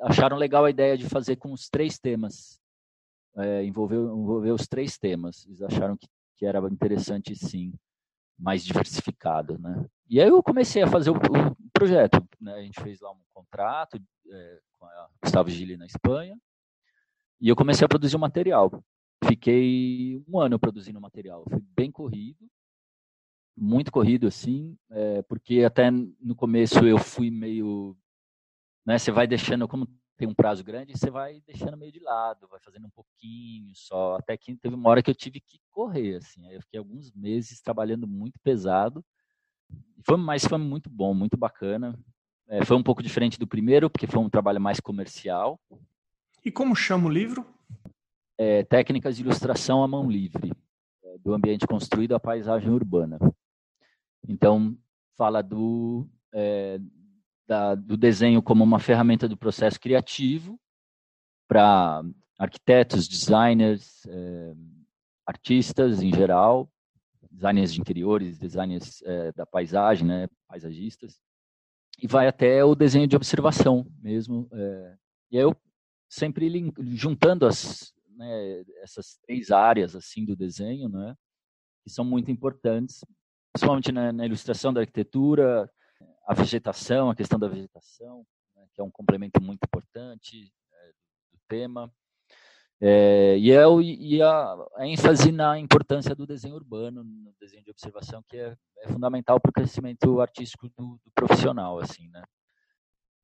acharam 0.00 0.36
legal 0.36 0.64
a 0.64 0.70
ideia 0.70 0.98
de 0.98 1.08
fazer 1.08 1.36
com 1.36 1.52
os 1.52 1.68
três 1.68 1.98
temas, 1.98 2.60
é, 3.36 3.64
envolver, 3.64 3.96
envolver 3.96 4.50
os 4.50 4.66
três 4.66 4.98
temas. 4.98 5.46
Eles 5.46 5.62
acharam 5.62 5.96
que, 5.96 6.06
que 6.36 6.46
era 6.46 6.58
interessante, 6.68 7.34
sim 7.34 7.72
mais 8.42 8.64
diversificado, 8.64 9.56
né? 9.58 9.86
E 10.08 10.20
aí 10.20 10.28
eu 10.28 10.42
comecei 10.42 10.82
a 10.82 10.86
fazer 10.88 11.10
o, 11.10 11.14
o 11.14 11.70
projeto, 11.72 12.20
né? 12.40 12.54
A 12.54 12.62
gente 12.62 12.80
fez 12.82 13.00
lá 13.00 13.12
um 13.12 13.20
contrato 13.32 14.02
é, 14.28 14.60
com 14.78 14.86
a 14.86 15.08
Gustavo 15.22 15.48
Gili 15.48 15.76
na 15.76 15.86
Espanha 15.86 16.36
e 17.40 17.48
eu 17.48 17.56
comecei 17.56 17.84
a 17.84 17.88
produzir 17.88 18.16
o 18.16 18.20
material. 18.20 18.82
Fiquei 19.24 20.22
um 20.28 20.40
ano 20.40 20.58
produzindo 20.58 21.00
material, 21.00 21.44
foi 21.48 21.60
bem 21.76 21.92
corrido, 21.92 22.50
muito 23.56 23.92
corrido 23.92 24.26
assim, 24.26 24.76
é, 24.90 25.22
porque 25.22 25.62
até 25.62 25.90
no 25.90 26.34
começo 26.34 26.84
eu 26.84 26.98
fui 26.98 27.30
meio, 27.30 27.96
né? 28.84 28.98
Você 28.98 29.12
vai 29.12 29.26
deixando 29.28 29.68
como 29.68 29.88
tem 30.16 30.28
um 30.28 30.34
prazo 30.34 30.62
grande, 30.62 30.96
você 30.96 31.10
vai 31.10 31.40
deixando 31.46 31.76
meio 31.76 31.92
de 31.92 32.00
lado, 32.00 32.46
vai 32.48 32.60
fazendo 32.60 32.86
um 32.86 32.90
pouquinho 32.90 33.72
só, 33.74 34.16
até 34.16 34.36
que 34.36 34.54
teve 34.56 34.74
uma 34.74 34.88
hora 34.88 35.02
que 35.02 35.10
eu 35.10 35.14
tive 35.14 35.40
que 35.40 35.58
correr, 35.70 36.16
assim, 36.16 36.46
aí 36.46 36.54
eu 36.54 36.62
fiquei 36.62 36.78
alguns 36.78 37.12
meses 37.12 37.60
trabalhando 37.60 38.06
muito 38.06 38.38
pesado, 38.40 39.04
foi, 40.04 40.16
mas 40.16 40.44
foi 40.44 40.58
muito 40.58 40.90
bom, 40.90 41.14
muito 41.14 41.36
bacana, 41.36 41.98
é, 42.48 42.64
foi 42.64 42.76
um 42.76 42.82
pouco 42.82 43.02
diferente 43.02 43.38
do 43.38 43.46
primeiro, 43.46 43.88
porque 43.88 44.06
foi 44.06 44.20
um 44.20 44.28
trabalho 44.28 44.60
mais 44.60 44.78
comercial. 44.78 45.58
E 46.44 46.50
como 46.50 46.74
chama 46.76 47.06
o 47.06 47.10
livro? 47.10 47.46
É, 48.36 48.62
Técnicas 48.64 49.16
de 49.16 49.22
Ilustração 49.22 49.82
à 49.82 49.88
Mão 49.88 50.10
Livre, 50.10 50.52
é, 51.04 51.18
do 51.18 51.32
ambiente 51.32 51.66
construído 51.66 52.14
à 52.14 52.20
paisagem 52.20 52.70
urbana. 52.70 53.18
Então, 54.28 54.76
fala 55.16 55.42
do, 55.42 56.06
é, 56.32 56.78
da, 57.46 57.74
do 57.74 57.96
desenho 57.96 58.42
como 58.42 58.64
uma 58.64 58.78
ferramenta 58.78 59.28
do 59.28 59.36
processo 59.36 59.78
criativo 59.80 60.58
para 61.48 62.02
arquitetos, 62.38 63.08
designers, 63.08 64.06
é, 64.06 64.54
artistas 65.26 66.02
em 66.02 66.12
geral, 66.12 66.70
designers 67.30 67.72
de 67.72 67.80
interiores, 67.80 68.38
designers 68.38 69.02
é, 69.02 69.32
da 69.32 69.46
paisagem, 69.46 70.06
né, 70.06 70.28
paisagistas, 70.48 71.20
e 72.00 72.06
vai 72.06 72.26
até 72.26 72.64
o 72.64 72.74
desenho 72.74 73.06
de 73.06 73.16
observação 73.16 73.86
mesmo. 74.00 74.48
É, 74.52 74.96
e 75.30 75.36
eu 75.36 75.56
sempre 76.08 76.72
juntando 76.90 77.46
as, 77.46 77.92
né, 78.16 78.64
essas 78.82 79.18
três 79.26 79.50
áreas 79.50 79.94
assim 79.94 80.24
do 80.24 80.36
desenho, 80.36 80.88
né, 80.88 81.14
que 81.84 81.90
são 81.90 82.04
muito 82.04 82.30
importantes, 82.30 83.04
principalmente 83.52 83.92
na, 83.92 84.12
na 84.12 84.26
ilustração 84.26 84.72
da 84.72 84.80
arquitetura, 84.80 85.70
a 86.26 86.34
vegetação, 86.34 87.10
a 87.10 87.16
questão 87.16 87.38
da 87.38 87.48
vegetação, 87.48 88.24
né, 88.54 88.66
que 88.72 88.80
é 88.80 88.84
um 88.84 88.90
complemento 88.90 89.42
muito 89.42 89.64
importante 89.64 90.52
é, 90.72 90.88
do 91.32 91.38
tema. 91.48 91.92
É, 92.84 93.38
e, 93.38 93.52
é, 93.52 93.62
e 93.80 94.20
a, 94.20 94.56
a, 94.76 94.86
ênfase 94.86 95.30
na 95.30 95.56
importância 95.56 96.16
do 96.16 96.26
desenho 96.26 96.56
urbano, 96.56 97.04
no 97.04 97.32
desenho 97.40 97.62
de 97.62 97.70
observação, 97.70 98.24
que 98.28 98.36
é, 98.36 98.56
é 98.80 98.88
fundamental 98.88 99.40
para 99.40 99.50
o 99.50 99.52
crescimento 99.52 100.20
artístico 100.20 100.68
do, 100.76 100.98
do, 101.04 101.12
profissional, 101.14 101.78
assim, 101.78 102.08
né? 102.08 102.24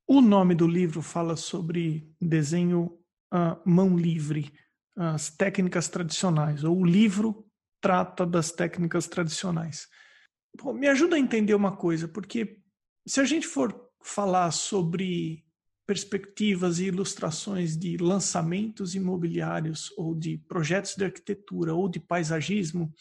O 0.06 0.20
nome 0.20 0.54
do 0.54 0.66
livro 0.66 1.02
fala 1.02 1.36
sobre 1.36 2.14
desenho 2.20 2.98
uh, 3.34 3.60
mão 3.68 3.96
livre, 3.96 4.52
as 4.96 5.28
técnicas 5.28 5.88
tradicionais, 5.88 6.62
ou 6.62 6.78
o 6.78 6.84
livro 6.84 7.44
trata 7.80 8.24
das 8.24 8.52
técnicas 8.52 9.08
tradicionais. 9.08 9.88
Bom, 10.56 10.72
me 10.72 10.88
ajuda 10.88 11.16
a 11.16 11.18
entender 11.18 11.54
uma 11.54 11.76
coisa, 11.76 12.08
porque 12.08 12.60
se 13.08 13.20
a 13.20 13.24
gente 13.24 13.46
for 13.46 13.90
falar 14.02 14.50
sobre 14.50 15.44
perspectivas 15.86 16.78
e 16.78 16.84
ilustrações 16.84 17.74
de 17.74 17.96
lançamentos 17.96 18.94
imobiliários 18.94 19.90
ou 19.96 20.14
de 20.14 20.36
projetos 20.36 20.94
de 20.94 21.06
arquitetura 21.06 21.74
ou 21.74 21.88
de 21.88 21.98
paisagismo, 21.98 22.92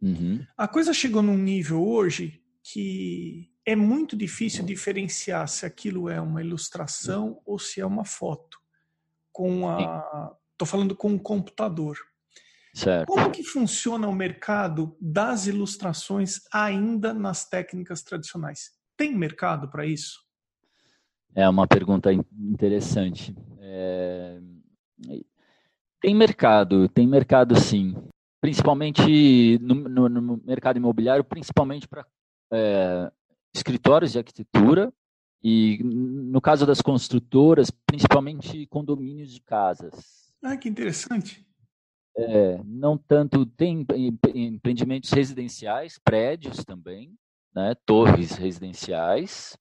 uhum. 0.00 0.42
a 0.56 0.66
coisa 0.66 0.94
chegou 0.94 1.20
num 1.20 1.36
nível 1.36 1.86
hoje 1.86 2.42
que 2.62 3.52
é 3.66 3.76
muito 3.76 4.16
difícil 4.16 4.64
diferenciar 4.64 5.46
se 5.46 5.66
aquilo 5.66 6.08
é 6.08 6.18
uma 6.18 6.40
ilustração 6.40 7.42
ou 7.44 7.58
se 7.58 7.80
é 7.80 7.86
uma 7.86 8.04
foto. 8.04 8.58
Com 9.30 9.68
a, 9.68 10.34
tô 10.56 10.64
falando 10.64 10.96
com 10.96 11.10
um 11.10 11.18
computador. 11.18 11.98
Certo. 12.74 13.06
Como 13.06 13.30
que 13.30 13.42
funciona 13.42 14.08
o 14.08 14.14
mercado 14.14 14.96
das 15.00 15.46
ilustrações 15.46 16.40
ainda 16.52 17.12
nas 17.12 17.46
técnicas 17.46 18.02
tradicionais? 18.02 18.79
Tem 19.00 19.16
mercado 19.16 19.66
para 19.66 19.86
isso? 19.86 20.20
É 21.34 21.48
uma 21.48 21.66
pergunta 21.66 22.12
interessante. 22.12 23.34
É... 23.58 24.38
Tem 26.02 26.14
mercado, 26.14 26.86
tem 26.86 27.06
mercado 27.06 27.58
sim. 27.58 27.96
Principalmente 28.42 29.58
no, 29.62 29.74
no, 29.74 30.08
no 30.10 30.42
mercado 30.44 30.76
imobiliário, 30.76 31.24
principalmente 31.24 31.88
para 31.88 32.06
é, 32.52 33.10
escritórios 33.54 34.12
de 34.12 34.18
arquitetura 34.18 34.92
e, 35.42 35.82
no 35.82 36.40
caso 36.42 36.66
das 36.66 36.82
construtoras, 36.82 37.70
principalmente 37.70 38.66
condomínios 38.66 39.32
de 39.32 39.40
casas. 39.40 40.30
Ah, 40.44 40.58
que 40.58 40.68
interessante. 40.68 41.46
É, 42.14 42.60
não 42.66 42.98
tanto 42.98 43.46
tem 43.46 43.86
empreendimentos 44.34 45.10
residenciais, 45.10 45.98
prédios 45.98 46.62
também, 46.66 47.16
né, 47.54 47.74
torres 47.86 48.32
residenciais 48.32 49.56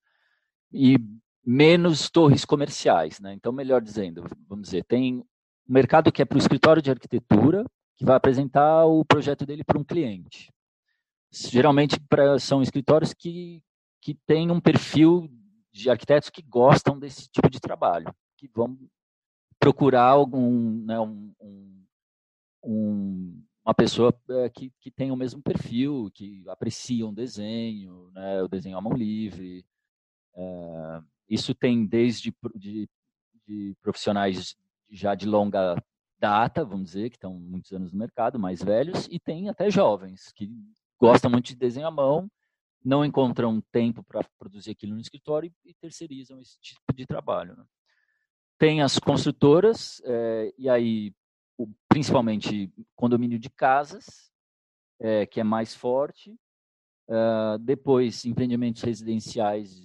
e 0.72 0.98
menos 1.46 2.10
torres 2.10 2.46
comerciais, 2.46 3.20
né? 3.20 3.34
Então, 3.34 3.52
melhor 3.52 3.82
dizendo, 3.82 4.24
vamos 4.48 4.66
dizer, 4.70 4.84
tem 4.86 5.18
um 5.18 5.26
mercado 5.68 6.12
que 6.12 6.22
é 6.22 6.26
para 6.26 6.36
o 6.36 6.40
escritório 6.40 6.82
de 6.82 6.92
arquitetura 6.92 7.66
que 7.96 8.06
vai 8.06 8.16
apresentar 8.16 8.86
o 8.86 9.04
projeto 9.04 9.46
dele 9.46 9.64
para 9.64 9.80
um 9.80 9.84
cliente. 9.84 10.52
Geralmente 11.32 12.00
pra, 12.10 12.40
são 12.40 12.62
escritórios 12.62 13.14
que 13.14 13.62
que 14.02 14.14
têm 14.26 14.52
um 14.52 14.60
perfil 14.60 15.30
de 15.72 15.90
arquitetos 15.90 16.30
que 16.30 16.42
gostam 16.42 16.98
desse 16.98 17.30
tipo 17.30 17.50
de 17.50 17.60
trabalho, 17.60 18.14
que 18.38 18.48
vão 18.48 18.78
procurar 19.60 20.06
algum, 20.06 20.86
né, 20.86 21.00
um, 21.00 21.34
um, 21.42 21.86
um, 22.64 23.44
uma 23.66 23.74
pessoa 23.74 24.14
é, 24.30 24.50
que, 24.50 24.72
que 24.80 24.90
tem 24.90 25.12
o 25.12 25.16
mesmo 25.16 25.42
perfil, 25.42 26.10
que 26.14 26.44
aprecia 26.48 27.06
um 27.06 27.14
desenho, 27.14 28.10
né, 28.12 28.42
o 28.42 28.48
desenho 28.48 28.78
à 28.78 28.82
mão 28.82 28.94
livre. 28.94 29.66
É, 30.36 31.02
isso 31.30 31.54
tem 31.54 31.86
desde 31.86 32.34
de, 32.56 32.90
de 33.48 33.76
profissionais 33.82 34.56
já 34.90 35.14
de 35.14 35.28
longa 35.28 35.76
data, 36.18 36.66
vamos 36.66 36.88
dizer, 36.88 37.10
que 37.10 37.16
estão 37.16 37.34
muitos 37.34 37.72
anos 37.72 37.92
no 37.92 38.00
mercado, 38.00 38.40
mais 38.40 38.62
velhos, 38.62 39.08
e 39.10 39.20
tem 39.20 39.50
até 39.50 39.70
jovens 39.70 40.32
que 40.34 40.50
gostam 41.00 41.32
muito 41.32 41.48
de 41.48 41.56
desenho 41.56 41.88
à 41.88 41.92
mão 41.92 42.30
não 42.84 43.04
encontram 43.04 43.62
tempo 43.72 44.04
para 44.04 44.24
produzir 44.38 44.72
aquilo 44.72 44.94
no 44.94 45.02
escritório 45.02 45.52
e, 45.66 45.74
terceirizam 45.74 46.40
esse 46.40 46.60
tipo 46.60 46.94
de 46.94 47.06
trabalho. 47.06 47.56
Né? 47.56 47.64
Tem 48.58 48.82
as 48.82 48.98
construtoras, 49.00 50.02
é, 50.06 50.54
e 50.58 50.70
aí, 50.70 51.14
o, 51.60 51.68
principalmente, 51.90 52.72
condomínio 52.96 53.38
de 53.38 53.50
casas, 53.50 54.32
é, 54.98 55.26
que 55.26 55.42
é 55.42 55.44
mais 55.44 55.76
forte. 55.76 56.32
Uh, 57.10 57.58
depois, 57.60 58.24
empreendimentos 58.24 58.82
residenciais, 58.82 59.82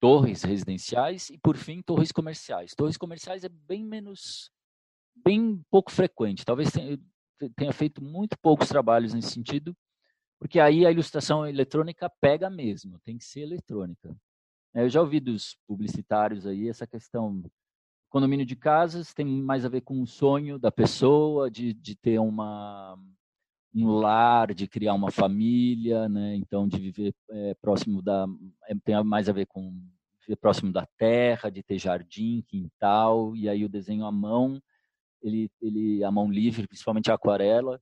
torres 0.00 0.42
residenciais 0.42 1.28
e, 1.28 1.36
por 1.36 1.56
fim, 1.56 1.82
torres 1.82 2.10
comerciais. 2.10 2.74
Torres 2.74 2.96
comerciais 2.96 3.44
é 3.44 3.48
bem 3.48 3.84
menos, 3.84 4.50
bem 5.14 5.62
pouco 5.70 5.92
frequente. 5.92 6.46
Talvez 6.46 6.70
tenha, 6.72 6.98
tenha 7.54 7.72
feito 7.72 8.02
muito 8.02 8.38
poucos 8.38 8.68
trabalhos 8.68 9.12
nesse 9.12 9.32
sentido, 9.32 9.76
porque 10.38 10.58
aí 10.58 10.86
a 10.86 10.90
ilustração 10.90 11.46
eletrônica 11.46 12.10
pega 12.20 12.48
mesmo, 12.48 12.98
tem 13.00 13.18
que 13.18 13.24
ser 13.24 13.40
eletrônica. 13.40 14.16
Eu 14.72 14.88
já 14.88 15.02
ouvi 15.02 15.20
dos 15.20 15.58
publicitários 15.66 16.46
aí 16.46 16.68
essa 16.68 16.86
questão. 16.86 17.42
Condomínio 18.10 18.44
de 18.44 18.56
casas 18.56 19.14
tem 19.14 19.24
mais 19.24 19.64
a 19.64 19.68
ver 19.68 19.82
com 19.82 20.02
o 20.02 20.06
sonho 20.06 20.58
da 20.58 20.72
pessoa 20.72 21.48
de, 21.48 21.72
de 21.72 21.94
ter 21.94 22.18
uma, 22.18 22.98
um 23.72 23.86
lar, 23.86 24.52
de 24.52 24.66
criar 24.66 24.94
uma 24.94 25.12
família, 25.12 26.08
né? 26.08 26.34
então 26.34 26.66
de 26.66 26.76
viver 26.76 27.14
é, 27.30 27.54
próximo 27.54 28.02
da. 28.02 28.26
É, 28.66 28.74
tem 28.84 29.00
mais 29.04 29.28
a 29.28 29.32
ver 29.32 29.46
com 29.46 29.72
viver 30.20 30.34
próximo 30.36 30.72
da 30.72 30.84
terra, 30.98 31.50
de 31.50 31.62
ter 31.62 31.78
jardim, 31.78 32.42
quintal, 32.48 33.36
e 33.36 33.48
aí 33.48 33.64
o 33.64 33.68
desenho 33.68 34.04
à 34.04 34.10
mão, 34.10 34.60
ele, 35.22 35.48
ele 35.62 36.02
a 36.02 36.10
mão 36.10 36.28
livre, 36.28 36.66
principalmente 36.66 37.12
a 37.12 37.14
aquarela, 37.14 37.80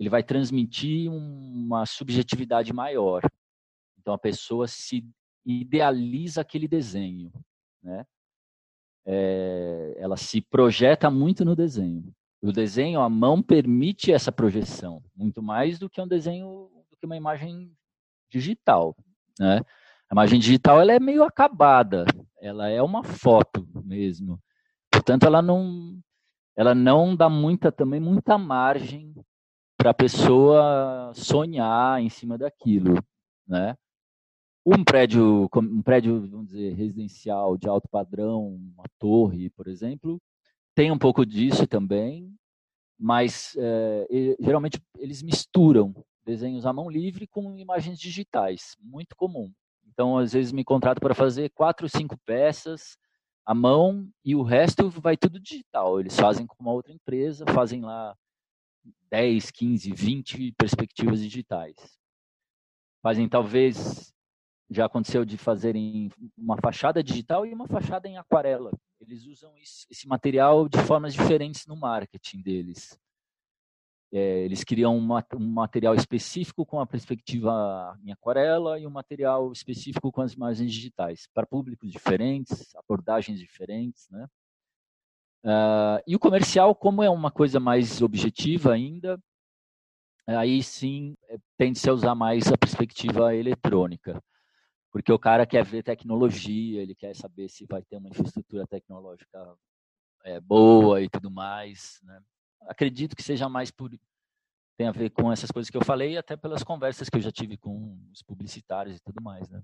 ele 0.00 0.08
vai 0.08 0.22
transmitir 0.22 1.10
uma 1.12 1.84
subjetividade 1.84 2.72
maior. 2.72 3.22
Então 3.98 4.14
a 4.14 4.18
pessoa 4.18 4.66
se 4.66 5.06
idealiza 5.44 6.40
aquele 6.40 6.66
desenho, 6.66 7.30
né? 7.82 8.06
É, 9.10 9.94
ela 9.96 10.18
se 10.18 10.42
projeta 10.42 11.10
muito 11.10 11.42
no 11.42 11.56
desenho. 11.56 12.12
O 12.42 12.52
desenho, 12.52 13.00
a 13.00 13.08
mão 13.08 13.42
permite 13.42 14.12
essa 14.12 14.30
projeção, 14.30 15.02
muito 15.16 15.42
mais 15.42 15.78
do 15.78 15.88
que 15.88 16.00
um 16.00 16.06
desenho, 16.06 16.70
do 16.90 16.96
que 16.96 17.06
uma 17.06 17.16
imagem 17.16 17.72
digital, 18.30 18.94
né? 19.40 19.62
A 20.10 20.14
imagem 20.14 20.38
digital 20.38 20.80
ela 20.80 20.92
é 20.92 21.00
meio 21.00 21.22
acabada, 21.22 22.04
ela 22.40 22.68
é 22.68 22.80
uma 22.82 23.02
foto 23.02 23.66
mesmo. 23.84 24.38
Portanto, 24.90 25.24
ela 25.24 25.42
não, 25.42 25.98
ela 26.56 26.74
não 26.74 27.16
dá 27.16 27.28
muita 27.28 27.72
também 27.72 28.00
muita 28.00 28.38
margem 28.38 29.14
para 29.76 29.90
a 29.90 29.94
pessoa 29.94 31.12
sonhar 31.14 32.00
em 32.00 32.08
cima 32.08 32.36
daquilo, 32.36 33.02
né? 33.46 33.76
Um 34.70 34.84
prédio, 34.84 35.48
um 35.56 35.82
prédio, 35.82 36.28
vamos 36.28 36.48
dizer, 36.48 36.74
residencial 36.74 37.56
de 37.56 37.66
alto 37.66 37.88
padrão, 37.88 38.48
uma 38.48 38.84
torre, 38.98 39.48
por 39.48 39.66
exemplo, 39.66 40.20
tem 40.74 40.92
um 40.92 40.98
pouco 40.98 41.24
disso 41.24 41.66
também, 41.66 42.30
mas 42.98 43.56
é, 43.56 44.36
geralmente 44.38 44.78
eles 44.98 45.22
misturam 45.22 45.94
desenhos 46.22 46.66
à 46.66 46.72
mão 46.74 46.90
livre 46.90 47.26
com 47.26 47.56
imagens 47.56 47.98
digitais, 47.98 48.76
muito 48.78 49.16
comum. 49.16 49.50
Então, 49.86 50.18
às 50.18 50.34
vezes 50.34 50.52
me 50.52 50.62
contrato 50.62 51.00
para 51.00 51.14
fazer 51.14 51.48
quatro, 51.48 51.88
cinco 51.88 52.18
peças 52.26 52.98
à 53.46 53.54
mão 53.54 54.06
e 54.22 54.36
o 54.36 54.42
resto 54.42 54.90
vai 54.90 55.16
tudo 55.16 55.40
digital. 55.40 55.98
Eles 55.98 56.14
fazem 56.14 56.46
com 56.46 56.56
uma 56.60 56.72
outra 56.72 56.92
empresa, 56.92 57.46
fazem 57.54 57.80
lá 57.80 58.14
10, 59.10 59.50
15, 59.50 59.92
20 59.94 60.52
perspectivas 60.58 61.22
digitais. 61.22 61.74
Fazem 63.02 63.26
talvez 63.26 64.12
já 64.70 64.84
aconteceu 64.86 65.24
de 65.24 65.36
fazerem 65.36 66.10
uma 66.36 66.56
fachada 66.56 67.02
digital 67.02 67.46
e 67.46 67.54
uma 67.54 67.66
fachada 67.66 68.06
em 68.08 68.18
aquarela. 68.18 68.70
Eles 69.00 69.26
usam 69.26 69.52
esse 69.56 70.06
material 70.06 70.68
de 70.68 70.78
formas 70.78 71.14
diferentes 71.14 71.66
no 71.66 71.76
marketing 71.76 72.42
deles. 72.42 72.98
É, 74.12 74.44
eles 74.44 74.64
criam 74.64 74.96
uma, 74.96 75.24
um 75.34 75.46
material 75.46 75.94
específico 75.94 76.64
com 76.64 76.80
a 76.80 76.86
perspectiva 76.86 77.98
em 78.02 78.10
aquarela 78.10 78.78
e 78.78 78.86
um 78.86 78.90
material 78.90 79.52
específico 79.52 80.10
com 80.10 80.22
as 80.22 80.32
imagens 80.32 80.72
digitais, 80.72 81.28
para 81.34 81.46
públicos 81.46 81.90
diferentes, 81.90 82.74
abordagens 82.74 83.38
diferentes, 83.38 84.08
né? 84.10 84.26
Uh, 85.44 86.02
e 86.06 86.16
o 86.16 86.18
comercial, 86.18 86.74
como 86.74 87.02
é 87.02 87.08
uma 87.08 87.30
coisa 87.30 87.60
mais 87.60 88.02
objetiva 88.02 88.72
ainda, 88.72 89.18
aí 90.26 90.62
sim 90.62 91.16
é, 91.28 91.38
tende-se 91.56 91.88
a 91.88 91.92
usar 91.92 92.14
mais 92.14 92.50
a 92.50 92.58
perspectiva 92.58 93.34
eletrônica. 93.34 94.20
Porque 94.98 95.12
o 95.12 95.18
cara 95.18 95.46
quer 95.46 95.64
ver 95.64 95.84
tecnologia, 95.84 96.82
ele 96.82 96.92
quer 96.92 97.14
saber 97.14 97.48
se 97.48 97.64
vai 97.66 97.80
ter 97.82 97.98
uma 97.98 98.08
infraestrutura 98.08 98.66
tecnológica 98.66 99.56
é, 100.24 100.40
boa 100.40 101.00
e 101.00 101.08
tudo 101.08 101.30
mais. 101.30 102.00
Né? 102.02 102.20
Acredito 102.62 103.14
que 103.14 103.22
seja 103.22 103.48
mais 103.48 103.70
por. 103.70 103.92
tem 104.76 104.88
a 104.88 104.90
ver 104.90 105.10
com 105.10 105.30
essas 105.30 105.52
coisas 105.52 105.70
que 105.70 105.76
eu 105.76 105.84
falei, 105.84 106.16
até 106.18 106.36
pelas 106.36 106.64
conversas 106.64 107.08
que 107.08 107.16
eu 107.16 107.20
já 107.20 107.30
tive 107.30 107.56
com 107.56 107.96
os 108.12 108.24
publicitários 108.24 108.96
e 108.96 109.00
tudo 109.00 109.22
mais. 109.22 109.48
Né? 109.48 109.62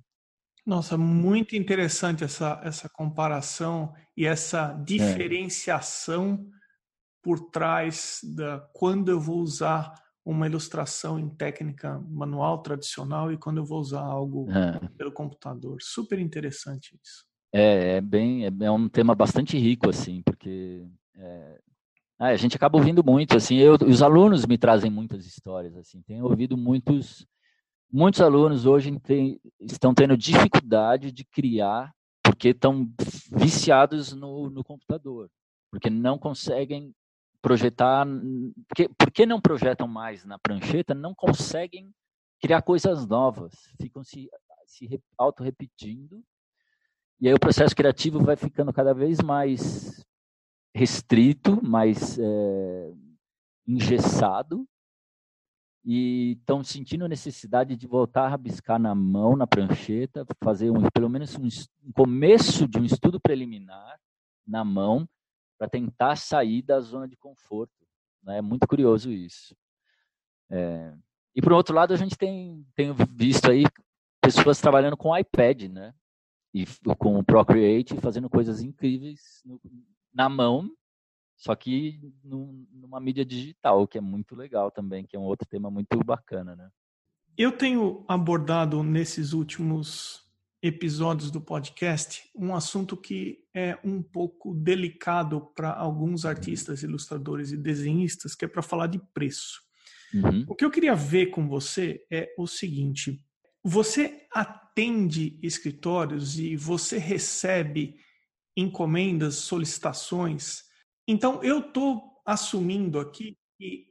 Nossa, 0.64 0.96
muito 0.96 1.56
interessante 1.56 2.22
essa, 2.22 2.60
essa 2.62 2.88
comparação 2.88 3.92
e 4.16 4.26
essa 4.26 4.70
é. 4.70 4.84
diferenciação 4.84 6.46
é. 6.48 6.56
por 7.20 7.50
trás 7.50 8.20
da 8.22 8.60
quando 8.72 9.10
eu 9.10 9.18
vou 9.18 9.40
usar 9.40 9.94
uma 10.24 10.46
ilustração 10.46 11.18
em 11.18 11.28
técnica 11.28 12.00
manual 12.08 12.62
tradicional 12.62 13.32
e 13.32 13.36
quando 13.36 13.58
eu 13.58 13.64
vou 13.64 13.80
usar 13.80 14.02
algo 14.02 14.46
é. 14.50 14.88
pelo 14.96 15.12
computador. 15.12 15.78
Super 15.80 16.18
interessante 16.18 16.98
isso. 17.02 17.26
É, 17.52 17.96
é 17.96 18.00
bem, 18.00 18.46
é, 18.46 18.50
é 18.60 18.70
um 18.70 18.88
tema 18.88 19.14
bastante 19.14 19.58
rico 19.58 19.88
assim, 19.88 20.22
porque 20.22 20.86
é, 21.16 21.60
a 22.18 22.36
gente 22.36 22.56
acaba 22.56 22.78
ouvindo 22.78 23.04
muito 23.04 23.36
assim. 23.36 23.56
Eu, 23.56 23.76
os 23.86 24.02
alunos 24.02 24.46
me 24.46 24.56
trazem 24.56 24.90
muitas 24.90 25.26
histórias 25.26 25.76
assim. 25.76 26.02
Tenho 26.02 26.24
ouvido 26.24 26.56
muitos 26.56 27.26
Muitos 27.96 28.20
alunos 28.20 28.66
hoje 28.66 28.98
tem, 28.98 29.40
estão 29.60 29.94
tendo 29.94 30.16
dificuldade 30.16 31.12
de 31.12 31.24
criar 31.24 31.94
porque 32.24 32.48
estão 32.48 32.90
viciados 33.30 34.12
no, 34.12 34.50
no 34.50 34.64
computador, 34.64 35.30
porque 35.70 35.88
não 35.88 36.18
conseguem 36.18 36.92
projetar. 37.44 38.06
Porque, 38.66 38.88
porque 38.96 39.26
não 39.26 39.38
projetam 39.38 39.86
mais 39.86 40.24
na 40.24 40.38
prancheta, 40.38 40.94
não 40.94 41.14
conseguem 41.14 41.94
criar 42.40 42.62
coisas 42.62 43.06
novas, 43.06 43.52
ficam 43.80 44.02
se, 44.02 44.30
se 44.66 45.02
auto-repetindo, 45.18 46.24
e 47.20 47.28
aí 47.28 47.34
o 47.34 47.38
processo 47.38 47.76
criativo 47.76 48.22
vai 48.22 48.36
ficando 48.36 48.72
cada 48.72 48.92
vez 48.94 49.20
mais 49.20 50.04
restrito, 50.74 51.62
mais 51.62 52.18
é, 52.18 52.92
engessado, 53.66 54.66
e 55.84 56.32
estão 56.38 56.64
sentindo 56.64 57.06
necessidade 57.06 57.76
de 57.76 57.86
voltar 57.86 58.24
a 58.24 58.28
rabiscar 58.28 58.78
na 58.78 58.94
mão, 58.94 59.36
na 59.36 59.46
prancheta, 59.46 60.26
fazer 60.42 60.70
um, 60.70 60.88
pelo 60.92 61.10
menos 61.10 61.36
um, 61.36 61.46
um 61.86 61.92
começo 61.92 62.66
de 62.66 62.78
um 62.78 62.84
estudo 62.84 63.20
preliminar 63.20 64.00
na 64.46 64.64
mão 64.64 65.06
para 65.58 65.68
tentar 65.68 66.16
sair 66.16 66.62
da 66.62 66.80
zona 66.80 67.08
de 67.08 67.16
conforto. 67.16 67.72
Né? 68.22 68.38
É 68.38 68.42
muito 68.42 68.66
curioso 68.66 69.10
isso. 69.10 69.56
É, 70.50 70.94
E 71.34 71.42
por 71.42 71.52
outro 71.52 71.74
lado, 71.74 71.92
a 71.92 71.96
gente 71.96 72.16
tem, 72.16 72.66
tem 72.74 72.92
visto 73.10 73.50
aí 73.50 73.64
pessoas 74.20 74.60
trabalhando 74.60 74.96
com 74.96 75.16
iPad, 75.16 75.64
né? 75.64 75.94
E 76.52 76.64
com 76.98 77.18
o 77.18 77.24
Procreate, 77.24 78.00
fazendo 78.00 78.30
coisas 78.30 78.62
incríveis 78.62 79.42
no, 79.44 79.60
na 80.12 80.28
mão, 80.28 80.70
só 81.36 81.54
que 81.54 82.00
numa 82.22 83.00
mídia 83.00 83.24
digital, 83.24 83.88
que 83.88 83.98
é 83.98 84.00
muito 84.00 84.36
legal 84.36 84.70
também, 84.70 85.04
que 85.04 85.16
é 85.16 85.18
um 85.18 85.24
outro 85.24 85.46
tema 85.48 85.70
muito 85.70 85.98
bacana, 86.04 86.54
né? 86.54 86.70
Eu 87.36 87.50
tenho 87.50 88.04
abordado 88.06 88.82
nesses 88.84 89.32
últimos 89.32 90.23
episódios 90.64 91.30
do 91.30 91.42
podcast 91.42 92.22
um 92.34 92.54
assunto 92.54 92.96
que 92.96 93.44
é 93.54 93.78
um 93.84 94.02
pouco 94.02 94.54
delicado 94.54 95.38
para 95.54 95.70
alguns 95.70 96.24
artistas, 96.24 96.82
ilustradores 96.82 97.52
e 97.52 97.56
desenhistas, 97.58 98.34
que 98.34 98.46
é 98.46 98.48
para 98.48 98.62
falar 98.62 98.86
de 98.86 98.98
preço. 99.12 99.60
Uhum. 100.14 100.46
O 100.48 100.54
que 100.54 100.64
eu 100.64 100.70
queria 100.70 100.94
ver 100.94 101.26
com 101.26 101.46
você 101.46 102.06
é 102.10 102.32
o 102.38 102.46
seguinte: 102.46 103.22
você 103.62 104.26
atende 104.32 105.38
escritórios 105.42 106.38
e 106.38 106.56
você 106.56 106.96
recebe 106.96 108.00
encomendas, 108.56 109.34
solicitações. 109.34 110.62
Então, 111.06 111.44
eu 111.44 111.58
estou 111.58 112.22
assumindo 112.24 112.98
aqui 112.98 113.36
que 113.58 113.88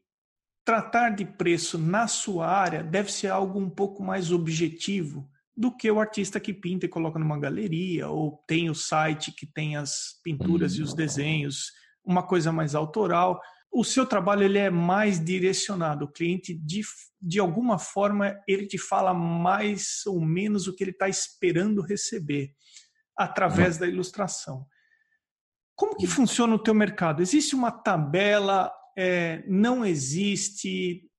tratar 0.66 1.12
de 1.12 1.24
preço 1.24 1.78
na 1.78 2.08
sua 2.08 2.48
área 2.48 2.84
deve 2.84 3.12
ser 3.12 3.28
algo 3.28 3.60
um 3.60 3.70
pouco 3.70 4.02
mais 4.02 4.32
objetivo 4.32 5.30
do 5.56 5.76
que 5.76 5.90
o 5.90 6.00
artista 6.00 6.40
que 6.40 6.54
pinta 6.54 6.86
e 6.86 6.90
coloca 6.90 7.20
numa 7.20 7.40
galeria, 7.40 8.10
ou 8.10 8.44
tem 8.48 8.70
o 8.70 8.76
site 8.76 9.32
que 9.32 9.46
tem 9.46 9.76
as 9.76 10.20
pinturas 10.24 10.74
e 10.74 10.82
os 10.82 10.94
desenhos, 10.94 11.72
uma 12.04 12.24
coisa 12.24 12.52
mais 12.52 12.74
autoral. 12.74 13.40
O 13.72 13.84
seu 13.84 14.06
trabalho 14.06 14.44
ele 14.44 14.58
é 14.58 14.70
mais 14.70 15.24
direcionado. 15.24 16.06
O 16.06 16.12
cliente, 16.12 16.54
de, 16.54 16.82
de 17.22 17.40
alguma 17.40 17.78
forma, 17.78 18.40
ele 18.48 18.68
te 18.68 18.78
fala 18.78 19.14
mais 19.14 20.06
ou 20.06 20.20
menos 20.20 20.68
o 20.68 20.76
que 20.76 20.84
ele 20.84 20.92
está 20.92 21.08
esperando 21.08 21.82
receber 21.82 22.52
através 23.18 23.78
da 23.78 23.88
ilustração. 23.88 24.66
Como 25.76 25.96
que 25.96 26.08
funciona 26.08 26.56
o 26.56 26.60
teu 26.60 26.74
mercado? 26.74 27.22
Existe 27.22 27.56
uma 27.56 27.72
tabela? 27.72 28.72
É, 28.98 29.44
não 29.48 29.84
existe? 29.84 31.10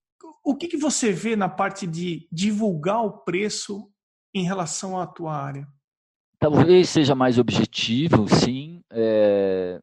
O 0.44 0.56
que, 0.56 0.68
que 0.68 0.76
você 0.76 1.12
vê 1.12 1.34
na 1.34 1.48
parte 1.48 1.86
de 1.86 2.28
divulgar 2.30 3.04
o 3.04 3.24
preço 3.24 3.90
em 4.34 4.42
relação 4.42 4.98
à 4.98 5.06
tua 5.06 5.34
área? 5.34 5.66
Talvez 6.38 6.88
seja 6.88 7.14
mais 7.14 7.38
objetivo, 7.38 8.28
sim, 8.28 8.82
é, 8.90 9.80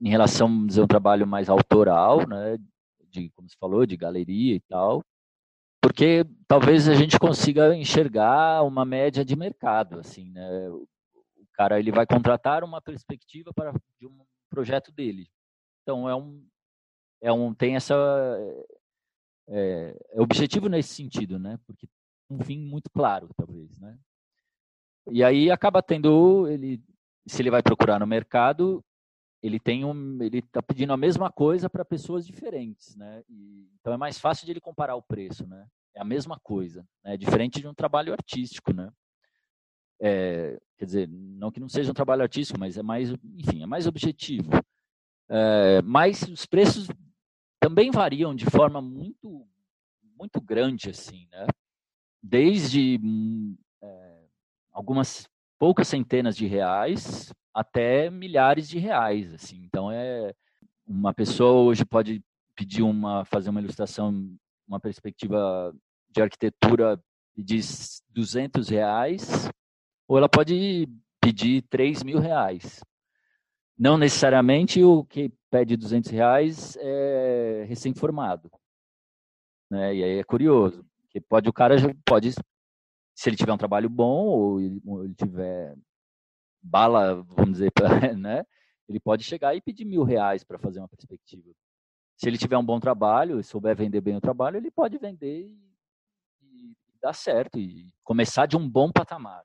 em 0.00 0.08
relação 0.08 0.48
a 0.48 0.82
um 0.82 0.86
trabalho 0.86 1.26
mais 1.26 1.48
autoral, 1.48 2.26
né, 2.26 2.56
de, 3.10 3.30
como 3.30 3.48
você 3.48 3.56
falou, 3.60 3.84
de 3.84 3.96
galeria 3.96 4.54
e 4.56 4.60
tal, 4.60 5.04
porque 5.80 6.24
talvez 6.48 6.88
a 6.88 6.94
gente 6.94 7.18
consiga 7.18 7.76
enxergar 7.76 8.62
uma 8.62 8.84
média 8.84 9.24
de 9.24 9.36
mercado, 9.36 10.00
assim, 10.00 10.30
né, 10.30 10.70
o 10.70 10.86
cara 11.52 11.78
ele 11.78 11.92
vai 11.92 12.06
contratar 12.06 12.64
uma 12.64 12.80
perspectiva 12.80 13.52
para 13.54 13.72
de 14.00 14.06
um 14.06 14.24
projeto 14.48 14.90
dele, 14.90 15.28
então 15.82 16.08
é 16.08 16.16
um 16.16 16.44
é 17.22 17.30
um 17.30 17.52
tem 17.52 17.76
essa 17.76 17.94
é, 19.48 19.94
é 20.12 20.20
objetivo 20.20 20.68
nesse 20.68 20.94
sentido, 20.94 21.38
né, 21.38 21.58
porque 21.66 21.86
um 22.30 22.38
fim 22.42 22.58
muito 22.58 22.88
claro, 22.90 23.28
talvez, 23.36 23.78
né? 23.78 23.98
E 25.10 25.24
aí 25.24 25.50
acaba 25.50 25.82
tendo 25.82 26.46
ele, 26.48 26.82
se 27.26 27.42
ele 27.42 27.50
vai 27.50 27.62
procurar 27.62 27.98
no 27.98 28.06
mercado, 28.06 28.84
ele 29.42 29.58
tem 29.58 29.84
um, 29.84 30.22
ele 30.22 30.38
está 30.38 30.62
pedindo 30.62 30.92
a 30.92 30.96
mesma 30.96 31.30
coisa 31.30 31.68
para 31.68 31.84
pessoas 31.84 32.26
diferentes, 32.26 32.94
né? 32.96 33.22
E, 33.28 33.68
então 33.80 33.92
é 33.92 33.96
mais 33.96 34.18
fácil 34.18 34.44
de 34.44 34.52
ele 34.52 34.60
comparar 34.60 34.94
o 34.94 35.02
preço, 35.02 35.46
né? 35.46 35.66
É 35.94 36.00
a 36.00 36.04
mesma 36.04 36.38
coisa, 36.38 36.86
né? 37.02 37.16
Diferente 37.16 37.60
de 37.60 37.66
um 37.66 37.74
trabalho 37.74 38.12
artístico, 38.12 38.72
né? 38.72 38.92
É, 40.00 40.58
quer 40.78 40.84
dizer, 40.84 41.08
não 41.08 41.50
que 41.50 41.60
não 41.60 41.68
seja 41.68 41.90
um 41.90 41.94
trabalho 41.94 42.22
artístico, 42.22 42.58
mas 42.58 42.76
é 42.76 42.82
mais, 42.82 43.10
enfim, 43.10 43.62
é 43.62 43.66
mais 43.66 43.86
objetivo. 43.86 44.50
É, 45.28 45.82
mas 45.82 46.22
os 46.22 46.46
preços 46.46 46.88
também 47.58 47.90
variam 47.90 48.34
de 48.34 48.46
forma 48.46 48.80
muito, 48.80 49.46
muito 50.18 50.40
grande, 50.40 50.90
assim, 50.90 51.26
né? 51.30 51.46
Desde 52.22 52.98
hum, 53.02 53.56
é, 53.82 54.24
algumas 54.72 55.28
poucas 55.58 55.88
centenas 55.88 56.36
de 56.36 56.46
reais 56.46 57.32
até 57.52 58.10
milhares 58.10 58.68
de 58.68 58.78
reais, 58.78 59.34
assim. 59.34 59.62
Então 59.64 59.90
é 59.90 60.32
uma 60.86 61.12
pessoa 61.12 61.62
hoje 61.62 61.84
pode 61.84 62.22
pedir 62.54 62.82
uma 62.82 63.24
fazer 63.24 63.50
uma 63.50 63.60
ilustração, 63.60 64.36
uma 64.66 64.80
perspectiva 64.80 65.74
de 66.10 66.20
arquitetura 66.22 67.00
de 67.36 67.60
200 68.10 68.68
reais, 68.68 69.48
ou 70.06 70.18
ela 70.18 70.28
pode 70.28 70.88
pedir 71.20 71.62
3 71.70 72.02
mil 72.02 72.18
reais. 72.18 72.80
Não 73.78 73.96
necessariamente 73.96 74.82
o 74.82 75.04
que 75.04 75.32
pede 75.50 75.76
200 75.76 76.10
reais 76.10 76.76
é 76.80 77.64
recém-formado. 77.66 78.50
Né? 79.70 79.94
E 79.96 80.04
aí 80.04 80.18
é 80.18 80.24
curioso. 80.24 80.84
Porque 81.10 81.20
pode 81.20 81.48
o 81.48 81.52
cara 81.52 81.74
pode, 82.06 82.30
se 82.32 83.28
ele 83.28 83.36
tiver 83.36 83.52
um 83.52 83.58
trabalho 83.58 83.90
bom 83.90 84.26
ou 84.26 84.60
ele, 84.60 84.80
tiver 85.16 85.76
bala, 86.62 87.20
vamos 87.24 87.58
dizer, 87.58 87.72
né? 88.16 88.44
Ele 88.88 89.00
pode 89.00 89.24
chegar 89.24 89.54
e 89.56 89.60
pedir 89.60 89.84
mil 89.84 90.04
reais 90.04 90.44
para 90.44 90.58
fazer 90.58 90.78
uma 90.78 90.88
perspectiva. 90.88 91.50
Se 92.16 92.28
ele 92.28 92.38
tiver 92.38 92.56
um 92.56 92.64
bom 92.64 92.78
trabalho 92.78 93.40
e 93.40 93.44
souber 93.44 93.74
vender 93.74 94.00
bem 94.00 94.16
o 94.16 94.20
trabalho, 94.20 94.56
ele 94.56 94.70
pode 94.70 94.98
vender 94.98 95.48
e, 95.48 95.74
e 96.42 96.76
dar 97.02 97.12
certo 97.12 97.58
e 97.58 97.92
começar 98.04 98.46
de 98.46 98.56
um 98.56 98.68
bom 98.68 98.92
patamar. 98.92 99.42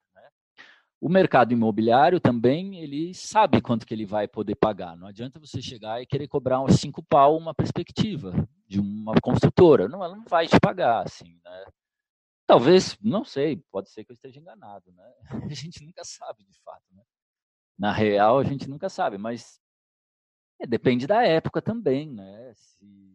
O 1.00 1.10
mercado 1.10 1.52
imobiliário 1.52 2.20
também, 2.20 2.80
ele 2.80 3.14
sabe 3.14 3.62
quanto 3.62 3.86
que 3.86 3.94
ele 3.94 4.06
vai 4.06 4.28
poder 4.28 4.56
pagar. 4.56 4.96
Não 4.98 5.08
adianta 5.08 5.40
você 5.40 5.62
chegar 5.62 6.02
e 6.02 6.06
querer 6.06 6.28
cobrar 6.28 6.62
uns 6.62 6.80
cinco 6.80 7.04
pau 7.04 7.38
uma 7.38 7.54
perspectiva 7.54 8.34
de 8.68 8.80
uma 8.80 9.14
construtora. 9.22 9.88
Não, 9.88 10.04
ela 10.04 10.16
não 10.16 10.26
vai 10.26 10.48
te 10.48 10.60
pagar, 10.60 11.04
assim, 11.04 11.40
né? 11.44 11.66
Talvez, 12.48 12.98
não 13.02 13.26
sei, 13.26 13.58
pode 13.72 13.90
ser 13.90 14.06
que 14.06 14.12
eu 14.12 14.16
esteja 14.16 14.40
enganado, 14.40 14.92
né? 14.92 15.14
A 15.52 15.54
gente 15.54 15.84
nunca 15.84 16.04
sabe, 16.04 16.44
de 16.44 16.60
fato, 16.64 16.84
né? 16.94 17.04
Na 17.78 17.92
real, 17.92 18.40
a 18.40 18.44
gente 18.44 18.70
nunca 18.70 18.88
sabe, 18.88 19.18
mas 19.18 19.60
é, 20.62 20.66
depende 20.66 21.06
da 21.06 21.24
época 21.24 21.62
também, 21.62 22.10
né? 22.10 22.54
Se 22.56 23.15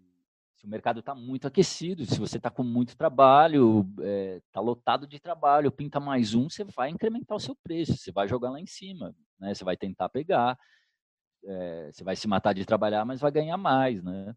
se 0.61 0.66
o 0.66 0.68
mercado 0.68 1.00
está 1.00 1.14
muito 1.14 1.46
aquecido, 1.46 2.04
se 2.04 2.18
você 2.18 2.36
está 2.36 2.50
com 2.50 2.62
muito 2.62 2.94
trabalho, 2.94 3.80
está 3.92 4.02
é, 4.04 4.42
tá 4.52 4.61
lotado 4.61 5.06
de 5.06 5.18
trabalho, 5.18 5.72
pinta 5.72 5.98
mais 5.98 6.34
um, 6.34 6.50
você 6.50 6.64
vai 6.64 6.90
incrementar 6.90 7.34
o 7.34 7.40
seu 7.40 7.56
preço, 7.64 7.96
você 7.96 8.12
vai 8.12 8.28
jogar 8.28 8.50
lá 8.50 8.61
em 8.61 8.66
cima, 8.66 9.16
né? 9.38 9.54
Você 9.54 9.64
vai 9.64 9.74
tentar 9.74 10.11
pegar, 10.11 10.58
é, 11.46 11.90
você 11.90 12.04
vai 12.04 12.14
se 12.14 12.28
matar 12.28 12.52
de 12.52 12.66
trabalhar, 12.66 13.06
mas 13.06 13.20
vai 13.20 13.30
ganhar 13.30 13.56
mais, 13.56 14.02
né? 14.02 14.34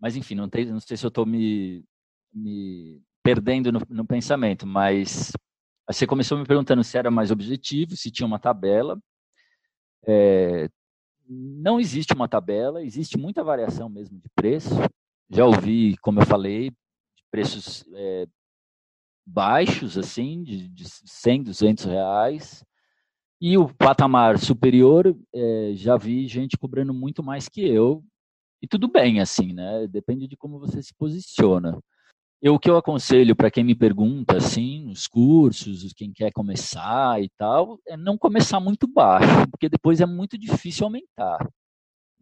Mas 0.00 0.16
enfim, 0.16 0.34
não, 0.34 0.48
tem, 0.48 0.64
não 0.64 0.80
sei 0.80 0.96
se 0.96 1.04
eu 1.04 1.08
estou 1.08 1.26
me, 1.26 1.84
me 2.32 3.02
perdendo 3.22 3.70
no, 3.70 3.80
no 3.90 4.06
pensamento, 4.06 4.66
mas 4.66 5.32
você 5.86 6.06
começou 6.06 6.38
me 6.38 6.46
perguntando 6.46 6.82
se 6.82 6.96
era 6.96 7.10
mais 7.10 7.30
objetivo, 7.30 7.94
se 7.94 8.10
tinha 8.10 8.26
uma 8.26 8.38
tabela. 8.38 8.98
É, 10.06 10.70
não 11.28 11.78
existe 11.78 12.14
uma 12.14 12.26
tabela, 12.26 12.82
existe 12.82 13.18
muita 13.18 13.44
variação 13.44 13.90
mesmo 13.90 14.18
de 14.18 14.30
preço. 14.34 14.70
Já 15.30 15.46
ouvi, 15.46 15.96
como 15.98 16.20
eu 16.20 16.26
falei, 16.26 16.72
preços 17.30 17.84
é, 17.94 18.26
baixos, 19.24 19.96
assim, 19.96 20.42
de, 20.42 20.68
de 20.68 20.84
100, 20.88 21.44
200 21.44 21.84
reais. 21.84 22.64
E 23.40 23.56
o 23.56 23.72
patamar 23.74 24.38
superior, 24.38 25.16
é, 25.32 25.72
já 25.74 25.96
vi 25.96 26.26
gente 26.26 26.58
cobrando 26.58 26.92
muito 26.92 27.22
mais 27.22 27.48
que 27.48 27.62
eu. 27.62 28.04
E 28.60 28.66
tudo 28.66 28.88
bem, 28.88 29.20
assim, 29.20 29.52
né? 29.52 29.86
Depende 29.86 30.26
de 30.26 30.36
como 30.36 30.58
você 30.58 30.82
se 30.82 30.92
posiciona. 30.94 31.78
Eu, 32.42 32.54
o 32.54 32.58
que 32.58 32.68
eu 32.68 32.76
aconselho 32.76 33.36
para 33.36 33.50
quem 33.50 33.62
me 33.62 33.74
pergunta, 33.74 34.36
assim, 34.36 34.86
nos 34.86 35.06
cursos, 35.06 35.92
quem 35.94 36.12
quer 36.12 36.32
começar 36.32 37.22
e 37.22 37.28
tal, 37.36 37.78
é 37.86 37.96
não 37.96 38.18
começar 38.18 38.58
muito 38.58 38.86
baixo, 38.86 39.46
porque 39.50 39.68
depois 39.68 40.00
é 40.00 40.06
muito 40.06 40.36
difícil 40.38 40.86
aumentar. 40.86 41.48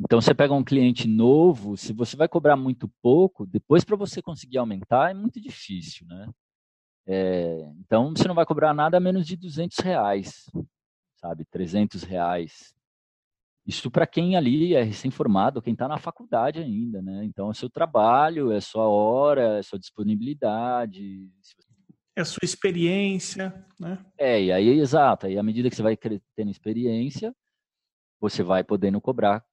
Então, 0.01 0.21
você 0.21 0.33
pega 0.33 0.55
um 0.55 0.63
cliente 0.63 1.09
novo, 1.09 1.77
se 1.77 1.93
você 1.93 2.17
vai 2.17 2.29
cobrar 2.29 2.57
muito 2.57 2.89
pouco, 3.03 3.45
depois 3.45 3.85
para 3.85 3.97
você 3.97 4.23
conseguir 4.23 4.59
aumentar 4.59 5.11
é 5.11 5.15
muito 5.15 5.41
difícil, 5.41 6.07
né? 6.07 6.31
É, 7.05 7.69
então, 7.81 8.11
você 8.11 8.29
não 8.29 8.35
vai 8.35 8.47
cobrar 8.47 8.73
nada 8.73 8.99
a 8.99 9.01
menos 9.01 9.27
de 9.27 9.35
200 9.35 9.79
reais, 9.79 10.49
sabe? 11.17 11.45
300 11.47 12.05
reais. 12.05 12.75
Isso 13.67 13.91
para 13.91 14.07
quem 14.07 14.37
ali 14.37 14.75
é 14.75 14.83
recém-formado, 14.83 15.61
quem 15.61 15.73
está 15.73 15.89
na 15.89 15.99
faculdade 15.99 16.61
ainda, 16.61 17.03
né? 17.03 17.25
Então, 17.25 17.51
é 17.51 17.55
seu 17.55 17.69
trabalho, 17.69 18.53
é 18.53 18.61
sua 18.61 18.87
hora, 18.87 19.59
é 19.59 19.63
sua 19.63 19.79
disponibilidade. 19.79 21.29
É 22.15 22.21
a 22.21 22.25
sua 22.25 22.45
experiência, 22.45 23.67
né? 23.81 24.05
É, 24.17 24.43
e 24.43 24.53
aí, 24.53 24.69
exato. 24.69 25.27
Aí, 25.27 25.37
à 25.37 25.43
medida 25.43 25.69
que 25.69 25.77
você 25.77 25.83
vai 25.83 25.97
tendo 25.97 26.51
experiência, 26.51 27.35
você 28.21 28.43
vai 28.43 28.63
podendo 28.63 29.01
cobrar 29.01 29.45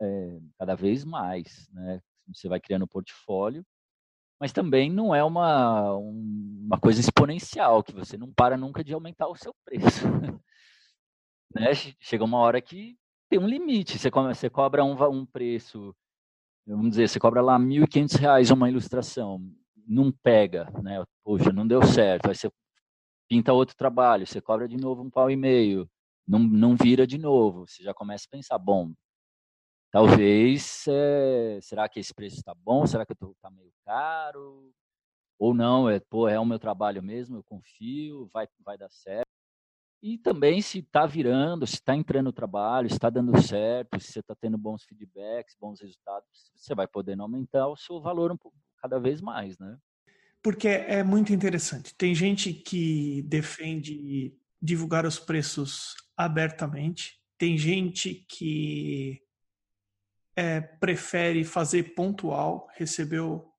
é, 0.00 0.38
cada 0.58 0.74
vez 0.74 1.04
mais, 1.04 1.68
né? 1.72 2.00
Você 2.32 2.48
vai 2.48 2.60
criando 2.60 2.86
portfólio. 2.86 3.64
mas 4.40 4.52
também 4.52 4.90
não 4.90 5.14
é 5.14 5.22
uma, 5.24 5.94
uma 5.96 6.78
coisa 6.80 7.00
exponencial, 7.00 7.82
que 7.82 7.94
você 7.94 8.16
não 8.16 8.32
para 8.32 8.56
nunca 8.56 8.84
de 8.84 8.92
aumentar 8.94 9.28
o 9.28 9.36
seu 9.36 9.54
preço. 9.64 10.04
né? 11.54 11.74
Chega 12.00 12.24
uma 12.24 12.38
hora 12.38 12.60
que 12.60 12.98
tem 13.28 13.38
um 13.38 13.48
limite, 13.48 13.98
você, 13.98 14.10
você 14.10 14.50
cobra 14.50 14.84
um, 14.84 14.94
um 15.10 15.26
preço, 15.26 15.94
vamos 16.66 16.90
dizer, 16.90 17.08
você 17.08 17.18
cobra 17.20 17.42
lá 17.42 17.56
R$ 17.58 17.64
1.500 17.64 18.50
uma 18.52 18.68
ilustração, 18.68 19.40
não 19.86 20.12
pega, 20.12 20.70
né? 20.82 21.02
Poxa, 21.24 21.52
não 21.52 21.66
deu 21.66 21.82
certo, 21.82 22.28
aí 22.28 22.34
você 22.34 22.50
pinta 23.28 23.52
outro 23.52 23.76
trabalho, 23.76 24.26
você 24.26 24.40
cobra 24.40 24.68
de 24.68 24.76
novo 24.76 25.02
um 25.02 25.10
pau 25.10 25.30
e 25.30 25.36
meio, 25.36 25.88
não, 26.26 26.38
não 26.38 26.76
vira 26.76 27.06
de 27.06 27.18
novo, 27.18 27.66
você 27.66 27.82
já 27.82 27.94
começa 27.94 28.26
a 28.26 28.30
pensar, 28.30 28.58
bom, 28.58 28.92
talvez, 29.94 30.86
é, 30.88 31.60
será 31.62 31.88
que 31.88 32.00
esse 32.00 32.12
preço 32.12 32.38
está 32.38 32.52
bom? 32.52 32.84
Será 32.84 33.06
que 33.06 33.12
está 33.12 33.48
meio 33.48 33.72
caro? 33.84 34.74
Ou 35.38 35.54
não, 35.54 35.88
é, 35.88 36.00
pô, 36.00 36.26
é 36.26 36.36
o 36.36 36.44
meu 36.44 36.58
trabalho 36.58 37.00
mesmo, 37.00 37.36
eu 37.36 37.44
confio, 37.44 38.28
vai, 38.32 38.48
vai 38.64 38.76
dar 38.76 38.90
certo. 38.90 39.28
E 40.02 40.18
também 40.18 40.60
se 40.60 40.80
está 40.80 41.06
virando, 41.06 41.64
se 41.64 41.74
está 41.74 41.94
entrando 41.94 42.24
no 42.24 42.32
trabalho, 42.32 42.88
se 42.88 42.96
está 42.96 43.08
dando 43.08 43.40
certo, 43.40 44.00
se 44.00 44.10
você 44.10 44.18
está 44.18 44.34
tendo 44.34 44.58
bons 44.58 44.82
feedbacks, 44.82 45.54
bons 45.60 45.80
resultados, 45.80 46.50
você 46.56 46.74
vai 46.74 46.88
podendo 46.88 47.22
aumentar 47.22 47.68
o 47.68 47.76
seu 47.76 48.00
valor 48.00 48.32
um 48.32 48.36
pouco, 48.36 48.58
cada 48.78 48.98
vez 48.98 49.20
mais, 49.20 49.56
né? 49.60 49.78
Porque 50.42 50.66
é 50.66 51.04
muito 51.04 51.32
interessante. 51.32 51.94
Tem 51.94 52.12
gente 52.16 52.52
que 52.52 53.22
defende 53.22 54.36
divulgar 54.60 55.06
os 55.06 55.20
preços 55.20 55.94
abertamente, 56.16 57.20
tem 57.38 57.56
gente 57.56 58.26
que 58.28 59.23
é, 60.36 60.60
prefere 60.60 61.44
fazer 61.44 61.94
pontual, 61.94 62.68
recebeu 62.74 63.50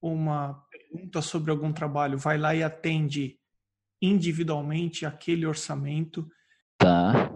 uma 0.00 0.62
pergunta 0.70 1.22
sobre 1.22 1.50
algum 1.50 1.72
trabalho, 1.72 2.18
vai 2.18 2.38
lá 2.38 2.54
e 2.54 2.62
atende 2.62 3.38
individualmente 4.00 5.06
aquele 5.06 5.46
orçamento. 5.46 6.28
Tá. 6.78 7.30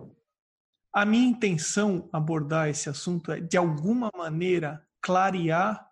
A 0.92 1.04
minha 1.04 1.28
intenção 1.28 2.08
abordar 2.12 2.68
esse 2.68 2.88
assunto 2.88 3.32
é 3.32 3.40
de 3.40 3.56
alguma 3.56 4.10
maneira 4.16 4.86
clarear 5.00 5.88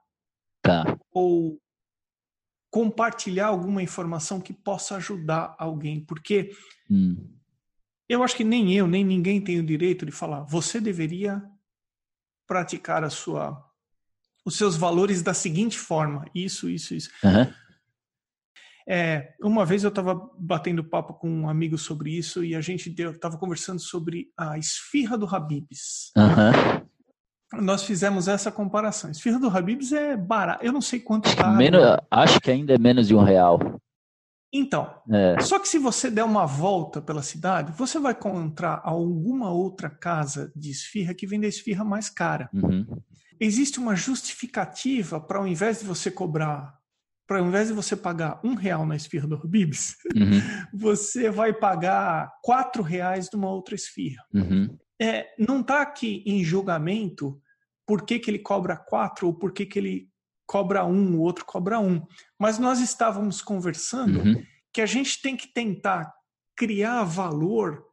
tá. 0.63 0.99
ou 1.11 1.61
compartilhar 2.71 3.47
alguma 3.47 3.83
informação 3.83 4.41
que 4.41 4.53
possa 4.53 4.97
ajudar 4.97 5.55
alguém, 5.59 6.05
porque 6.05 6.51
hum. 6.91 7.35
eu 8.07 8.23
acho 8.23 8.37
que 8.37 8.45
nem 8.45 8.75
eu 8.75 8.87
nem 8.87 9.05
ninguém 9.05 9.41
tem 9.41 9.59
o 9.59 9.65
direito 9.65 10.05
de 10.05 10.13
falar. 10.13 10.43
Você 10.43 10.79
deveria 10.79 11.43
praticar 12.47 13.05
a 13.05 13.11
sua, 13.11 13.63
os 14.45 14.57
seus 14.57 14.77
valores 14.77 15.23
da 15.23 15.35
seguinte 15.35 15.79
forma: 15.79 16.25
isso, 16.35 16.69
isso, 16.69 16.95
isso. 16.95 17.11
Uhum. 17.23 17.53
É, 18.89 19.35
uma 19.43 19.67
vez 19.67 19.83
eu 19.83 19.89
estava 19.89 20.31
batendo 20.39 20.85
papo 20.85 21.15
com 21.15 21.29
um 21.29 21.49
amigo 21.49 21.77
sobre 21.77 22.17
isso 22.17 22.45
e 22.45 22.55
a 22.55 22.61
gente 22.61 22.89
estava 22.89 23.37
conversando 23.37 23.81
sobre 23.81 24.29
a 24.37 24.57
esfirra 24.59 25.19
do 25.19 25.27
Habibs. 25.27 26.13
Uhum. 26.17 27.63
Nós 27.63 27.83
fizemos 27.83 28.29
essa 28.29 28.51
comparação. 28.53 29.11
Esfirra 29.11 29.41
do 29.41 29.49
Habibs 29.49 29.93
é 29.93 30.17
barato. 30.17 30.65
Eu 30.65 30.73
não 30.73 30.81
sei 30.81 31.01
quanto 31.01 31.35
tá. 31.35 31.51
Menos, 31.51 31.81
acho 32.11 32.41
que 32.41 32.51
ainda 32.51 32.75
é 32.75 32.79
menos 32.79 33.09
de 33.09 33.15
um 33.15 33.23
real. 33.23 33.59
Então, 34.53 34.91
é. 35.11 35.41
só 35.41 35.59
que 35.59 35.69
se 35.69 35.79
você 35.79 36.11
der 36.11 36.25
uma 36.25 36.47
volta 36.47 37.03
pela 37.03 37.23
cidade, 37.23 37.73
você 37.73 37.99
vai 37.99 38.13
encontrar 38.13 38.81
alguma 38.85 39.51
outra 39.51 39.91
casa 39.91 40.53
de 40.55 40.71
esfirra 40.71 41.15
que 41.15 41.27
vende 41.27 41.47
a 41.47 41.49
esfirra 41.49 41.85
mais 41.85 42.09
cara. 42.09 42.49
Uhum. 42.53 42.87
Existe 43.39 43.79
uma 43.79 43.95
justificativa 43.95 45.21
para 45.21 45.39
ao 45.39 45.47
invés 45.47 45.81
de 45.81 45.85
você 45.85 46.11
cobrar, 46.11 46.75
para 47.27 47.39
ao 47.39 47.47
invés 47.47 47.69
de 47.69 47.75
você 47.75 47.97
pagar 47.97 48.41
um 48.43 48.55
real 48.55 48.87
na 48.87 48.97
esfirra 48.97 49.27
do 49.27 49.35
Habib's, 49.35 49.97
uhum. 50.15 50.41
você 50.73 51.31
vai 51.31 51.53
pagar 51.53 52.33
quatro 52.43 52.83
reais 52.83 53.29
numa 53.33 53.51
outra 53.51 53.75
esfirra. 53.75 54.25
Uhum. 54.33 54.79
É, 55.01 55.27
não 55.39 55.61
está 55.61 55.83
aqui 55.83 56.23
em 56.25 56.43
julgamento 56.43 57.39
por 57.87 58.07
que, 58.07 58.19
que 58.19 58.31
ele 58.31 58.39
cobra 58.39 58.77
quatro 58.77 59.27
ou 59.27 59.35
por 59.35 59.53
que, 59.53 59.67
que 59.67 59.79
ele 59.79 60.09
cobra 60.47 60.85
um, 60.85 61.17
o 61.17 61.21
outro 61.21 61.45
cobra 61.45 61.79
um. 61.79 62.03
Mas 62.39 62.59
nós 62.59 62.81
estávamos 62.81 63.43
conversando 63.43 64.21
uhum. 64.21 64.43
que 64.73 64.81
a 64.81 64.87
gente 64.87 65.21
tem 65.21 65.37
que 65.37 65.49
tentar 65.49 66.13
criar 66.55 67.05
valor 67.05 67.85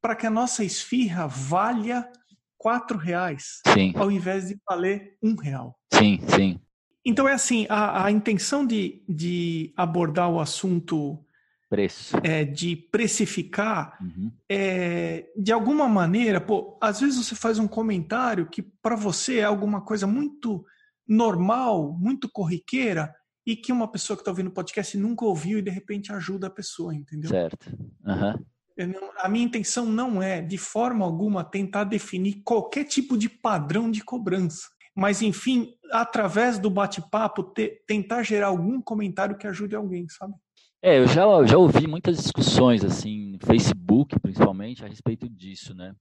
para 0.00 0.16
que 0.16 0.26
a 0.26 0.30
nossa 0.30 0.64
esfirra 0.64 1.26
valha 1.26 2.08
quatro 2.56 2.98
reais, 2.98 3.60
sim. 3.72 3.92
ao 3.96 4.10
invés 4.10 4.48
de 4.48 4.58
valer 4.68 5.16
um 5.22 5.34
real. 5.34 5.78
Sim, 5.92 6.20
sim. 6.34 6.60
Então 7.04 7.28
é 7.28 7.32
assim, 7.32 7.66
a, 7.68 8.04
a 8.04 8.10
intenção 8.10 8.66
de, 8.66 9.02
de 9.08 9.72
abordar 9.76 10.30
o 10.30 10.40
assunto 10.40 11.24
preço 11.70 12.16
é, 12.24 12.44
de 12.44 12.74
precificar 12.74 13.96
uhum. 14.02 14.32
é, 14.48 15.30
de 15.36 15.52
alguma 15.52 15.88
maneira 15.88 16.40
pô 16.40 16.76
às 16.80 17.00
vezes 17.00 17.24
você 17.24 17.36
faz 17.36 17.60
um 17.60 17.68
comentário 17.68 18.46
que 18.46 18.60
para 18.60 18.96
você 18.96 19.38
é 19.38 19.44
alguma 19.44 19.80
coisa 19.80 20.04
muito 20.04 20.66
normal, 21.10 21.92
muito 21.98 22.30
corriqueira, 22.30 23.12
e 23.44 23.56
que 23.56 23.72
uma 23.72 23.90
pessoa 23.90 24.16
que 24.16 24.20
está 24.20 24.30
ouvindo 24.30 24.46
o 24.46 24.52
podcast 24.52 24.96
nunca 24.96 25.24
ouviu 25.24 25.58
e 25.58 25.62
de 25.62 25.70
repente 25.70 26.12
ajuda 26.12 26.46
a 26.46 26.50
pessoa, 26.50 26.94
entendeu? 26.94 27.28
Certo. 27.28 27.68
Uhum. 28.06 29.10
a 29.18 29.28
minha 29.28 29.44
intenção 29.44 29.86
não 29.86 30.22
é, 30.22 30.40
de 30.40 30.56
forma 30.56 31.04
alguma, 31.04 31.42
tentar 31.42 31.84
definir 31.84 32.42
qualquer 32.44 32.84
tipo 32.84 33.18
de 33.18 33.28
padrão 33.28 33.90
de 33.90 34.04
cobrança. 34.04 34.68
Mas, 34.94 35.20
enfim, 35.20 35.74
através 35.90 36.58
do 36.58 36.70
bate-papo, 36.70 37.52
tentar 37.86 38.22
gerar 38.22 38.48
algum 38.48 38.80
comentário 38.80 39.36
que 39.36 39.46
ajude 39.46 39.74
alguém, 39.74 40.08
sabe? 40.08 40.34
É, 40.82 40.98
eu 40.98 41.06
já, 41.06 41.24
já 41.44 41.58
ouvi 41.58 41.86
muitas 41.86 42.16
discussões, 42.16 42.84
assim, 42.84 43.32
no 43.32 43.38
Facebook, 43.46 44.18
principalmente, 44.20 44.84
a 44.84 44.88
respeito 44.88 45.28
disso, 45.28 45.74
né? 45.74 45.94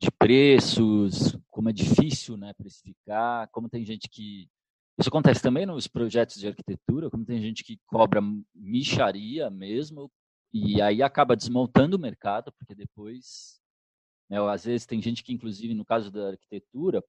De 0.00 0.10
preços, 0.10 1.36
como 1.50 1.70
é 1.70 1.72
difícil 1.72 2.36
né, 2.36 2.52
precificar, 2.54 3.48
como 3.50 3.68
tem 3.68 3.84
gente 3.84 4.08
que. 4.08 4.48
Isso 4.98 5.08
acontece 5.08 5.42
também 5.42 5.66
nos 5.66 5.88
projetos 5.88 6.36
de 6.36 6.46
arquitetura, 6.46 7.10
como 7.10 7.24
tem 7.24 7.40
gente 7.40 7.64
que 7.64 7.80
cobra 7.86 8.20
micharia 8.54 9.50
mesmo, 9.50 10.10
e 10.52 10.80
aí 10.80 11.02
acaba 11.02 11.34
desmontando 11.34 11.96
o 11.96 12.00
mercado, 12.00 12.52
porque 12.52 12.74
depois. 12.74 13.60
Né, 14.28 14.38
às 14.50 14.64
vezes 14.64 14.86
tem 14.86 15.02
gente 15.02 15.22
que, 15.22 15.32
inclusive, 15.32 15.74
no 15.74 15.84
caso 15.84 16.10
da 16.10 16.28
arquitetura, 16.28 17.02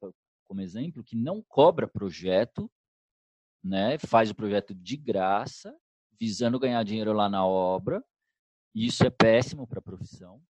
como 0.45 0.61
exemplo, 0.61 1.03
que 1.03 1.15
não 1.15 1.41
cobra 1.47 1.87
projeto, 1.87 2.69
né, 3.63 3.97
faz 3.97 4.29
o 4.29 4.35
projeto 4.35 4.75
de 4.75 4.97
graça, 4.97 5.75
visando 6.19 6.59
ganhar 6.59 6.83
dinheiro 6.83 7.13
lá 7.13 7.27
na 7.29 7.45
obra, 7.45 8.03
e 8.73 8.85
isso 8.85 9.05
é 9.05 9.09
péssimo 9.09 9.65
para 9.65 9.79
a 9.79 9.81
profissão. 9.81 10.41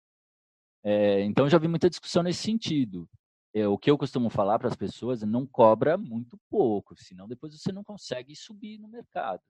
É, 0.85 1.22
então, 1.22 1.49
já 1.49 1.57
vi 1.57 1.66
muita 1.66 1.89
discussão 1.89 2.22
nesse 2.22 2.43
sentido. 2.43 3.09
É, 3.55 3.66
o 3.66 3.78
que 3.78 3.91
eu 3.91 3.97
costumo 3.97 4.28
falar 4.28 4.59
para 4.59 4.68
as 4.68 4.76
pessoas 4.76 5.22
é 5.22 5.26
não 5.26 5.47
cobra 5.47 5.97
muito 5.97 6.39
pouco, 6.51 6.95
senão 6.97 7.26
depois 7.26 7.55
você 7.55 7.72
não 7.72 7.82
consegue 7.82 8.37
subir 8.37 8.78
no 8.78 8.89
mercado. 8.89 9.41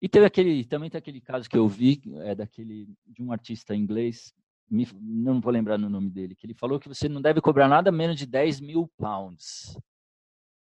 E 0.00 0.08
teve 0.08 0.26
aquele, 0.26 0.64
também 0.64 0.90
tem 0.90 0.98
aquele 0.98 1.20
caso 1.20 1.48
que 1.48 1.56
eu 1.56 1.68
vi, 1.68 2.02
é 2.22 2.34
daquele, 2.34 2.92
de 3.06 3.22
um 3.22 3.30
artista 3.30 3.76
inglês, 3.76 4.34
me, 4.68 4.88
não 4.94 5.40
vou 5.40 5.52
lembrar 5.52 5.78
no 5.78 5.88
nome 5.88 6.10
dele, 6.10 6.34
que 6.34 6.46
ele 6.46 6.54
falou 6.54 6.80
que 6.80 6.88
você 6.88 7.08
não 7.08 7.22
deve 7.22 7.40
cobrar 7.40 7.68
nada 7.68 7.92
menos 7.92 8.16
de 8.16 8.26
10 8.26 8.60
mil 8.60 8.90
pounds. 8.96 9.78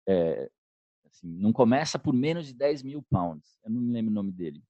É, 0.07 0.49
assim, 1.05 1.28
não 1.28 1.53
começa 1.53 1.99
por 1.99 2.13
menos 2.13 2.47
de 2.47 2.53
10 2.53 2.82
mil 2.82 3.03
pounds. 3.03 3.59
Eu 3.63 3.69
não 3.69 3.82
me 3.82 3.91
lembro 3.91 4.09
o 4.09 4.15
nome 4.15 4.32
dele. 4.32 4.63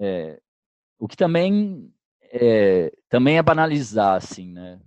É, 0.00 0.40
o 0.98 1.06
que 1.06 1.16
também 1.16 1.92
é, 2.30 2.92
também 3.08 3.38
é 3.38 3.42
banalizar, 3.42 4.16
assim, 4.16 4.50
né? 4.50 4.80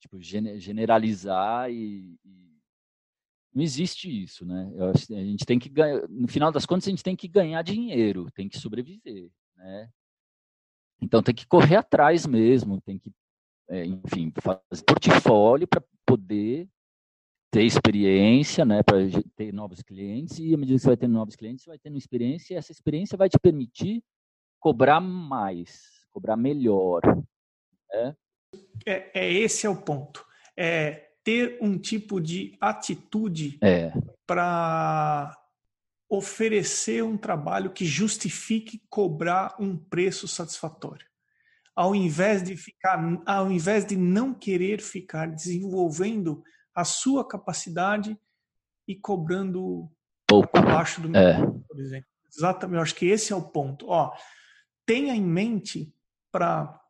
Tipo, 0.00 0.20
generalizar 0.20 1.70
e, 1.70 2.18
e, 2.24 2.58
não 3.52 3.62
existe 3.62 4.08
isso, 4.22 4.46
né? 4.46 4.70
Eu, 4.74 4.90
a 4.90 5.24
gente 5.24 5.44
tem 5.44 5.58
que 5.58 5.68
ganhar, 5.68 6.08
no 6.08 6.28
final 6.28 6.50
das 6.50 6.64
contas, 6.64 6.86
a 6.86 6.90
gente 6.90 7.02
tem 7.02 7.16
que 7.16 7.28
ganhar 7.28 7.62
dinheiro, 7.62 8.30
tem 8.32 8.48
que 8.48 8.58
sobreviver, 8.58 9.30
né? 9.56 9.90
Então 11.00 11.22
tem 11.22 11.34
que 11.34 11.46
correr 11.46 11.76
atrás 11.76 12.26
mesmo, 12.26 12.80
tem 12.80 12.98
que, 12.98 13.12
é, 13.68 13.84
enfim, 13.84 14.32
fazer 14.40 14.82
portfólio 14.84 15.68
para 15.68 15.82
poder 16.04 16.68
ter 17.50 17.62
experiência, 17.62 18.64
né, 18.64 18.82
para 18.82 18.98
ter 19.34 19.52
novos 19.52 19.82
clientes 19.82 20.38
e 20.38 20.54
à 20.54 20.56
medida 20.56 20.76
que 20.76 20.82
você 20.82 20.88
vai 20.88 20.96
tendo 20.96 21.14
novos 21.14 21.34
clientes, 21.34 21.64
você 21.64 21.70
vai 21.70 21.78
tendo 21.78 21.96
experiência 21.96 22.54
e 22.54 22.56
essa 22.56 22.72
experiência 22.72 23.16
vai 23.16 23.28
te 23.28 23.38
permitir 23.38 24.02
cobrar 24.60 25.00
mais, 25.00 25.97
cobrar 26.18 26.36
melhor. 26.36 27.00
Né? 27.92 28.16
É, 28.84 29.10
é, 29.14 29.32
esse 29.32 29.66
é 29.66 29.70
o 29.70 29.76
ponto. 29.76 30.26
É 30.56 31.06
ter 31.22 31.58
um 31.60 31.78
tipo 31.78 32.20
de 32.20 32.56
atitude 32.60 33.58
é. 33.62 33.92
para 34.26 35.36
oferecer 36.10 37.04
um 37.04 37.18
trabalho 37.18 37.70
que 37.70 37.84
justifique 37.84 38.82
cobrar 38.88 39.54
um 39.60 39.76
preço 39.76 40.26
satisfatório. 40.26 41.06
Ao 41.76 41.94
invés 41.94 42.42
de 42.42 42.56
ficar, 42.56 42.98
ao 43.26 43.52
invés 43.52 43.84
de 43.84 43.94
não 43.94 44.34
querer 44.34 44.80
ficar 44.80 45.26
desenvolvendo 45.26 46.42
a 46.74 46.82
sua 46.82 47.26
capacidade 47.28 48.18
e 48.88 48.96
cobrando 48.96 49.88
Pouco. 50.26 50.56
abaixo 50.56 51.02
do 51.02 51.14
É. 51.14 51.38
por 51.68 51.78
exemplo. 51.78 52.08
Exatamente, 52.34 52.76
eu 52.76 52.82
acho 52.82 52.94
que 52.94 53.06
esse 53.06 53.32
é 53.32 53.36
o 53.36 53.42
ponto. 53.42 53.86
Ó, 53.88 54.12
tenha 54.86 55.14
em 55.14 55.22
mente 55.22 55.92
para. 56.30 56.80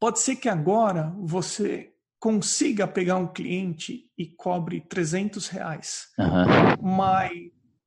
Pode 0.00 0.20
ser 0.20 0.36
que 0.36 0.48
agora 0.48 1.12
você 1.18 1.92
consiga 2.20 2.86
pegar 2.86 3.16
um 3.16 3.26
cliente 3.32 4.10
e 4.16 4.26
cobre 4.26 4.80
300 4.80 5.48
reais, 5.48 6.08
Aham. 6.18 6.78
mas 6.80 7.32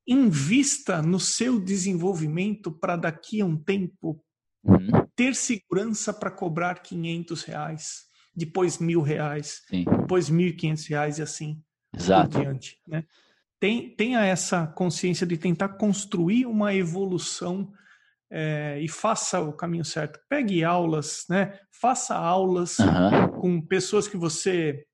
invista 0.07 1.01
no 1.01 1.19
seu 1.19 1.59
desenvolvimento 1.59 2.71
para 2.71 2.95
daqui 2.95 3.41
a 3.41 3.45
um 3.45 3.57
tempo 3.57 4.23
Uhum. 4.63 4.91
ter 5.15 5.35
segurança 5.35 6.13
para 6.13 6.29
cobrar 6.29 6.81
500 6.83 7.43
reais, 7.43 8.03
depois 8.35 8.77
mil 8.77 9.01
reais, 9.01 9.61
Sim, 9.67 9.85
depois 9.85 10.29
1.500 10.29 10.87
reais 10.87 11.17
e 11.17 11.21
assim 11.23 11.63
exato. 11.95 12.29
por 12.29 12.41
diante. 12.41 12.79
Né? 12.87 13.03
Tem, 13.59 13.95
tenha 13.95 14.23
essa 14.23 14.67
consciência 14.67 15.25
de 15.25 15.37
tentar 15.37 15.69
construir 15.69 16.45
uma 16.45 16.73
evolução 16.73 17.71
eh, 18.31 18.79
e 18.81 18.87
faça 18.87 19.41
o 19.41 19.51
caminho 19.51 19.83
certo. 19.83 20.19
Pegue 20.29 20.63
aulas, 20.63 21.25
né? 21.29 21.59
faça 21.81 22.15
aulas 22.15 22.79
Aham. 22.79 23.27
com 23.39 23.61
pessoas 23.61 24.07
que 24.07 24.15
você 24.15 24.85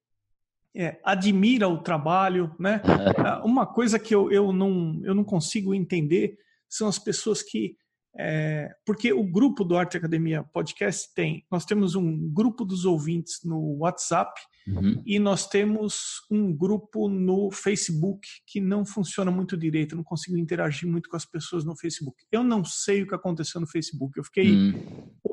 eh, 0.75 0.99
admira 1.03 1.67
o 1.67 1.83
trabalho. 1.83 2.55
Né? 2.59 2.81
Ah, 3.17 3.43
Uma 3.45 3.65
coisa 3.65 3.99
que 3.99 4.15
eu, 4.15 4.31
eu, 4.31 4.51
não, 4.51 4.99
eu 5.03 5.13
não 5.13 5.23
consigo 5.23 5.73
entender 5.73 6.37
são 6.67 6.87
as 6.87 6.97
pessoas 6.97 7.43
que. 7.43 7.77
Eh, 8.17 8.69
porque 8.85 9.13
o 9.13 9.23
grupo 9.23 9.63
do 9.63 9.77
Arte 9.77 9.97
Academia 9.97 10.43
Podcast 10.43 11.13
tem. 11.13 11.45
Nós 11.51 11.65
temos 11.65 11.95
um 11.95 12.29
grupo 12.33 12.65
dos 12.65 12.85
ouvintes 12.85 13.39
no 13.43 13.77
WhatsApp 13.79 14.31
Uhum. 14.67 15.01
e 15.05 15.17
nós 15.17 15.47
temos 15.47 16.17
um 16.29 16.53
grupo 16.53 17.07
no 17.07 17.49
Facebook 17.51 18.27
que 18.45 18.59
não 18.59 18.85
funciona 18.85 19.31
muito 19.31 19.55
direito, 19.55 19.93
eu 19.93 19.97
não 19.97 20.03
consigo 20.03 20.37
interagir 20.37 20.89
muito 20.89 21.09
com 21.09 21.15
as 21.15 21.23
pessoas 21.23 21.63
no 21.63 21.73
Facebook. 21.77 22.17
Eu 22.29 22.43
não 22.43 22.65
sei 22.65 23.01
o 23.03 23.07
que 23.07 23.15
aconteceu 23.15 23.61
no 23.61 23.67
Facebook. 23.67 24.17
Eu 24.17 24.25
fiquei 24.25 24.51
Hum, 24.51 24.73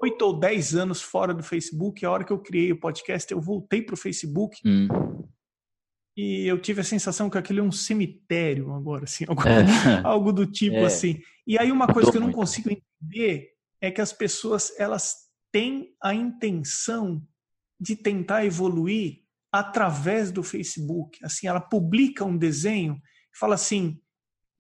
oito 0.01 0.23
ou 0.23 0.39
dez 0.39 0.77
anos 0.77 1.03
fora 1.03 1.35
do 1.35 1.43
Facebook. 1.43 2.05
A 2.07 2.11
hora 2.13 2.23
que 2.25 2.33
eu 2.33 2.39
criei 2.39 2.71
o 2.71 2.79
podcast, 2.79 3.33
eu 3.33 3.41
voltei 3.41 3.83
para 3.83 3.95
o 3.95 3.99
Facebook 3.99 4.57
hum. 4.65 4.87
E 6.17 6.47
eu 6.47 6.61
tive 6.61 6.81
a 6.81 6.85
sensação 6.85 7.29
que 7.29 7.37
aquele 7.39 7.61
é 7.61 7.63
um 7.63 7.73
cemitério 7.73 8.73
agora, 8.73 9.05
assim, 9.05 9.25
algo, 9.29 9.43
É. 9.49 10.01
algo 10.05 10.33
do 10.33 10.47
tipo 10.47 10.77
É. 10.77 10.85
assim. 10.87 11.21
E 11.47 11.59
aí 11.59 11.71
uma 11.73 11.87
coisa 11.87 12.11
que 12.11 12.17
eu 12.17 12.21
não 12.21 12.33
consigo 12.33 12.71
entender 12.71 13.51
é 13.81 13.91
que 13.91 14.01
as 14.01 14.13
pessoas 14.13 14.73
elas 14.79 15.15
têm 15.53 15.95
a 16.03 16.15
intenção 16.15 17.23
de 17.81 17.97
tentar 17.97 18.45
evoluir 18.45 19.23
através 19.53 20.31
do 20.33 20.43
Facebook. 20.43 21.19
Assim, 21.23 21.47
ela 21.47 21.61
publica 21.61 22.25
um 22.25 22.37
desenho 22.37 22.95
e 22.95 23.39
fala 23.39 23.55
assim: 23.57 24.01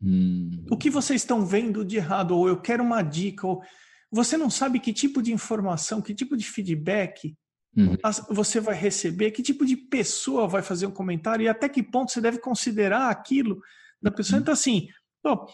Hum. 0.02 0.64
o 0.70 0.76
que 0.76 0.90
vocês 0.90 1.22
estão 1.22 1.46
vendo 1.46 1.84
de 1.84 1.96
errado? 1.96 2.36
Ou 2.36 2.48
eu 2.48 2.60
quero 2.60 2.82
uma 2.82 3.00
dica. 3.02 3.46
Ou 3.46 3.62
você 4.10 4.36
não 4.36 4.50
sabe 4.50 4.78
que 4.78 4.92
tipo 4.92 5.22
de 5.22 5.32
informação, 5.32 6.02
que 6.02 6.14
tipo 6.14 6.36
de 6.36 6.44
feedback 6.44 7.34
Uhum. 7.76 7.96
você 8.30 8.60
vai 8.60 8.74
receber, 8.74 9.32
que 9.32 9.42
tipo 9.42 9.66
de 9.66 9.76
pessoa 9.76 10.46
vai 10.46 10.62
fazer 10.62 10.86
um 10.86 10.92
comentário 10.92 11.44
e 11.44 11.48
até 11.48 11.68
que 11.68 11.82
ponto 11.82 12.12
você 12.12 12.20
deve 12.20 12.38
considerar 12.38 13.10
aquilo 13.10 13.60
da 14.00 14.10
pessoa. 14.10 14.36
Uhum. 14.36 14.42
Então, 14.42 14.54
assim, 14.54 14.88
ó, 15.24 15.46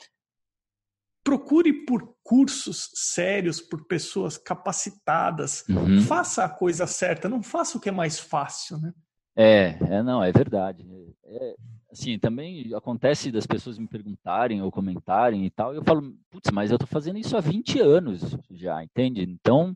procure 1.25 1.73
por 1.85 2.15
cursos 2.23 2.91
sérios, 2.95 3.61
por 3.61 3.87
pessoas 3.87 4.37
capacitadas. 4.37 5.65
Uhum. 5.69 6.03
Faça 6.03 6.45
a 6.45 6.49
coisa 6.49 6.87
certa, 6.87 7.29
não 7.29 7.43
faça 7.43 7.79
o 7.79 7.81
que 7.81 7.89
é 7.89 7.93
mais 7.93 8.19
fácil, 8.19 8.79
né? 8.79 8.93
É, 9.37 9.79
é, 9.81 10.03
não, 10.03 10.23
é 10.23 10.33
verdade. 10.33 10.87
É, 11.25 11.55
assim, 11.91 12.19
também 12.19 12.75
acontece 12.75 13.31
das 13.31 13.47
pessoas 13.47 13.79
me 13.79 13.87
perguntarem 13.87 14.61
ou 14.61 14.71
comentarem 14.71 15.47
e 15.47 15.51
tal, 15.51 15.73
e 15.73 15.77
eu 15.77 15.85
falo, 15.85 16.15
putz, 16.31 16.51
mas 16.51 16.71
eu 16.71 16.79
tô 16.79 16.87
fazendo 16.87 17.19
isso 17.19 17.37
há 17.37 17.41
20 17.41 17.81
anos 17.81 18.37
já, 18.51 18.83
entende? 18.83 19.23
Então, 19.23 19.75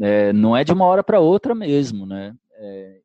é, 0.00 0.32
não 0.32 0.56
é 0.56 0.64
de 0.64 0.72
uma 0.72 0.84
hora 0.84 1.02
para 1.02 1.20
outra 1.20 1.54
mesmo, 1.54 2.06
né? 2.06 2.36
É, 2.54 3.00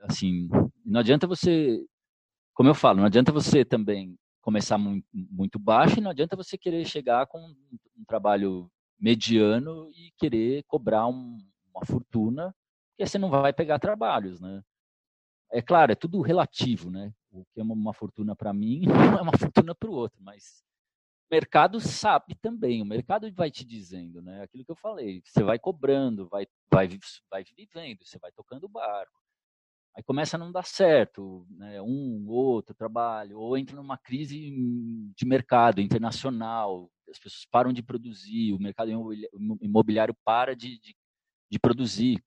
assim, 0.00 0.48
não 0.84 1.00
adianta 1.00 1.26
você, 1.26 1.84
como 2.54 2.68
eu 2.68 2.74
falo, 2.74 2.98
não 2.98 3.06
adianta 3.06 3.32
você 3.32 3.64
também 3.64 4.16
começar 4.40 4.78
muito, 4.78 5.06
muito 5.12 5.58
baixo 5.58 5.98
e 5.98 6.00
não 6.00 6.10
adianta 6.10 6.36
você 6.36 6.56
querer 6.56 6.84
chegar 6.86 7.26
com 7.26 7.38
um, 7.38 7.54
um 7.98 8.04
trabalho 8.06 8.70
mediano 8.98 9.90
e 9.90 10.12
querer 10.16 10.64
cobrar 10.66 11.06
um- 11.06 11.38
uma 11.74 11.84
fortuna 11.84 12.54
porque 12.98 13.06
você 13.08 13.18
não 13.18 13.30
vai 13.30 13.52
pegar 13.52 13.78
trabalhos, 13.78 14.40
né? 14.40 14.60
É 15.52 15.62
claro, 15.62 15.92
é 15.92 15.94
tudo 15.94 16.20
relativo, 16.20 16.90
né? 16.90 17.12
O 17.30 17.44
que 17.54 17.60
é 17.60 17.62
uma, 17.62 17.74
uma 17.74 17.94
fortuna 17.94 18.34
para 18.34 18.52
mim 18.52 18.82
não 19.14 19.18
é 19.18 19.22
uma 19.22 19.38
fortuna 19.38 19.72
para 19.74 19.88
o 19.88 19.92
outro, 19.94 20.18
mas 20.20 20.64
o 21.30 21.34
mercado 21.34 21.78
sabe 21.78 22.34
também, 22.36 22.80
o 22.80 22.86
mercado 22.86 23.30
vai 23.32 23.50
te 23.50 23.64
dizendo, 23.64 24.22
né? 24.22 24.42
Aquilo 24.42 24.64
que 24.64 24.70
eu 24.70 24.76
falei, 24.76 25.22
você 25.24 25.42
vai 25.42 25.58
cobrando, 25.58 26.26
vai, 26.28 26.46
vai, 26.72 26.88
vai 27.30 27.44
vivendo, 27.56 28.04
você 28.04 28.18
vai 28.18 28.32
tocando 28.32 28.64
o 28.64 28.68
barco. 28.68 29.12
Aí 29.94 30.02
começa 30.02 30.36
a 30.36 30.38
não 30.38 30.50
dar 30.50 30.64
certo, 30.64 31.46
né? 31.50 31.82
um, 31.82 32.24
outro 32.28 32.74
trabalho, 32.74 33.38
ou 33.38 33.58
entra 33.58 33.76
numa 33.76 33.98
crise 33.98 34.38
de 35.14 35.26
mercado 35.26 35.80
internacional, 35.80 36.90
as 37.10 37.18
pessoas 37.18 37.44
param 37.50 37.72
de 37.72 37.82
produzir, 37.82 38.52
o 38.54 38.58
mercado 38.58 38.90
imobiliário 39.60 40.16
para 40.24 40.54
de, 40.54 40.78
de, 40.78 40.96
de 41.50 41.58
produzir, 41.58 42.22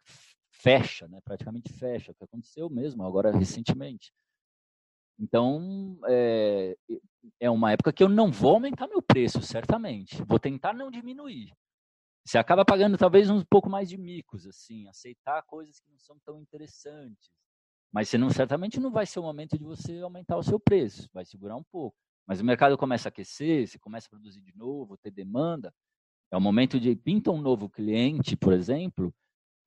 fecha, 0.52 1.08
né? 1.08 1.20
praticamente 1.24 1.72
fecha, 1.74 2.12
o 2.12 2.16
que 2.16 2.24
aconteceu 2.24 2.70
mesmo 2.70 3.04
agora 3.04 3.32
recentemente. 3.32 4.14
Então, 5.22 5.99
é, 6.07 6.76
é 7.39 7.49
uma 7.49 7.72
época 7.72 7.93
que 7.93 8.01
eu 8.01 8.09
não 8.09 8.32
vou 8.32 8.55
aumentar 8.55 8.88
meu 8.88 9.03
preço, 9.03 9.39
certamente. 9.43 10.24
Vou 10.24 10.39
tentar 10.39 10.74
não 10.74 10.89
diminuir. 10.89 11.53
Você 12.26 12.39
acaba 12.39 12.65
pagando 12.65 12.97
talvez 12.97 13.30
um 13.30 13.43
pouco 13.43 13.69
mais 13.69 13.88
de 13.88 13.97
micos, 13.97 14.47
assim, 14.47 14.88
aceitar 14.88 15.43
coisas 15.43 15.80
que 15.80 15.91
não 15.91 15.99
são 15.99 16.17
tão 16.26 16.41
interessantes. 16.41 17.30
Mas 17.93 18.09
você 18.09 18.17
não, 18.17 18.32
certamente 18.32 18.80
não 18.80 18.91
vai 18.91 19.05
ser 19.05 19.19
o 19.19 19.24
momento 19.24 19.57
de 19.57 19.63
você 19.63 19.99
aumentar 19.99 20.38
o 20.38 20.43
seu 20.43 20.59
preço, 20.59 21.07
vai 21.13 21.24
segurar 21.24 21.55
um 21.55 21.63
pouco. 21.63 21.95
Mas 22.28 22.39
o 22.39 22.45
mercado 22.45 22.76
começa 22.78 23.07
a 23.07 23.11
aquecer, 23.11 23.67
você 23.67 23.78
começa 23.78 24.07
a 24.07 24.09
produzir 24.09 24.41
de 24.41 24.55
novo, 24.55 24.97
ter 24.97 25.11
demanda. 25.11 25.72
É 26.32 26.38
o 26.38 26.41
momento 26.41 26.80
de 26.80 26.95
pinta 26.95 27.30
um 27.30 27.41
novo 27.41 27.69
cliente, 27.69 28.36
por 28.36 28.53
exemplo, 28.53 29.13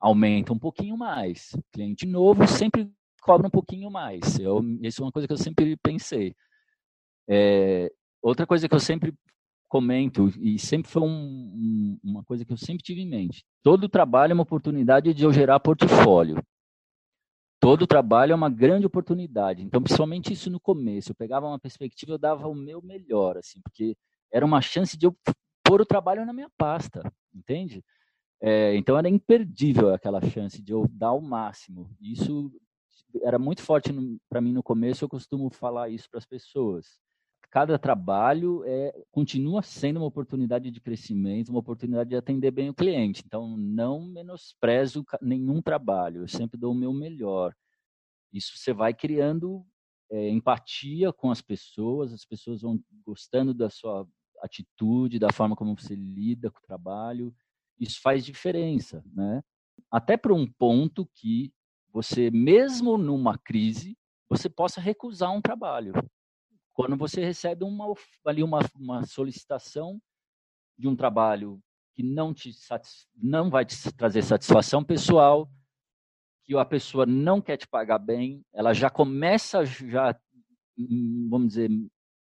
aumenta 0.00 0.52
um 0.52 0.58
pouquinho 0.58 0.96
mais. 0.96 1.50
Cliente 1.70 2.06
novo 2.06 2.46
sempre 2.48 2.90
cobra 3.24 3.46
um 3.46 3.50
pouquinho 3.50 3.90
mais. 3.90 4.38
Eu, 4.38 4.62
isso 4.82 5.02
é 5.02 5.04
uma 5.04 5.12
coisa 5.12 5.26
que 5.26 5.32
eu 5.32 5.38
sempre 5.38 5.76
pensei. 5.78 6.36
É, 7.26 7.90
outra 8.22 8.46
coisa 8.46 8.68
que 8.68 8.74
eu 8.74 8.80
sempre 8.80 9.14
comento, 9.66 10.28
e 10.38 10.58
sempre 10.58 10.90
foi 10.90 11.02
um, 11.02 11.08
um, 11.08 11.98
uma 12.04 12.22
coisa 12.22 12.44
que 12.44 12.52
eu 12.52 12.56
sempre 12.56 12.84
tive 12.84 13.00
em 13.00 13.08
mente: 13.08 13.44
todo 13.62 13.88
trabalho 13.88 14.32
é 14.32 14.34
uma 14.34 14.42
oportunidade 14.42 15.14
de 15.14 15.24
eu 15.24 15.32
gerar 15.32 15.58
portfólio. 15.58 16.36
Todo 17.58 17.86
trabalho 17.86 18.32
é 18.32 18.34
uma 18.34 18.50
grande 18.50 18.84
oportunidade. 18.84 19.62
Então, 19.62 19.82
principalmente 19.82 20.34
isso 20.34 20.50
no 20.50 20.60
começo, 20.60 21.12
eu 21.12 21.16
pegava 21.16 21.46
uma 21.46 21.58
perspectiva, 21.58 22.12
eu 22.12 22.18
dava 22.18 22.46
o 22.46 22.54
meu 22.54 22.82
melhor, 22.82 23.38
assim, 23.38 23.58
porque 23.62 23.96
era 24.30 24.44
uma 24.44 24.60
chance 24.60 24.98
de 24.98 25.06
eu 25.06 25.16
pôr 25.64 25.80
o 25.80 25.86
trabalho 25.86 26.26
na 26.26 26.32
minha 26.34 26.50
pasta, 26.58 27.10
entende? 27.34 27.82
É, 28.38 28.76
então 28.76 28.98
era 28.98 29.08
imperdível 29.08 29.94
aquela 29.94 30.20
chance 30.20 30.60
de 30.60 30.72
eu 30.72 30.86
dar 30.90 31.12
o 31.12 31.22
máximo. 31.22 31.88
Isso 31.98 32.52
era 33.22 33.38
muito 33.38 33.62
forte 33.62 33.90
para 34.28 34.40
mim 34.40 34.52
no 34.52 34.62
começo. 34.62 35.04
Eu 35.04 35.08
costumo 35.08 35.50
falar 35.50 35.88
isso 35.88 36.08
para 36.10 36.18
as 36.18 36.26
pessoas. 36.26 36.98
Cada 37.50 37.78
trabalho 37.78 38.64
é, 38.64 38.92
continua 39.12 39.62
sendo 39.62 39.98
uma 39.98 40.06
oportunidade 40.06 40.70
de 40.70 40.80
crescimento, 40.80 41.50
uma 41.50 41.60
oportunidade 41.60 42.10
de 42.10 42.16
atender 42.16 42.50
bem 42.50 42.68
o 42.70 42.74
cliente. 42.74 43.22
Então 43.24 43.56
não 43.56 44.04
menosprezo 44.06 45.04
nenhum 45.22 45.62
trabalho. 45.62 46.22
Eu 46.22 46.28
sempre 46.28 46.58
dou 46.58 46.72
o 46.72 46.76
meu 46.76 46.92
melhor. 46.92 47.54
Isso 48.32 48.56
você 48.56 48.72
vai 48.72 48.92
criando 48.92 49.64
é, 50.10 50.28
empatia 50.30 51.12
com 51.12 51.30
as 51.30 51.40
pessoas. 51.40 52.12
As 52.12 52.24
pessoas 52.24 52.62
vão 52.62 52.80
gostando 53.06 53.54
da 53.54 53.70
sua 53.70 54.06
atitude, 54.40 55.18
da 55.18 55.32
forma 55.32 55.54
como 55.54 55.78
você 55.78 55.94
lida 55.94 56.50
com 56.50 56.58
o 56.58 56.66
trabalho 56.66 57.32
isso 57.78 58.00
faz 58.00 58.24
diferença, 58.24 59.04
né? 59.12 59.42
Até 59.90 60.16
para 60.16 60.34
um 60.34 60.46
ponto 60.46 61.08
que 61.14 61.52
você, 61.94 62.28
mesmo 62.28 62.98
numa 62.98 63.38
crise, 63.38 63.96
você 64.28 64.50
possa 64.50 64.80
recusar 64.80 65.30
um 65.30 65.40
trabalho. 65.40 65.92
Quando 66.72 66.96
você 66.96 67.24
recebe 67.24 67.62
uma, 67.62 67.94
ali 68.26 68.42
uma, 68.42 68.58
uma 68.74 69.06
solicitação 69.06 70.02
de 70.76 70.88
um 70.88 70.96
trabalho 70.96 71.60
que 71.94 72.02
não, 72.02 72.34
te 72.34 72.50
não 73.14 73.48
vai 73.48 73.64
te 73.64 73.92
trazer 73.92 74.22
satisfação 74.22 74.82
pessoal, 74.82 75.48
que 76.42 76.56
a 76.56 76.64
pessoa 76.64 77.06
não 77.06 77.40
quer 77.40 77.56
te 77.56 77.68
pagar 77.68 78.00
bem, 78.00 78.44
ela 78.52 78.74
já 78.74 78.90
começa, 78.90 79.64
já, 79.64 80.18
vamos 81.30 81.48
dizer, 81.50 81.70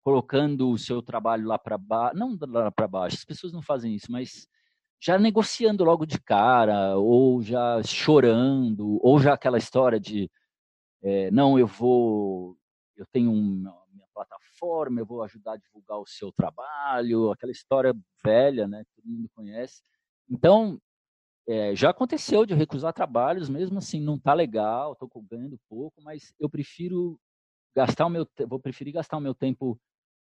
colocando 0.02 0.70
o 0.70 0.78
seu 0.78 1.02
trabalho 1.02 1.46
lá 1.46 1.58
para 1.58 1.76
baixo, 1.76 2.16
não 2.16 2.34
lá 2.48 2.70
para 2.70 2.88
baixo, 2.88 3.16
as 3.16 3.24
pessoas 3.26 3.52
não 3.52 3.60
fazem 3.60 3.94
isso, 3.94 4.10
mas 4.10 4.48
já 5.00 5.18
negociando 5.18 5.84
logo 5.84 6.06
de 6.06 6.20
cara, 6.20 6.96
ou 6.96 7.42
já 7.42 7.82
chorando, 7.82 8.98
ou 9.02 9.18
já 9.20 9.34
aquela 9.34 9.58
história 9.58 9.98
de 9.98 10.30
é, 11.02 11.30
não, 11.30 11.58
eu 11.58 11.66
vou, 11.66 12.56
eu 12.96 13.06
tenho 13.10 13.32
uma 13.32 13.80
minha 13.92 14.06
forma 14.60 15.00
eu 15.00 15.06
vou 15.06 15.22
ajudar 15.22 15.54
a 15.54 15.56
divulgar 15.56 15.98
o 15.98 16.06
seu 16.06 16.30
trabalho, 16.30 17.30
aquela 17.30 17.50
história 17.50 17.94
velha, 18.22 18.68
né, 18.68 18.84
que 18.84 18.94
todo 18.94 19.10
mundo 19.10 19.30
conhece. 19.34 19.82
Então, 20.28 20.78
é, 21.48 21.74
já 21.74 21.90
aconteceu 21.90 22.44
de 22.44 22.54
recusar 22.54 22.92
trabalhos, 22.92 23.48
mesmo 23.48 23.78
assim, 23.78 24.00
não 24.00 24.18
tá 24.18 24.34
legal, 24.34 24.92
estou 24.92 25.08
ganhando 25.22 25.58
pouco, 25.68 26.02
mas 26.02 26.34
eu 26.38 26.48
prefiro 26.48 27.18
gastar 27.74 28.06
o 28.06 28.10
meu, 28.10 28.28
vou 28.46 28.60
preferir 28.60 28.92
gastar 28.92 29.16
o 29.16 29.20
meu 29.20 29.34
tempo 29.34 29.80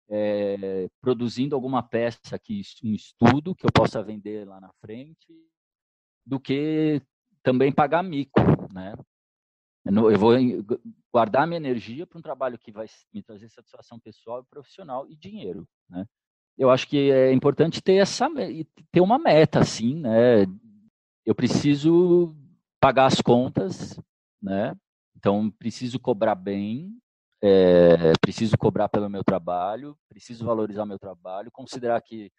é, 0.09 0.89
produzindo 1.01 1.55
alguma 1.55 1.83
peça 1.83 2.39
que 2.39 2.63
um 2.83 2.93
estudo 2.93 3.55
que 3.55 3.65
eu 3.65 3.73
possa 3.73 4.03
vender 4.03 4.47
lá 4.47 4.61
na 4.61 4.71
frente, 4.81 5.33
do 6.27 6.41
que 6.41 7.01
também 7.43 7.73
pagar 7.73 8.03
mico, 8.03 8.41
né? 8.73 8.95
Eu 9.87 10.19
vou 10.19 10.33
guardar 11.13 11.47
minha 11.47 11.59
energia 11.59 12.07
para 12.07 12.19
um 12.19 12.23
trabalho 12.23 12.59
que 12.59 12.73
vai 12.73 12.87
me 13.13 13.23
trazer 13.23 13.51
satisfação 13.51 13.99
pessoal 14.01 14.41
e 14.41 14.51
profissional 14.51 15.07
e 15.09 15.15
dinheiro, 15.15 15.69
né? 15.89 16.07
Eu 16.57 16.71
acho 16.71 16.89
que 16.89 17.11
é 17.11 17.33
importante 17.33 17.83
ter 17.83 17.97
essa 17.97 18.29
ter 18.91 19.01
uma 19.01 19.19
meta 19.19 19.59
assim, 19.59 19.97
né? 19.97 20.47
Eu 21.27 21.35
preciso 21.35 22.35
pagar 22.81 23.07
as 23.07 23.21
contas, 23.21 23.99
né? 24.41 24.75
Então 25.17 25.51
preciso 25.51 25.99
cobrar 25.99 26.35
bem, 26.35 26.97
é, 27.47 28.15
preciso 28.23 28.57
cobrar 28.57 28.89
pelo 28.89 29.11
meu 29.11 29.23
trabalho, 29.23 29.95
preciso 30.09 30.47
valorizar 30.47 30.87
meu 30.87 30.99
trabalho, 30.99 31.51
considerar 31.53 32.01
que 32.01 32.33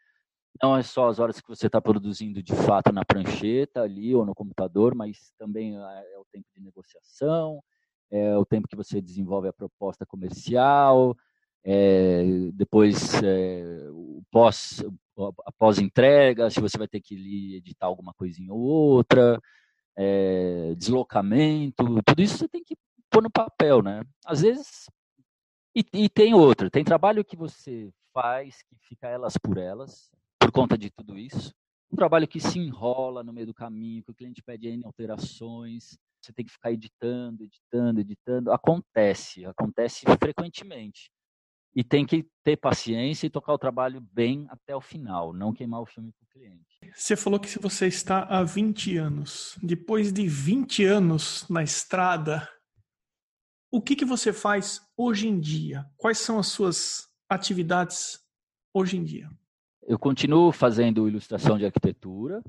não 0.59 0.75
é 0.75 0.81
só 0.81 1.09
as 1.09 1.19
horas 1.19 1.39
que 1.39 1.47
você 1.47 1.67
está 1.67 1.79
produzindo 1.79 2.41
de 2.41 2.55
fato 2.55 2.91
na 2.91 3.05
prancheta 3.05 3.83
ali 3.83 4.15
ou 4.15 4.25
no 4.25 4.33
computador, 4.33 4.95
mas 4.95 5.31
também 5.37 5.77
é, 5.77 6.13
é 6.13 6.17
o 6.17 6.25
tempo 6.31 6.47
de 6.55 6.59
negociação, 6.59 7.61
é 8.09 8.35
o 8.35 8.43
tempo 8.43 8.67
que 8.67 8.75
você 8.75 8.99
desenvolve 8.99 9.47
a 9.47 9.53
proposta 9.53 10.07
comercial, 10.07 11.15
é, 11.63 12.23
depois 12.53 13.21
é, 13.21 13.87
o 13.91 14.23
pós 14.31 14.81
entrega, 15.79 16.49
se 16.49 16.59
você 16.59 16.79
vai 16.79 16.87
ter 16.87 16.99
que 16.99 17.57
editar 17.57 17.85
alguma 17.85 18.13
coisinha 18.15 18.51
ou 18.51 18.59
outra, 18.59 19.39
é, 19.95 20.73
deslocamento, 20.75 22.01
tudo 22.03 22.21
isso 22.23 22.39
você 22.39 22.47
tem 22.47 22.63
que 22.63 22.75
pôr 23.09 23.23
no 23.23 23.29
papel, 23.29 23.81
né? 23.81 24.03
Às 24.25 24.41
vezes 24.41 24.87
e, 25.75 25.83
e 25.93 26.09
tem 26.09 26.33
outra, 26.33 26.69
tem 26.69 26.85
trabalho 26.85 27.25
que 27.25 27.35
você 27.35 27.91
faz 28.13 28.63
que 28.63 28.77
fica 28.87 29.09
elas 29.09 29.35
por 29.37 29.57
elas, 29.57 30.09
por 30.39 30.49
conta 30.49 30.77
de 30.77 30.89
tudo 30.89 31.17
isso. 31.17 31.53
Um 31.91 31.97
trabalho 31.97 32.27
que 32.27 32.39
se 32.39 32.57
enrola 32.57 33.23
no 33.23 33.33
meio 33.33 33.47
do 33.47 33.53
caminho, 33.53 34.01
que 34.01 34.11
o 34.11 34.15
cliente 34.15 34.41
pede 34.41 34.69
N 34.69 34.85
alterações, 34.85 35.97
você 36.21 36.31
tem 36.31 36.45
que 36.45 36.51
ficar 36.51 36.71
editando, 36.71 37.43
editando, 37.43 37.99
editando. 37.99 38.51
Acontece, 38.51 39.45
acontece 39.45 40.05
frequentemente. 40.19 41.11
E 41.75 41.83
tem 41.83 42.05
que 42.05 42.25
ter 42.41 42.55
paciência 42.55 43.27
e 43.27 43.29
tocar 43.29 43.53
o 43.53 43.59
trabalho 43.59 43.99
bem 43.99 44.47
até 44.49 44.73
o 44.73 44.79
final, 44.79 45.33
não 45.33 45.53
queimar 45.53 45.81
o 45.81 45.85
filme 45.85 46.13
para 46.13 46.23
o 46.23 46.29
cliente. 46.29 46.79
Você 46.95 47.17
falou 47.17 47.37
que 47.37 47.49
se 47.49 47.59
você 47.59 47.85
está 47.87 48.23
há 48.23 48.43
20 48.43 48.97
anos, 48.97 49.57
depois 49.61 50.13
de 50.13 50.25
20 50.25 50.85
anos 50.85 51.45
na 51.49 51.61
estrada, 51.61 52.49
o 53.75 53.81
que, 53.81 53.93
que 53.93 54.05
você 54.05 54.31
faz 54.31 54.81
hoje 54.95 55.27
em 55.27 55.37
dia? 55.37 55.85
Quais 55.97 56.17
são 56.19 56.39
as 56.39 56.47
suas 56.47 57.09
atividades 57.27 58.23
hoje 58.73 58.95
em 58.95 59.03
dia? 59.03 59.29
Eu 59.83 59.99
continuo 59.99 60.49
fazendo 60.53 61.09
ilustração 61.09 61.57
de 61.57 61.65
arquitetura 61.65 62.41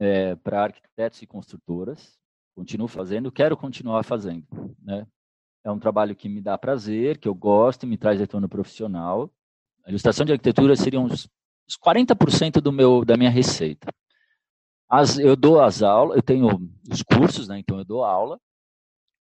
é, 0.00 0.34
para 0.34 0.64
arquitetos 0.64 1.22
e 1.22 1.26
construtoras. 1.26 2.18
Continuo 2.56 2.88
fazendo, 2.88 3.30
quero 3.30 3.56
continuar 3.56 4.02
fazendo. 4.02 4.44
Né? 4.82 5.06
É 5.62 5.70
um 5.70 5.78
trabalho 5.78 6.16
que 6.16 6.28
me 6.28 6.40
dá 6.40 6.58
prazer, 6.58 7.18
que 7.18 7.28
eu 7.28 7.34
gosto, 7.34 7.86
me 7.86 7.96
traz 7.96 8.18
retorno 8.18 8.48
profissional. 8.48 9.32
A 9.84 9.90
ilustração 9.90 10.26
de 10.26 10.32
arquitetura 10.32 10.74
seria 10.74 10.98
uns, 10.98 11.28
uns 11.68 11.78
40% 11.78 12.60
do 12.60 12.72
meu, 12.72 13.04
da 13.04 13.16
minha 13.16 13.30
receita. 13.30 13.88
As, 14.88 15.16
eu 15.16 15.36
dou 15.36 15.60
as 15.60 15.80
aulas, 15.80 16.16
eu 16.16 16.22
tenho 16.24 16.48
os 16.90 17.04
cursos, 17.04 17.46
né, 17.46 17.60
então 17.60 17.78
eu 17.78 17.84
dou 17.84 18.02
aula, 18.02 18.40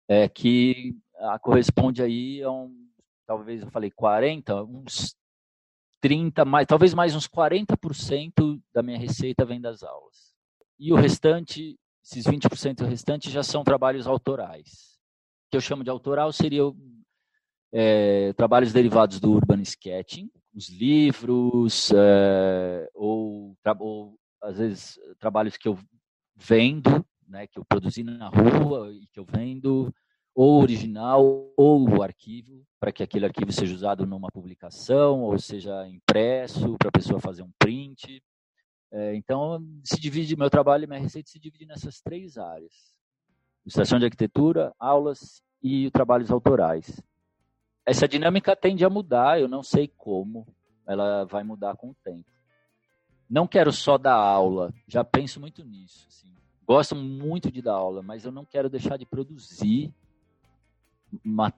é, 0.07 0.27
que 0.27 0.97
a, 1.19 1.39
corresponde 1.39 2.01
aí 2.01 2.41
a 2.41 2.51
um, 2.51 2.89
talvez 3.25 3.61
eu 3.61 3.69
falei 3.69 3.91
40, 3.91 4.63
uns 4.63 5.15
30, 6.01 6.45
mais, 6.45 6.65
talvez 6.65 6.93
mais 6.93 7.15
uns 7.15 7.27
40% 7.27 8.61
da 8.73 8.81
minha 8.81 8.97
receita 8.97 9.45
vem 9.45 9.59
das 9.59 9.83
aulas. 9.83 10.33
E 10.79 10.93
o 10.93 10.95
restante, 10.95 11.77
esses 12.03 12.25
20% 12.25 12.85
restante 12.87 13.29
já 13.29 13.43
são 13.43 13.63
trabalhos 13.63 14.07
autorais. 14.07 14.97
O 15.47 15.51
que 15.51 15.57
eu 15.57 15.61
chamo 15.61 15.83
de 15.83 15.89
autoral 15.89 16.31
seria 16.31 16.63
é, 17.71 18.33
trabalhos 18.33 18.71
derivados 18.71 19.19
do 19.19 19.33
urban 19.33 19.61
sketching, 19.61 20.31
os 20.55 20.69
livros, 20.69 21.91
é, 21.93 22.89
ou, 22.93 23.55
ou 23.79 24.17
às 24.41 24.57
vezes 24.57 24.99
trabalhos 25.19 25.57
que 25.57 25.67
eu 25.67 25.77
vendo, 26.35 27.05
né, 27.27 27.45
que 27.45 27.59
eu 27.59 27.65
produzi 27.65 28.03
na 28.03 28.29
rua 28.29 28.91
e 28.93 29.05
que 29.07 29.19
eu 29.19 29.25
vendo, 29.25 29.93
ou 30.41 30.61
original 30.61 31.51
ou 31.57 31.97
o 31.97 32.01
arquivo, 32.01 32.65
para 32.79 32.93
que 32.93 33.03
aquele 33.03 33.25
arquivo 33.25 33.51
seja 33.51 33.75
usado 33.75 34.05
numa 34.05 34.31
publicação 34.31 35.21
ou 35.21 35.37
seja 35.37 35.85
impresso 35.89 36.77
para 36.77 36.87
a 36.87 36.91
pessoa 36.93 37.19
fazer 37.19 37.43
um 37.43 37.51
print. 37.59 38.23
É, 38.89 39.15
então, 39.15 39.61
se 39.83 39.99
divide 39.99 40.37
meu 40.37 40.49
trabalho 40.49 40.85
e 40.85 40.87
minha 40.87 41.01
receita 41.01 41.29
se 41.29 41.37
divide 41.37 41.65
nessas 41.65 41.99
três 41.99 42.37
áreas: 42.37 42.71
ilustração 43.65 43.99
de 43.99 44.05
arquitetura, 44.05 44.73
aulas 44.79 45.43
e 45.61 45.91
trabalhos 45.91 46.31
autorais. 46.31 47.03
Essa 47.85 48.07
dinâmica 48.07 48.55
tende 48.55 48.85
a 48.85 48.89
mudar, 48.89 49.41
eu 49.41 49.47
não 49.49 49.61
sei 49.61 49.89
como, 49.89 50.47
ela 50.87 51.25
vai 51.25 51.43
mudar 51.43 51.75
com 51.75 51.89
o 51.89 51.95
tempo. 52.01 52.31
Não 53.29 53.45
quero 53.45 53.73
só 53.73 53.97
dar 53.97 54.15
aula, 54.15 54.73
já 54.87 55.03
penso 55.03 55.37
muito 55.37 55.65
nisso. 55.65 56.05
Assim. 56.07 56.33
Gosto 56.65 56.95
muito 56.95 57.51
de 57.51 57.61
dar 57.61 57.73
aula, 57.73 58.01
mas 58.01 58.23
eu 58.23 58.31
não 58.31 58.45
quero 58.45 58.69
deixar 58.69 58.95
de 58.95 59.05
produzir 59.05 59.93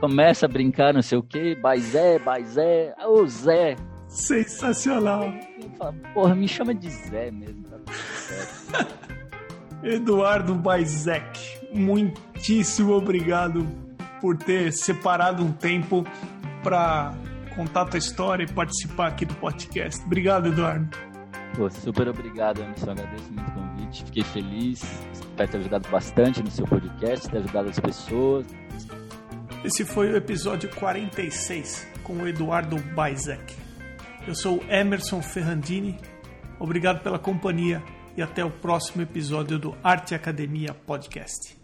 começa 0.00 0.46
a 0.46 0.48
brincar, 0.48 0.92
não 0.92 1.02
sei 1.02 1.16
o 1.18 1.22
que, 1.22 1.54
Baizé, 1.54 2.18
Baizé, 2.18 2.92
ô 3.06 3.24
Zé. 3.26 3.76
Sensacional. 4.08 5.32
Falo, 5.78 5.94
Porra, 6.12 6.34
me 6.34 6.48
chama 6.48 6.74
de 6.74 6.90
Zé 6.90 7.30
mesmo. 7.30 7.62
Tá 7.62 7.78
Eduardo 9.84 10.56
Baizek 10.56 11.62
muitíssimo 11.72 12.92
obrigado 12.92 13.66
por 14.22 14.36
ter 14.36 14.72
separado 14.72 15.44
um 15.44 15.52
tempo 15.52 16.06
para 16.62 17.12
contar 17.56 17.82
a 17.82 17.84
tua 17.86 17.98
história 17.98 18.44
e 18.44 18.46
participar 18.46 19.08
aqui 19.08 19.26
do 19.26 19.34
podcast. 19.34 20.00
Obrigado, 20.06 20.46
Eduardo. 20.46 20.96
Pô, 21.56 21.68
super 21.68 22.06
obrigado, 22.06 22.62
Emerson. 22.62 22.92
Agradeço 22.92 23.32
muito 23.32 23.50
o 23.50 23.52
convite. 23.52 24.04
Fiquei 24.04 24.22
feliz. 24.22 24.80
Espero 25.12 25.50
ter 25.50 25.58
ajudado 25.58 25.88
bastante 25.88 26.40
no 26.40 26.50
seu 26.52 26.64
podcast, 26.64 27.28
ter 27.28 27.38
ajudado 27.38 27.68
as 27.68 27.80
pessoas. 27.80 28.46
Esse 29.64 29.84
foi 29.84 30.12
o 30.12 30.16
episódio 30.16 30.70
46 30.70 31.88
com 32.04 32.14
o 32.14 32.28
Eduardo 32.28 32.78
Baizek. 32.94 33.56
Eu 34.26 34.36
sou 34.36 34.62
Emerson 34.68 35.20
Ferrandini. 35.20 35.98
Obrigado 36.60 37.02
pela 37.02 37.18
companhia 37.18 37.82
e 38.16 38.22
até 38.22 38.44
o 38.44 38.50
próximo 38.50 39.02
episódio 39.02 39.58
do 39.58 39.74
Arte 39.82 40.14
Academia 40.14 40.72
Podcast. 40.72 41.61